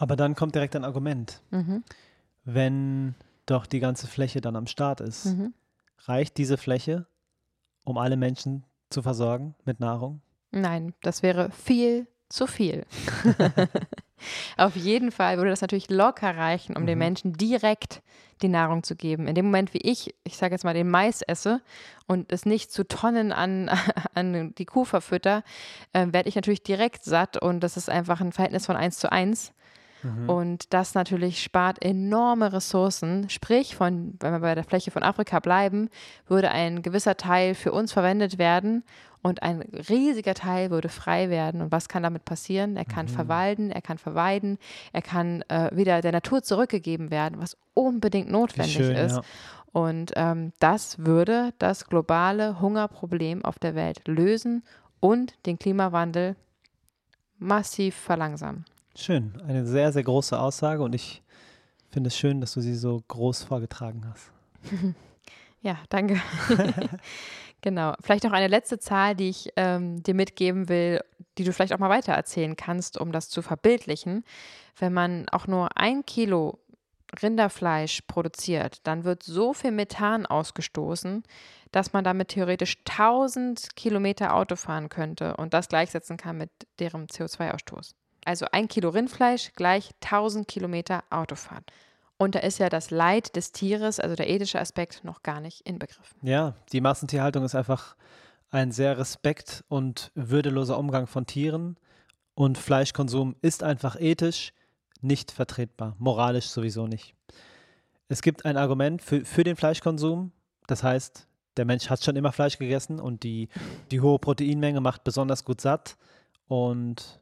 Aber 0.00 0.16
dann 0.16 0.34
kommt 0.34 0.54
direkt 0.54 0.74
ein 0.74 0.84
Argument. 0.84 1.40
Mhm. 1.50 1.84
Wenn 2.44 3.14
doch 3.46 3.66
die 3.66 3.80
ganze 3.80 4.06
Fläche 4.06 4.40
dann 4.40 4.56
am 4.56 4.66
Start 4.66 5.00
ist, 5.00 5.26
Mhm. 5.26 5.52
reicht 6.06 6.38
diese 6.38 6.56
Fläche, 6.56 7.06
um 7.84 7.98
alle 7.98 8.16
Menschen 8.16 8.64
zu 8.88 9.02
versorgen 9.02 9.54
mit 9.64 9.78
Nahrung? 9.78 10.22
Nein, 10.52 10.94
das 11.02 11.22
wäre 11.22 11.50
viel 11.50 12.06
zu 12.30 12.46
viel. 12.46 12.86
Auf 14.56 14.76
jeden 14.76 15.10
Fall 15.12 15.36
würde 15.36 15.50
das 15.50 15.60
natürlich 15.62 15.90
locker 15.90 16.36
reichen, 16.36 16.76
um 16.76 16.86
den 16.86 16.96
Mhm. 16.96 17.04
Menschen 17.04 17.32
direkt 17.34 18.02
die 18.42 18.48
Nahrung 18.48 18.82
zu 18.82 18.94
geben. 18.96 19.26
In 19.26 19.34
dem 19.34 19.46
Moment, 19.46 19.74
wie 19.74 19.78
ich, 19.82 20.14
ich 20.24 20.36
sage 20.38 20.54
jetzt 20.54 20.64
mal, 20.64 20.74
den 20.74 20.88
Mais 20.90 21.22
esse 21.22 21.60
und 22.06 22.32
es 22.32 22.46
nicht 22.46 22.72
zu 22.72 22.86
Tonnen 22.88 23.32
an, 23.32 23.68
an 24.14 24.54
die 24.54 24.64
Kuh 24.66 24.84
verfütter, 24.84 25.42
äh, 25.92 26.06
werde 26.10 26.28
ich 26.28 26.36
natürlich 26.36 26.62
direkt 26.62 27.04
satt 27.04 27.36
und 27.36 27.60
das 27.60 27.76
ist 27.76 27.90
einfach 27.90 28.20
ein 28.20 28.32
Verhältnis 28.32 28.64
von 28.66 28.76
1 28.76 28.98
zu 28.98 29.10
1. 29.12 29.52
Mhm. 30.02 30.28
Und 30.28 30.72
das 30.72 30.94
natürlich 30.94 31.42
spart 31.42 31.82
enorme 31.84 32.52
Ressourcen. 32.52 33.28
Sprich, 33.28 33.76
von, 33.76 34.14
wenn 34.20 34.32
wir 34.32 34.40
bei 34.40 34.54
der 34.54 34.64
Fläche 34.64 34.90
von 34.90 35.02
Afrika 35.02 35.40
bleiben, 35.40 35.88
würde 36.26 36.50
ein 36.50 36.82
gewisser 36.82 37.16
Teil 37.16 37.54
für 37.54 37.72
uns 37.72 37.92
verwendet 37.92 38.38
werden 38.38 38.84
und 39.22 39.42
ein 39.42 39.60
riesiger 39.88 40.34
Teil 40.34 40.70
würde 40.70 40.88
frei 40.88 41.28
werden. 41.28 41.60
Und 41.60 41.72
was 41.72 41.88
kann 41.88 42.02
damit 42.02 42.24
passieren? 42.24 42.76
Er 42.76 42.86
kann 42.86 43.06
Mhm. 43.06 43.10
verwalden, 43.10 43.70
er 43.70 43.82
kann 43.82 43.98
verweiden, 43.98 44.58
er 44.92 45.02
kann 45.02 45.42
äh, 45.48 45.70
wieder 45.76 46.00
der 46.00 46.12
Natur 46.12 46.42
zurückgegeben 46.42 47.10
werden, 47.10 47.38
was 47.40 47.56
unbedingt 47.74 48.30
notwendig 48.30 48.72
schön, 48.74 48.96
ist. 48.96 49.16
ja. 49.16 49.22
Und 49.72 50.12
ähm, 50.16 50.52
das 50.58 50.98
würde 51.04 51.52
das 51.58 51.86
globale 51.86 52.60
Hungerproblem 52.60 53.44
auf 53.44 53.58
der 53.58 53.74
Welt 53.76 54.00
lösen 54.08 54.64
und 54.98 55.34
den 55.46 55.58
Klimawandel 55.58 56.34
massiv 57.38 57.94
verlangsamen. 57.94 58.64
Schön. 58.96 59.40
Eine 59.46 59.66
sehr, 59.66 59.92
sehr 59.92 60.02
große 60.02 60.38
Aussage 60.38 60.82
und 60.82 60.94
ich 60.94 61.22
finde 61.90 62.08
es 62.08 62.16
schön, 62.16 62.40
dass 62.40 62.54
du 62.54 62.60
sie 62.60 62.74
so 62.74 63.02
groß 63.08 63.44
vorgetragen 63.44 64.06
hast. 64.10 64.32
Ja, 65.62 65.76
danke. 65.90 66.18
genau. 67.60 67.94
Vielleicht 68.00 68.24
noch 68.24 68.32
eine 68.32 68.48
letzte 68.48 68.78
Zahl, 68.78 69.14
die 69.14 69.28
ich 69.28 69.50
ähm, 69.56 70.02
dir 70.02 70.14
mitgeben 70.14 70.70
will, 70.70 71.02
die 71.36 71.44
du 71.44 71.52
vielleicht 71.52 71.74
auch 71.74 71.78
mal 71.78 71.90
weitererzählen 71.90 72.56
kannst, 72.56 72.98
um 72.98 73.12
das 73.12 73.28
zu 73.28 73.42
verbildlichen. 73.42 74.24
Wenn 74.78 74.94
man 74.94 75.28
auch 75.28 75.46
nur 75.46 75.76
ein 75.76 76.06
Kilo 76.06 76.60
Rinderfleisch 77.22 78.02
produziert, 78.06 78.86
dann 78.86 79.04
wird 79.04 79.22
so 79.22 79.52
viel 79.52 79.72
Methan 79.72 80.26
ausgestoßen, 80.26 81.24
dass 81.72 81.92
man 81.92 82.04
damit 82.04 82.28
theoretisch 82.28 82.78
1000 82.88 83.76
Kilometer 83.76 84.34
Auto 84.34 84.56
fahren 84.56 84.88
könnte 84.88 85.36
und 85.36 85.52
das 85.52 85.68
gleichsetzen 85.68 86.16
kann 86.16 86.38
mit 86.38 86.50
deren 86.78 87.06
CO2-Ausstoß. 87.06 87.94
Also 88.24 88.46
ein 88.52 88.68
Kilo 88.68 88.90
Rindfleisch 88.90 89.52
gleich 89.54 89.90
1000 90.02 90.46
Kilometer 90.46 91.04
Autofahren. 91.10 91.64
Und 92.16 92.34
da 92.34 92.40
ist 92.40 92.58
ja 92.58 92.68
das 92.68 92.90
Leid 92.90 93.34
des 93.34 93.52
Tieres, 93.52 93.98
also 93.98 94.14
der 94.14 94.28
ethische 94.28 94.60
Aspekt, 94.60 95.04
noch 95.04 95.22
gar 95.22 95.40
nicht 95.40 95.62
inbegriffen. 95.62 96.18
Ja, 96.20 96.54
die 96.70 96.82
Massentierhaltung 96.82 97.44
ist 97.44 97.54
einfach 97.54 97.96
ein 98.50 98.72
sehr 98.72 98.98
respekt- 98.98 99.64
und 99.68 100.10
würdeloser 100.14 100.78
Umgang 100.78 101.06
von 101.06 101.24
Tieren 101.24 101.78
und 102.34 102.58
Fleischkonsum 102.58 103.36
ist 103.40 103.62
einfach 103.62 103.98
ethisch 103.98 104.52
nicht 105.00 105.30
vertretbar, 105.30 105.96
moralisch 105.98 106.48
sowieso 106.48 106.86
nicht. 106.86 107.14
Es 108.08 108.22
gibt 108.22 108.44
ein 108.44 108.56
Argument 108.56 109.00
für, 109.02 109.24
für 109.24 109.44
den 109.44 109.56
Fleischkonsum, 109.56 110.32
das 110.66 110.82
heißt, 110.82 111.26
der 111.56 111.64
Mensch 111.64 111.90
hat 111.90 112.04
schon 112.04 112.16
immer 112.16 112.32
Fleisch 112.32 112.58
gegessen 112.58 113.00
und 113.00 113.22
die, 113.22 113.48
die 113.90 114.00
hohe 114.00 114.18
Proteinmenge 114.18 114.80
macht 114.80 115.04
besonders 115.04 115.44
gut 115.44 115.60
satt 115.60 115.96
und 116.48 117.20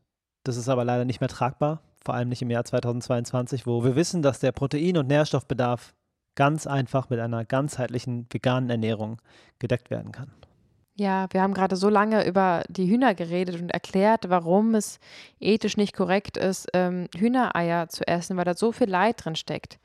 das 0.49 0.57
ist 0.57 0.71
aber 0.71 0.85
leider 0.85 1.05
nicht 1.05 1.21
mehr 1.21 1.29
tragbar, 1.29 1.83
vor 2.03 2.15
allem 2.15 2.31
nicht 2.31 2.41
im 2.41 2.51
Jahr 2.51 2.65
2022, 2.65 3.67
wo 3.67 3.85
wir 3.85 3.97
wissen, 3.97 4.23
dass 4.23 4.41
der 4.41 4.53
Protein- 4.53 4.97
und 4.97 5.07
Nährstoffbedarf 5.07 5.95
ganz 6.37 6.67
einfach 6.67 7.11
mit 7.11 7.21
einer 7.21 7.45
ganzheitlichen 7.45 8.27
veganen 8.31 8.71
Ernährung 8.71 9.21
gedeckt 9.59 9.91
werden 9.91 10.11
kann. 10.11 10.31
Ja, 10.95 11.27
wir 11.31 11.43
haben 11.43 11.53
gerade 11.53 11.77
so 11.77 11.91
lange 11.91 12.27
über 12.27 12.65
die 12.69 12.89
Hühner 12.89 13.15
geredet 13.15 13.61
und 13.61 13.71
erklärt, 13.71 14.31
warum 14.31 14.75
es 14.75 14.99
ethisch 15.39 15.77
nicht 15.77 15.95
korrekt 15.95 16.37
ist, 16.37 16.67
ähm, 16.73 17.09
Hühnereier 17.15 17.89
zu 17.89 18.09
essen, 18.09 18.37
weil 18.37 18.45
da 18.45 18.55
so 18.55 18.73
viel 18.73 18.89
Leid 18.89 19.25
drin 19.25 19.37
steckt. 19.37 19.79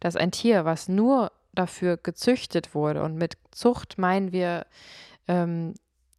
Dass 0.00 0.16
ein 0.16 0.32
Tier, 0.32 0.64
was 0.64 0.88
nur 0.88 1.30
dafür 1.52 1.98
gezüchtet 1.98 2.74
wurde, 2.74 3.02
und 3.02 3.16
mit 3.16 3.36
Zucht 3.50 3.98
meinen 3.98 4.32
wir 4.32 4.66
ähm, 5.28 5.74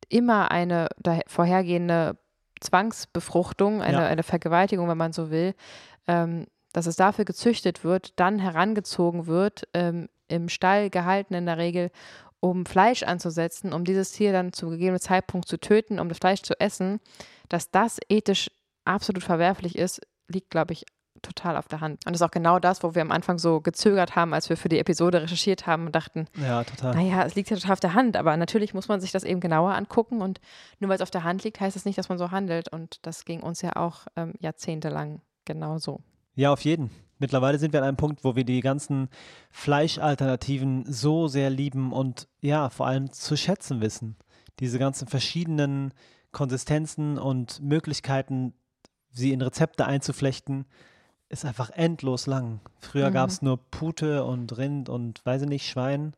immer 0.07 0.51
eine 0.51 0.89
vorhergehende 1.27 2.17
Zwangsbefruchtung, 2.62 3.82
eine, 3.82 3.97
Ja. 3.97 4.08
eine 4.08 4.24
Vergewaltigung, 4.24 4.88
wenn 4.88 4.97
man 4.97 5.14
so 5.14 5.30
will, 5.32 5.53
ähm, 6.08 6.47
dass 6.74 6.86
es 6.86 6.95
dafür 6.95 7.26
gezüchtet 7.26 7.84
wird, 7.84 8.14
dann 8.20 8.39
herangezogen 8.39 9.28
wird, 9.28 9.68
ähm, 9.74 10.10
im 10.28 10.49
Stall 10.49 10.89
gehalten 10.89 11.34
in 11.34 11.45
der 11.45 11.58
Regel, 11.58 11.89
um 12.39 12.66
Fleisch 12.66 13.03
anzusetzen, 13.03 13.74
um 13.74 13.84
dieses 13.84 14.12
Tier 14.12 14.32
dann 14.32 14.53
zu 14.53 14.70
gegebenen 14.70 14.99
Zeitpunkt 14.99 15.47
zu 15.47 15.58
töten, 15.58 15.99
um 15.99 16.10
das 16.10 16.20
Fleisch 16.20 16.41
zu 16.43 16.60
essen, 16.60 16.99
dass 17.49 17.72
das 17.72 17.97
ethisch 18.10 18.51
absolut 18.86 19.24
verwerflich 19.24 19.78
ist, 19.78 20.01
liegt, 20.28 20.49
glaube 20.51 20.74
ich, 20.74 20.86
total 21.22 21.57
auf 21.57 21.68
der 21.68 21.82
Hand. 21.82 22.05
Und 22.05 22.13
das 22.13 22.22
ist 22.22 22.28
auch 22.28 22.32
genau 22.32 22.59
das, 22.59 22.84
wo 22.84 22.95
wir 22.95 23.01
am 23.01 23.11
Anfang 23.11 23.38
so 23.39 23.61
gezögert 23.61 24.15
haben, 24.15 24.34
als 24.34 24.49
wir 24.49 24.57
für 24.57 24.70
die 24.70 24.80
Episode 24.80 25.22
recherchiert 25.22 25.68
haben 25.68 25.88
und 25.88 25.95
dachten, 25.95 26.26
Ja, 26.41 26.63
total. 26.63 26.95
naja, 26.95 27.24
es 27.26 27.36
liegt 27.36 27.49
ja 27.49 27.55
total 27.57 27.74
auf 27.74 27.80
der 27.80 27.93
Hand, 27.93 28.18
aber 28.18 28.36
natürlich 28.38 28.74
muss 28.74 28.88
man 28.88 28.99
sich 29.01 29.11
das 29.11 29.24
eben 29.24 29.39
genauer 29.39 29.74
angucken 29.76 30.22
und 30.22 30.39
nur 30.80 30.89
weil 30.89 30.95
es 30.95 31.01
auf 31.01 31.11
der 31.11 31.24
Hand 31.24 31.43
liegt, 31.43 31.59
heißt 31.59 31.76
das 31.76 31.86
nicht, 31.86 31.97
dass 31.97 32.09
man 32.09 32.18
so 32.18 32.32
handelt 32.32 32.70
und 32.70 32.99
das 33.05 33.26
ging 33.26 33.41
uns 33.41 33.61
ja 33.61 33.76
auch 33.76 34.07
ähm, 34.15 34.34
jahrzehntelang 34.39 35.22
genauso. 35.45 36.01
Ja, 36.36 36.51
auf 36.53 36.61
jeden. 36.61 36.91
Mittlerweile 37.20 37.57
sind 37.57 37.74
wir 37.74 37.80
an 37.82 37.88
einem 37.88 37.97
Punkt, 37.97 38.24
wo 38.24 38.36
wir 38.36 38.43
die 38.43 38.59
ganzen 38.61 39.09
Fleischalternativen 39.49 40.86
so 40.91 41.28
sehr 41.28 41.49
lieben 41.49 41.91
und 41.93 42.28
ja, 42.41 42.70
vor 42.70 42.88
allem 42.88 43.11
zu 43.11 43.38
schätzen 43.38 43.80
wissen. 43.82 44.18
Diese 44.59 44.80
ganzen 44.80 45.07
verschiedenen 45.07 45.93
Konsistenzen 46.32 47.18
und 47.18 47.61
Möglichkeiten, 47.61 48.53
sie 49.11 49.32
in 49.32 49.41
Rezepte 49.41 49.86
einzuflechten, 49.86 50.65
ist 51.30 51.45
einfach 51.45 51.69
endlos 51.71 52.25
lang. 52.28 52.59
Früher 52.80 53.09
Mhm. 53.09 53.13
gab 53.13 53.30
es 53.30 53.41
nur 53.41 53.57
Pute 53.57 54.23
und 54.23 54.57
Rind 54.57 54.89
und 54.89 55.25
weiß 55.25 55.43
ich 55.43 55.49
nicht, 55.49 55.67
Schwein 55.69 56.13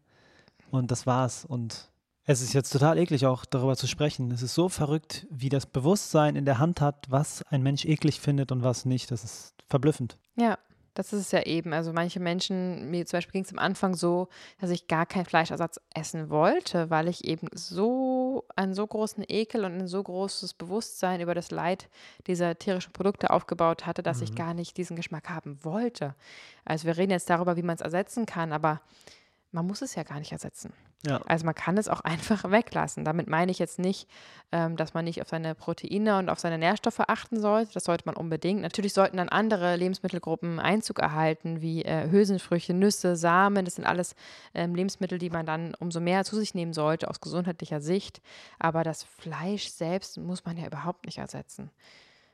und 0.72 0.91
das 0.91 1.07
war's. 1.07 1.45
Und 1.45 1.89
es 2.26 2.41
ist 2.41 2.53
jetzt 2.53 2.72
total 2.72 2.97
eklig 2.99 3.26
auch 3.26 3.45
darüber 3.45 3.76
zu 3.76 3.88
sprechen. 3.88 4.32
Es 4.32 4.41
ist 4.43 4.53
so 4.53 4.70
verrückt, 4.70 5.26
wie 5.32 5.49
das 5.49 5.66
Bewusstsein 5.66 6.36
in 6.36 6.45
der 6.45 6.60
Hand 6.60 6.80
hat, 6.82 7.07
was 7.10 7.43
ein 7.49 7.64
Mensch 7.64 7.86
eklig 7.86 8.20
findet 8.20 8.51
und 8.51 8.62
was 8.64 8.86
nicht. 8.86 9.10
Das 9.12 9.24
ist 9.24 9.55
verblüffend. 9.68 10.18
Ja, 10.36 10.57
das 11.00 11.14
ist 11.14 11.22
es 11.22 11.32
ja 11.32 11.43
eben. 11.43 11.72
Also 11.72 11.93
manche 11.93 12.20
Menschen, 12.20 12.91
mir 12.91 13.06
zum 13.06 13.18
Beispiel 13.18 13.32
ging 13.32 13.45
es 13.45 13.52
am 13.54 13.58
Anfang 13.60 13.95
so, 13.95 14.28
dass 14.60 14.70
ich 14.70 14.88
gar 14.88 15.06
keinen 15.06 15.24
Fleischersatz 15.24 15.80
essen 15.95 16.30
wollte, 16.30 16.89
weil 16.89 17.08
ich 17.08 17.24
eben 17.24 17.47
so 17.54 18.43
einen 18.58 18.74
so 18.74 18.86
großen 18.86 19.24
Ekel 19.26 19.64
und 19.64 19.78
ein 19.78 19.88
so 19.88 20.04
großes 20.04 20.56
Bewusstsein 20.56 21.22
über 21.22 21.34
das 21.34 21.52
Leid 21.52 21.88
dieser 22.28 22.60
tierischen 22.60 22.91
Produkte 22.91 23.30
aufgebaut 23.30 23.86
hatte, 23.86 24.04
dass 24.04 24.22
ich 24.22 24.32
Mhm. 24.32 24.36
gar 24.36 24.54
nicht 24.54 24.76
diesen 24.76 24.97
Geschmack 24.97 25.30
haben 25.30 25.64
wollte. 25.64 26.16
Also 26.66 26.86
wir 26.86 26.97
reden 26.97 27.12
jetzt 27.12 27.30
darüber, 27.30 27.56
wie 27.56 27.64
man 27.64 27.76
es 27.76 27.82
ersetzen 27.82 28.26
kann, 28.26 28.52
aber 28.52 28.82
man 29.54 29.66
muss 29.66 29.82
es 29.82 29.95
ja 29.95 30.04
gar 30.04 30.20
nicht 30.20 30.34
ersetzen. 30.34 30.74
Ja. 31.06 31.22
Also 31.28 31.45
man 31.45 31.56
kann 31.56 31.78
es 31.78 31.88
auch 31.88 32.02
einfach 32.04 32.50
weglassen. 32.52 33.06
Damit 33.06 33.28
meine 33.28 33.52
ich 33.52 33.60
jetzt 33.60 33.80
nicht, 33.80 34.10
ähm, 34.52 34.76
dass 34.76 34.93
man 34.93 35.06
nicht 35.06 35.22
auf 35.22 35.30
seine 35.30 35.56
Proteine 35.56 36.18
und 36.18 36.30
auf 36.30 36.39
seine 36.39 36.58
Nährstoffe 36.58 37.00
achten 37.00 37.39
sollte. 37.39 37.74
Das 37.74 37.86
sollte 37.86 38.04
man 38.06 38.16
unbedingt. 38.16 38.62
Natürlich 38.62 38.93
sollten 38.93 39.18
dann 39.18 39.30
andere 39.30 39.76
Lebensmittelgruppen 39.76 40.60
Einzug 40.60 41.00
erhalten, 41.00 41.62
wie 41.62 41.84
äh, 41.84 42.10
Hülsenfrüchte, 42.10 42.74
Nüsse, 42.74 43.16
Samen. 43.16 43.66
Das 43.66 43.76
sind 43.76 43.86
alles 43.86 44.16
ähm, 44.54 44.76
Lebensmittel, 44.76 45.18
die 45.18 45.30
man 45.30 45.45
dann 45.45 45.74
umso 45.80 46.00
mehr 46.00 46.26
zu 46.26 46.36
sich 46.36 46.54
nehmen 46.54 46.74
sollte 46.74 47.10
aus 47.10 47.22
gesundheitlicher 47.22 47.82
Sicht. 47.82 48.22
Aber 48.58 48.84
das 48.84 49.04
Fleisch 49.04 49.70
selbst 49.70 50.18
muss 50.18 50.45
man 50.45 50.58
ja 50.58 50.68
überhaupt 50.68 51.06
nicht 51.06 51.20
ersetzen. 51.20 51.72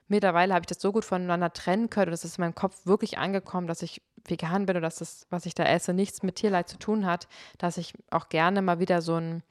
Mittlerweile 0.07 0.53
habe 0.53 0.63
ich 0.63 0.67
das 0.67 0.81
so 0.81 0.91
gut 0.91 1.03
voneinander 1.03 1.51
trennen 1.51 1.89
können 1.89 2.09
und 2.09 2.13
es 2.13 2.23
ist 2.23 2.37
in 2.37 2.43
meinem 2.43 2.55
Kopf 2.55 2.85
wirklich 2.85 3.17
angekommen, 3.17 3.65
dass 3.65 3.81
ich 3.81 4.03
vegan 4.29 4.65
bin 4.65 4.75
und 4.77 4.81
dass 4.81 4.97
das, 4.97 5.27
was 5.29 5.45
ich 5.45 5.55
da 5.55 5.63
esse, 5.63 5.93
nichts 5.93 6.23
mit 6.23 6.35
Tierleid 6.35 6.69
zu 6.69 6.77
tun 6.77 7.05
hat, 7.05 7.27
dass 7.57 7.77
ich 7.77 7.93
auch 8.11 8.29
gerne 8.29 8.61
mal 8.61 8.79
wieder 8.79 9.01
so 9.01 9.15
einen, 9.15 9.43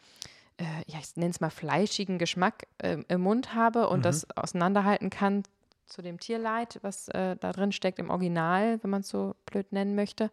äh, 0.58 0.64
ja, 0.86 0.98
ich 1.00 1.16
nenne 1.16 1.30
es 1.30 1.40
mal 1.40 1.50
fleischigen 1.50 2.18
Geschmack 2.18 2.66
äh, 2.78 2.98
im 3.08 3.20
Mund 3.20 3.54
habe 3.54 3.88
und 3.88 4.00
Mhm. 4.00 4.02
das 4.02 4.30
auseinanderhalten 4.36 5.10
kann 5.10 5.42
zu 5.86 6.02
dem 6.02 6.18
Tierleid, 6.18 6.78
was 6.82 7.08
äh, 7.08 7.36
da 7.36 7.52
drin 7.52 7.72
steckt 7.72 7.98
im 7.98 8.10
Original, 8.10 8.78
wenn 8.82 8.90
man 8.90 9.02
es 9.02 9.08
so 9.08 9.34
blöd 9.46 9.72
nennen 9.72 9.94
möchte. 9.94 10.30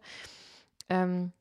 Ähm, 0.88 1.32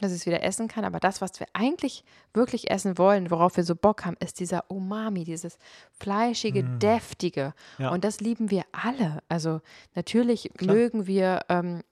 dass 0.00 0.12
ich 0.12 0.18
es 0.18 0.26
wieder 0.26 0.42
essen 0.42 0.68
kann. 0.68 0.84
Aber 0.84 1.00
das, 1.00 1.20
was 1.20 1.40
wir 1.40 1.46
eigentlich 1.52 2.04
wirklich 2.32 2.70
essen 2.70 2.98
wollen, 2.98 3.30
worauf 3.30 3.56
wir 3.56 3.64
so 3.64 3.74
Bock 3.74 4.04
haben, 4.04 4.16
ist 4.20 4.40
dieser 4.40 4.70
Umami, 4.70 5.24
dieses 5.24 5.58
fleischige, 5.98 6.62
mm. 6.62 6.78
deftige. 6.78 7.54
Ja. 7.78 7.90
Und 7.90 8.04
das 8.04 8.20
lieben 8.20 8.50
wir 8.50 8.62
alle. 8.70 9.18
Also 9.28 9.60
natürlich 9.94 10.50
Klar. 10.56 10.74
mögen 10.74 11.06
wir 11.06 11.40
ähm, 11.48 11.82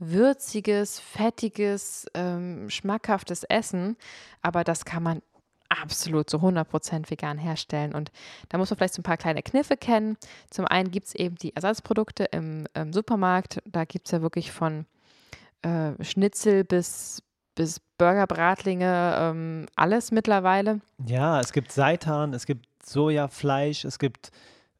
würziges, 0.00 0.98
fettiges, 0.98 2.06
ähm, 2.14 2.68
schmackhaftes 2.70 3.44
Essen, 3.44 3.96
aber 4.42 4.64
das 4.64 4.84
kann 4.84 5.02
man 5.02 5.22
absolut 5.68 6.28
zu 6.28 6.38
100% 6.38 7.10
vegan 7.10 7.38
herstellen. 7.38 7.94
Und 7.94 8.10
da 8.48 8.58
muss 8.58 8.70
man 8.70 8.78
vielleicht 8.78 8.94
so 8.94 9.00
ein 9.00 9.04
paar 9.04 9.16
kleine 9.16 9.42
Kniffe 9.42 9.76
kennen. 9.76 10.16
Zum 10.50 10.66
einen 10.66 10.90
gibt 10.90 11.06
es 11.06 11.14
eben 11.14 11.36
die 11.36 11.54
Ersatzprodukte 11.54 12.24
im, 12.24 12.66
im 12.74 12.92
Supermarkt. 12.92 13.62
Da 13.66 13.84
gibt 13.84 14.06
es 14.06 14.12
ja 14.12 14.20
wirklich 14.20 14.50
von 14.50 14.86
äh, 15.62 15.92
Schnitzel 16.02 16.64
bis, 16.64 17.22
bis 17.54 17.80
Burgerbratlinge, 17.98 19.16
ähm, 19.18 19.66
alles 19.76 20.10
mittlerweile. 20.10 20.80
Ja, 21.06 21.40
es 21.40 21.52
gibt 21.52 21.70
Seitan, 21.70 22.34
es 22.34 22.46
gibt 22.46 22.66
Sojafleisch, 22.84 23.84
es 23.84 23.98
gibt 23.98 24.32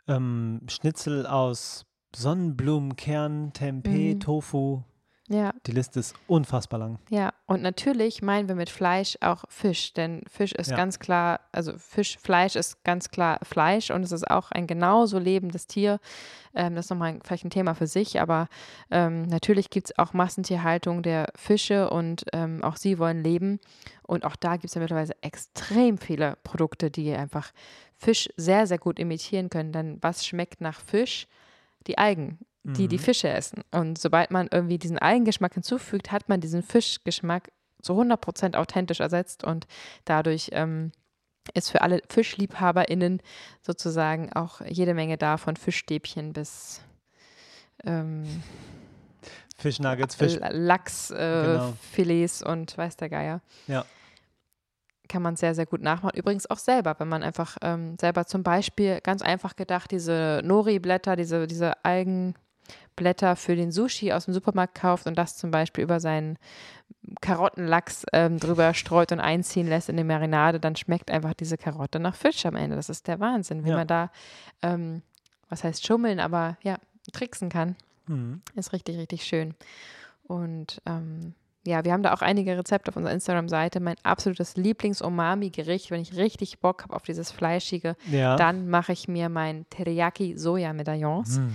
ähm, 0.08 0.62
Schnitzel 0.68 1.26
aus 1.26 1.84
Sonnenblumenkern, 2.16 3.52
Tempeh, 3.52 4.14
mhm. 4.14 4.20
Tofu. 4.20 4.82
Ja. 5.30 5.54
Die 5.64 5.70
Liste 5.70 6.00
ist 6.00 6.16
unfassbar 6.26 6.80
lang. 6.80 6.98
Ja, 7.08 7.32
und 7.46 7.62
natürlich 7.62 8.20
meinen 8.20 8.48
wir 8.48 8.56
mit 8.56 8.68
Fleisch 8.68 9.16
auch 9.20 9.44
Fisch, 9.48 9.92
denn 9.92 10.24
Fisch 10.28 10.50
ist 10.50 10.72
ja. 10.72 10.76
ganz 10.76 10.98
klar, 10.98 11.38
also 11.52 11.72
Fisch, 11.78 12.18
Fleisch 12.18 12.56
ist 12.56 12.82
ganz 12.82 13.10
klar 13.10 13.38
Fleisch 13.44 13.92
und 13.92 14.02
es 14.02 14.10
ist 14.10 14.28
auch 14.28 14.50
ein 14.50 14.66
genauso 14.66 15.20
lebendes 15.20 15.68
Tier. 15.68 16.00
Ähm, 16.52 16.74
das 16.74 16.86
ist 16.86 16.90
nochmal 16.90 17.20
vielleicht 17.22 17.44
ein 17.44 17.50
Thema 17.50 17.74
für 17.74 17.86
sich, 17.86 18.20
aber 18.20 18.48
ähm, 18.90 19.22
natürlich 19.22 19.70
gibt 19.70 19.90
es 19.90 19.98
auch 19.98 20.14
Massentierhaltung 20.14 21.04
der 21.04 21.28
Fische 21.36 21.90
und 21.90 22.24
ähm, 22.32 22.64
auch 22.64 22.74
sie 22.74 22.98
wollen 22.98 23.22
leben. 23.22 23.60
Und 24.02 24.24
auch 24.24 24.34
da 24.34 24.54
gibt 24.54 24.64
es 24.64 24.74
ja 24.74 24.80
mittlerweile 24.80 25.14
extrem 25.20 25.96
viele 25.98 26.38
Produkte, 26.42 26.90
die 26.90 27.14
einfach 27.14 27.52
Fisch 27.96 28.28
sehr, 28.36 28.66
sehr 28.66 28.78
gut 28.78 28.98
imitieren 28.98 29.48
können. 29.48 29.70
Denn 29.70 29.98
was 30.00 30.26
schmeckt 30.26 30.60
nach 30.60 30.80
Fisch? 30.80 31.28
Die 31.86 31.98
Algen 31.98 32.38
die 32.62 32.88
die 32.88 32.98
mhm. 32.98 33.02
Fische 33.02 33.28
essen. 33.28 33.62
Und 33.70 33.98
sobald 33.98 34.30
man 34.30 34.48
irgendwie 34.50 34.78
diesen 34.78 34.98
Eigengeschmack 34.98 35.54
hinzufügt, 35.54 36.12
hat 36.12 36.28
man 36.28 36.40
diesen 36.40 36.62
Fischgeschmack 36.62 37.50
zu 37.82 37.94
100% 37.94 38.56
authentisch 38.56 39.00
ersetzt 39.00 39.44
und 39.44 39.66
dadurch 40.04 40.50
ähm, 40.52 40.92
ist 41.54 41.70
für 41.70 41.80
alle 41.80 42.02
FischliebhaberInnen 42.08 43.22
sozusagen 43.62 44.32
auch 44.32 44.60
jede 44.60 44.94
Menge 44.94 45.16
da, 45.16 45.38
von 45.38 45.56
Fischstäbchen 45.56 46.32
bis 46.32 46.82
ähm, 47.84 48.42
Fischnuggets, 49.56 50.14
Fisch. 50.14 50.38
Lachsfilets 50.40 52.40
äh, 52.40 52.44
genau. 52.44 52.52
und 52.52 52.76
weiß 52.76 52.96
der 52.96 53.08
Geier. 53.08 53.40
Ja. 53.66 53.84
Kann 55.08 55.22
man 55.22 55.36
sehr, 55.36 55.54
sehr 55.54 55.66
gut 55.66 55.82
nachmachen. 55.82 56.16
Übrigens 56.16 56.48
auch 56.48 56.58
selber, 56.58 56.94
wenn 56.98 57.08
man 57.08 57.22
einfach 57.22 57.56
ähm, 57.62 57.96
selber 58.00 58.26
zum 58.26 58.42
Beispiel 58.42 59.00
ganz 59.02 59.22
einfach 59.22 59.56
gedacht, 59.56 59.90
diese 59.90 60.40
Nori-Blätter, 60.44 61.16
diese, 61.16 61.46
diese 61.46 61.84
Algen, 61.84 62.34
Blätter 62.96 63.36
für 63.36 63.56
den 63.56 63.72
Sushi 63.72 64.12
aus 64.12 64.26
dem 64.26 64.34
Supermarkt 64.34 64.74
kauft 64.74 65.06
und 65.06 65.16
das 65.16 65.36
zum 65.36 65.50
Beispiel 65.50 65.84
über 65.84 66.00
seinen 66.00 66.38
Karottenlachs 67.20 68.04
ähm, 68.12 68.38
drüber 68.38 68.74
streut 68.74 69.12
und 69.12 69.20
einziehen 69.20 69.66
lässt 69.66 69.88
in 69.88 69.96
die 69.96 70.04
Marinade, 70.04 70.60
dann 70.60 70.76
schmeckt 70.76 71.10
einfach 71.10 71.34
diese 71.34 71.56
Karotte 71.56 71.98
nach 71.98 72.14
Fisch 72.14 72.44
am 72.46 72.56
Ende. 72.56 72.76
Das 72.76 72.88
ist 72.88 73.08
der 73.08 73.20
Wahnsinn, 73.20 73.64
wie 73.64 73.70
ja. 73.70 73.76
man 73.76 73.86
da, 73.86 74.10
ähm, 74.62 75.02
was 75.48 75.64
heißt 75.64 75.86
schummeln, 75.86 76.20
aber 76.20 76.56
ja, 76.62 76.76
tricksen 77.12 77.48
kann. 77.48 77.76
Mhm. 78.06 78.42
Ist 78.54 78.72
richtig, 78.72 78.98
richtig 78.98 79.24
schön. 79.24 79.54
Und 80.24 80.82
ähm, 80.86 81.34
ja, 81.66 81.84
wir 81.84 81.92
haben 81.92 82.02
da 82.02 82.14
auch 82.14 82.22
einige 82.22 82.56
Rezepte 82.56 82.90
auf 82.90 82.96
unserer 82.96 83.12
Instagram-Seite. 83.12 83.80
Mein 83.80 83.96
absolutes 84.02 84.56
Lieblings-Omami-Gericht, 84.56 85.90
wenn 85.90 86.00
ich 86.00 86.16
richtig 86.16 86.60
Bock 86.60 86.84
habe 86.84 86.94
auf 86.94 87.02
dieses 87.02 87.30
Fleischige, 87.30 87.96
ja. 88.10 88.36
dann 88.36 88.68
mache 88.68 88.92
ich 88.92 89.08
mir 89.08 89.28
mein 89.28 89.68
Teriyaki-Soja-Medaillons. 89.68 91.40
Mm. 91.40 91.48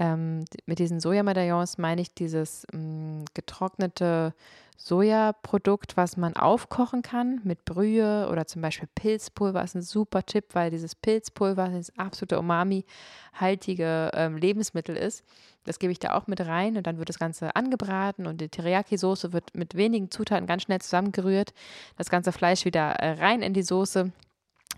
Ähm, 0.00 0.46
mit 0.64 0.78
diesen 0.78 0.98
Sojamedaillons 0.98 1.76
meine 1.76 2.00
ich 2.00 2.14
dieses 2.14 2.66
mh, 2.72 2.78
mm, 2.78 3.24
getrocknete 3.34 4.32
Sojaprodukt, 4.78 5.98
was 5.98 6.16
man 6.16 6.34
aufkochen 6.36 7.02
kann 7.02 7.42
mit 7.44 7.66
Brühe 7.66 8.26
oder 8.32 8.46
zum 8.46 8.62
Beispiel 8.62 8.88
Pilzpulver 8.94 9.62
ist 9.62 9.74
ein 9.74 9.82
super 9.82 10.24
Tipp, 10.24 10.46
weil 10.54 10.70
dieses 10.70 10.94
Pilzpulver 10.94 11.68
das 11.68 11.96
absolute 11.98 12.38
Umami-haltige 12.38 14.10
ähm, 14.14 14.38
Lebensmittel 14.38 14.96
ist. 14.96 15.22
Das 15.64 15.78
gebe 15.78 15.92
ich 15.92 15.98
da 15.98 16.14
auch 16.14 16.26
mit 16.28 16.40
rein 16.40 16.78
und 16.78 16.86
dann 16.86 16.96
wird 16.96 17.10
das 17.10 17.18
Ganze 17.18 17.54
angebraten 17.54 18.26
und 18.26 18.40
die 18.40 18.48
Teriyaki-Soße 18.48 19.34
wird 19.34 19.54
mit 19.54 19.74
wenigen 19.74 20.10
Zutaten 20.10 20.46
ganz 20.46 20.62
schnell 20.62 20.80
zusammengerührt. 20.80 21.52
Das 21.98 22.08
ganze 22.08 22.32
Fleisch 22.32 22.64
wieder 22.64 22.92
äh, 22.92 23.22
rein 23.22 23.42
in 23.42 23.52
die 23.52 23.62
Soße 23.62 24.12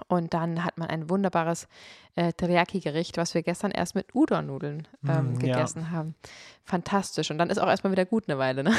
und 0.08 0.34
dann 0.34 0.64
hat 0.64 0.78
man 0.78 0.88
ein 0.88 1.10
wunderbares 1.10 1.68
äh, 2.14 2.32
Teriyaki-Gericht, 2.32 3.16
was 3.16 3.34
wir 3.34 3.42
gestern 3.42 3.70
erst 3.70 3.94
mit 3.94 4.14
Udon-Nudeln 4.14 4.88
ähm, 5.06 5.34
mm, 5.34 5.38
gegessen 5.38 5.82
ja. 5.82 5.90
haben. 5.90 6.14
Fantastisch. 6.64 7.30
Und 7.30 7.38
dann 7.38 7.50
ist 7.50 7.58
auch 7.58 7.68
erstmal 7.68 7.92
wieder 7.92 8.04
gut 8.04 8.28
eine 8.28 8.38
Weile, 8.38 8.64
ne? 8.64 8.72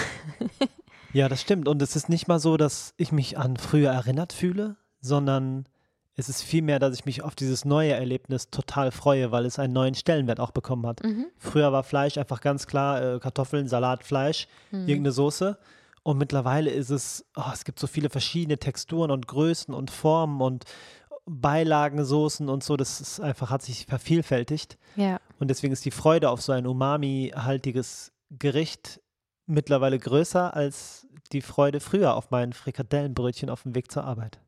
ja, 1.14 1.30
das 1.30 1.42
stimmt. 1.42 1.68
Und 1.68 1.82
es 1.82 1.96
ist 1.96 2.10
nicht 2.10 2.28
mal 2.28 2.40
so, 2.40 2.58
dass 2.58 2.94
ich 2.98 3.12
mich 3.12 3.38
an 3.38 3.58
früher 3.58 3.92
erinnert 3.92 4.34
fühle, 4.34 4.76
sondern 5.02 5.66
es 6.16 6.30
ist 6.30 6.44
vielmehr, 6.44 6.80
dass 6.80 6.96
ich 6.96 7.06
mich 7.06 7.24
auf 7.24 7.36
dieses 7.36 7.66
neue 7.66 7.94
Erlebnis 7.94 8.50
total 8.50 8.92
freue, 8.92 9.32
weil 9.32 9.46
es 9.46 9.58
einen 9.58 9.74
neuen 9.74 9.96
Stellenwert 9.96 10.40
auch 10.40 10.52
bekommen 10.52 10.86
hat. 10.86 11.04
Mhm. 11.04 11.26
Früher 11.38 11.72
war 11.72 11.84
Fleisch 11.84 12.18
einfach 12.18 12.42
ganz 12.42 12.68
klar 12.68 13.16
äh, 13.16 13.20
Kartoffeln, 13.20 13.68
Salat, 13.68 14.04
Fleisch, 14.04 14.48
mhm. 14.72 14.88
irgendeine 14.88 15.12
Soße. 15.12 15.58
Und 16.04 16.18
mittlerweile 16.18 16.70
ist 16.70 16.90
es, 16.90 17.26
oh, 17.36 17.50
es 17.54 17.64
gibt 17.64 17.80
so 17.80 17.88
viele 17.88 18.10
verschiedene 18.10 18.58
Texturen 18.58 19.10
und 19.10 19.26
Größen 19.28 19.74
und 19.74 19.90
Formen 19.90 20.42
und, 20.42 20.66
Beilagen, 21.26 22.04
Soßen 22.04 22.50
und 22.50 22.64
so, 22.64 22.76
das 22.76 23.00
ist 23.00 23.20
einfach, 23.20 23.50
hat 23.50 23.62
sich 23.62 23.86
vervielfältigt. 23.86 24.78
Ja. 24.96 25.20
Und 25.40 25.50
deswegen 25.50 25.74
ist 25.74 25.86
die 25.86 25.92
Freude 25.92 26.30
auf 26.30 26.42
so 26.42 26.52
ein 26.52 26.68
umami-haltiges 26.68 28.12
Gericht 28.32 29.02
mittlerweile 29.46 30.00
größer 30.00 30.54
als 30.54 31.08
die 31.32 31.42
Freude 31.42 31.80
früher 31.80 32.16
auf 32.16 32.32
mein 32.32 32.54
Frikadellenbrötchen 32.54 33.50
auf 33.50 33.64
dem 33.64 33.76
Weg 33.76 33.92
zur 33.92 34.04
Arbeit. 34.04 34.40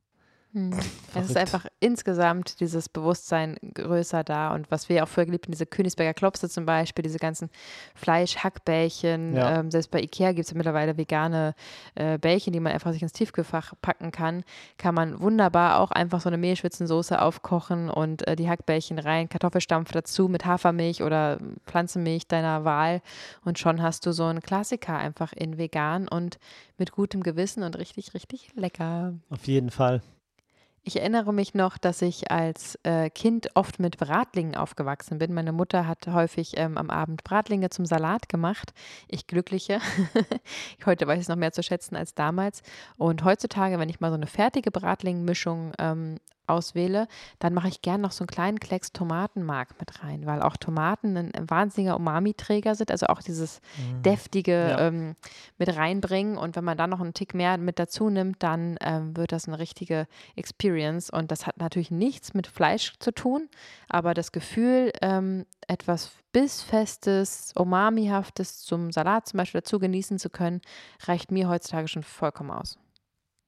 Hm. 0.56 0.72
Es 1.14 1.30
ist 1.30 1.36
einfach 1.36 1.66
insgesamt 1.82 2.62
dieses 2.62 2.88
Bewusstsein 2.88 3.58
größer 3.74 4.24
da 4.24 4.53
und 4.53 4.72
was 4.72 4.88
wir 4.88 5.03
auch 5.03 5.08
früher 5.10 5.26
geliebt 5.26 5.47
haben, 5.47 5.51
diese 5.51 5.66
Königsberger 5.66 6.14
Klopse 6.14 6.47
zum 6.47 6.66
Beispiel, 6.66 7.03
diese 7.03 7.20
ganzen 7.20 7.49
Fleisch-Hackbällchen. 7.93 9.36
Ja. 9.36 9.60
Ähm, 9.60 9.70
selbst 9.70 9.91
bei 9.91 10.01
Ikea 10.01 10.32
gibt 10.32 10.45
es 10.45 10.51
ja 10.51 10.58
mittlerweile 10.58 10.97
vegane 10.97 11.56
äh, 11.95 12.18
Bällchen, 12.18 12.53
die 12.53 12.62
man 12.62 12.72
einfach 12.72 12.93
sich 12.93 13.01
ins 13.01 13.12
Tiefkühlfach 13.12 13.74
packen 13.82 14.14
kann. 14.14 14.45
Kann 14.78 14.95
man 14.95 15.20
wunderbar 15.20 15.82
auch 15.82 15.91
einfach 15.91 16.22
so 16.22 16.30
eine 16.30 16.38
Mehlschwitzensoße 16.38 17.22
aufkochen 17.22 17.89
und 17.89 18.26
äh, 18.26 18.38
die 18.38 18.47
Hackbällchen 18.47 18.97
rein, 18.97 19.28
Kartoffelstampf 19.28 19.91
dazu 19.91 20.30
mit 20.30 20.45
Hafermilch 20.45 21.03
oder 21.03 21.38
Pflanzenmilch 21.66 22.30
deiner 22.30 22.64
Wahl 22.64 23.01
und 23.43 23.60
schon 23.60 23.82
hast 23.82 24.06
du 24.06 24.14
so 24.14 24.24
einen 24.24 24.39
Klassiker 24.39 24.97
einfach 24.97 25.34
in 25.34 25.58
vegan 25.58 26.08
und 26.08 26.39
mit 26.78 26.93
gutem 26.93 27.24
Gewissen 27.24 27.62
und 27.64 27.78
richtig, 27.78 28.14
richtig 28.14 28.53
lecker. 28.56 29.16
Auf 29.30 29.47
jeden 29.47 29.70
Fall. 29.70 30.01
Ich 30.88 30.97
erinnere 30.97 31.33
mich 31.33 31.55
noch, 31.55 31.79
dass 31.79 32.03
ich 32.03 32.29
als 32.29 32.77
äh, 32.83 33.09
Kind 33.09 33.49
oft 33.55 33.79
mit 33.79 33.97
Bratlingen 33.97 34.53
aufgewachsen 34.53 35.17
bin. 35.17 35.33
Meine 35.33 35.51
Mutter 35.51 35.88
hat 35.88 36.05
häufig 36.05 36.53
ähm, 36.57 36.77
am 36.77 36.91
Abend 36.91 37.23
Bratlinge 37.23 37.71
zum 37.71 37.88
Salat 37.88 38.29
gemacht. 38.29 38.71
Ich 39.07 39.25
glückliche. 39.25 39.79
Heute 40.86 41.07
weiß 41.07 41.15
ich 41.15 41.23
es 41.23 41.27
noch 41.27 41.38
mehr 41.38 41.53
zu 41.53 41.63
schätzen 41.63 41.95
als 41.95 42.13
damals. 42.13 42.61
Und 42.97 43.23
heutzutage, 43.23 43.79
wenn 43.79 43.89
ich 43.89 43.99
mal 43.99 44.11
so 44.11 44.15
eine 44.15 44.27
fertige 44.27 44.69
Bratlingmischung 44.69 45.71
ähm, 45.79 46.19
auswähle, 46.48 47.08
dann 47.39 47.54
mache 47.54 47.68
ich 47.68 47.82
gern 47.82 48.02
noch 48.02 48.12
so 48.12 48.24
einen 48.24 48.28
kleinen 48.28 48.60
Klecks 48.60 48.91
Tomatenmark 48.91 49.80
mit 49.80 50.04
rein, 50.04 50.26
weil 50.26 50.41
auch 50.41 50.58
Tomaten 50.58 51.18
ein, 51.18 51.32
wahnsinniger 51.50 51.96
Umami-Träger 51.96 52.76
sind, 52.76 52.91
also 52.91 53.08
auch 53.08 53.22
dieses 53.22 53.62
mhm. 53.78 54.02
deftige 54.04 54.52
ja. 54.52 54.88
ähm, 54.88 55.16
mit 55.58 55.76
reinbringen 55.76 56.38
und 56.38 56.56
wenn 56.56 56.64
man 56.64 56.78
dann 56.78 56.89
noch 56.89 57.02
einen 57.02 57.14
Tick 57.14 57.34
mehr 57.34 57.58
mit 57.58 57.80
dazu 57.80 58.10
nimmt, 58.10 58.41
dann 58.43 58.78
ähm, 58.82 59.16
wird 59.16 59.32
das 59.32 59.48
eine 59.48 59.60
richtige 59.60 60.08
Experience 60.36 61.10
und 61.10 61.32
das 61.32 61.48
hat 61.48 61.58
natürlich 61.58 61.91
nichts 61.91 62.34
mit 62.34 62.48
Fleisch 62.48 62.93
zu 63.00 63.12
tun, 63.12 63.50
aber 63.89 64.14
das 64.14 64.32
Gefühl, 64.32 64.91
ähm, 65.02 65.46
etwas 65.68 66.12
bissfestes, 66.32 67.54
umamihaftes 67.56 68.62
zum 68.62 68.91
Salat 68.91 69.28
zum 69.28 69.38
Beispiel 69.38 69.62
dazu 69.62 69.80
genießen 69.80 70.20
zu 70.20 70.30
können, 70.30 70.62
reicht 71.06 71.32
mir 71.32 71.48
heutzutage 71.48 71.88
schon 71.88 72.04
vollkommen 72.04 72.52
aus. 72.52 72.78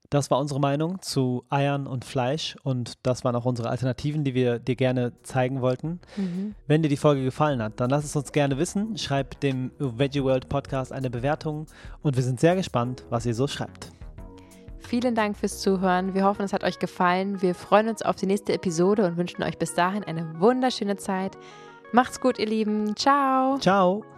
Das 0.10 0.32
war 0.32 0.40
unsere 0.40 0.60
Meinung 0.60 1.02
zu 1.02 1.44
Eiern 1.50 1.86
und 1.88 2.06
Fleisch 2.06 2.56
und 2.64 2.94
das 3.04 3.24
waren 3.24 3.36
auch 3.36 3.46
unsere 3.46 3.70
Alternativen, 3.70 4.24
die 4.24 4.34
wir 4.34 4.60
dir 4.60 4.76
gerne 4.76 5.14
zeigen 5.24 5.62
wollten. 5.62 6.00
Mhm. 6.16 6.56
Wenn 6.66 6.82
dir 6.82 6.90
die 6.90 6.98
Folge 6.98 7.24
gefallen 7.24 7.62
hat, 7.62 7.80
dann 7.80 7.90
lass 7.90 8.06
es 8.06 8.16
uns 8.16 8.32
gerne 8.32 8.58
wissen. 8.58 8.98
Schreib 8.98 9.40
dem 9.42 9.72
Veggie 9.80 10.24
World 10.24 10.48
Podcast 10.50 10.94
eine 10.94 11.10
Bewertung 11.10 11.68
und 12.02 12.16
wir 12.16 12.24
sind 12.24 12.40
sehr 12.40 12.56
gespannt, 12.56 13.04
was 13.10 13.26
ihr 13.26 13.36
so 13.36 13.48
schreibt. 13.48 13.92
Vielen 14.80 15.16
Dank 15.16 15.36
fürs 15.36 15.60
Zuhören. 15.60 16.14
Wir 16.14 16.24
hoffen, 16.24 16.44
es 16.44 16.54
hat 16.54 16.64
euch 16.64 16.80
gefallen. 16.80 17.42
Wir 17.42 17.54
freuen 17.56 17.90
uns 17.90 18.02
auf 18.02 18.16
die 18.16 18.26
nächste 18.26 18.54
Episode 18.54 19.06
und 19.06 19.18
wünschen 19.18 19.44
euch 19.44 19.58
bis 19.58 19.74
dahin 19.74 20.06
eine 20.06 20.40
wunderschöne 20.40 20.96
Zeit. 20.96 21.38
Macht's 21.92 22.22
gut, 22.22 22.40
ihr 22.40 22.48
Lieben. 22.48 22.96
Ciao. 22.96 23.58
Ciao. 23.60 24.17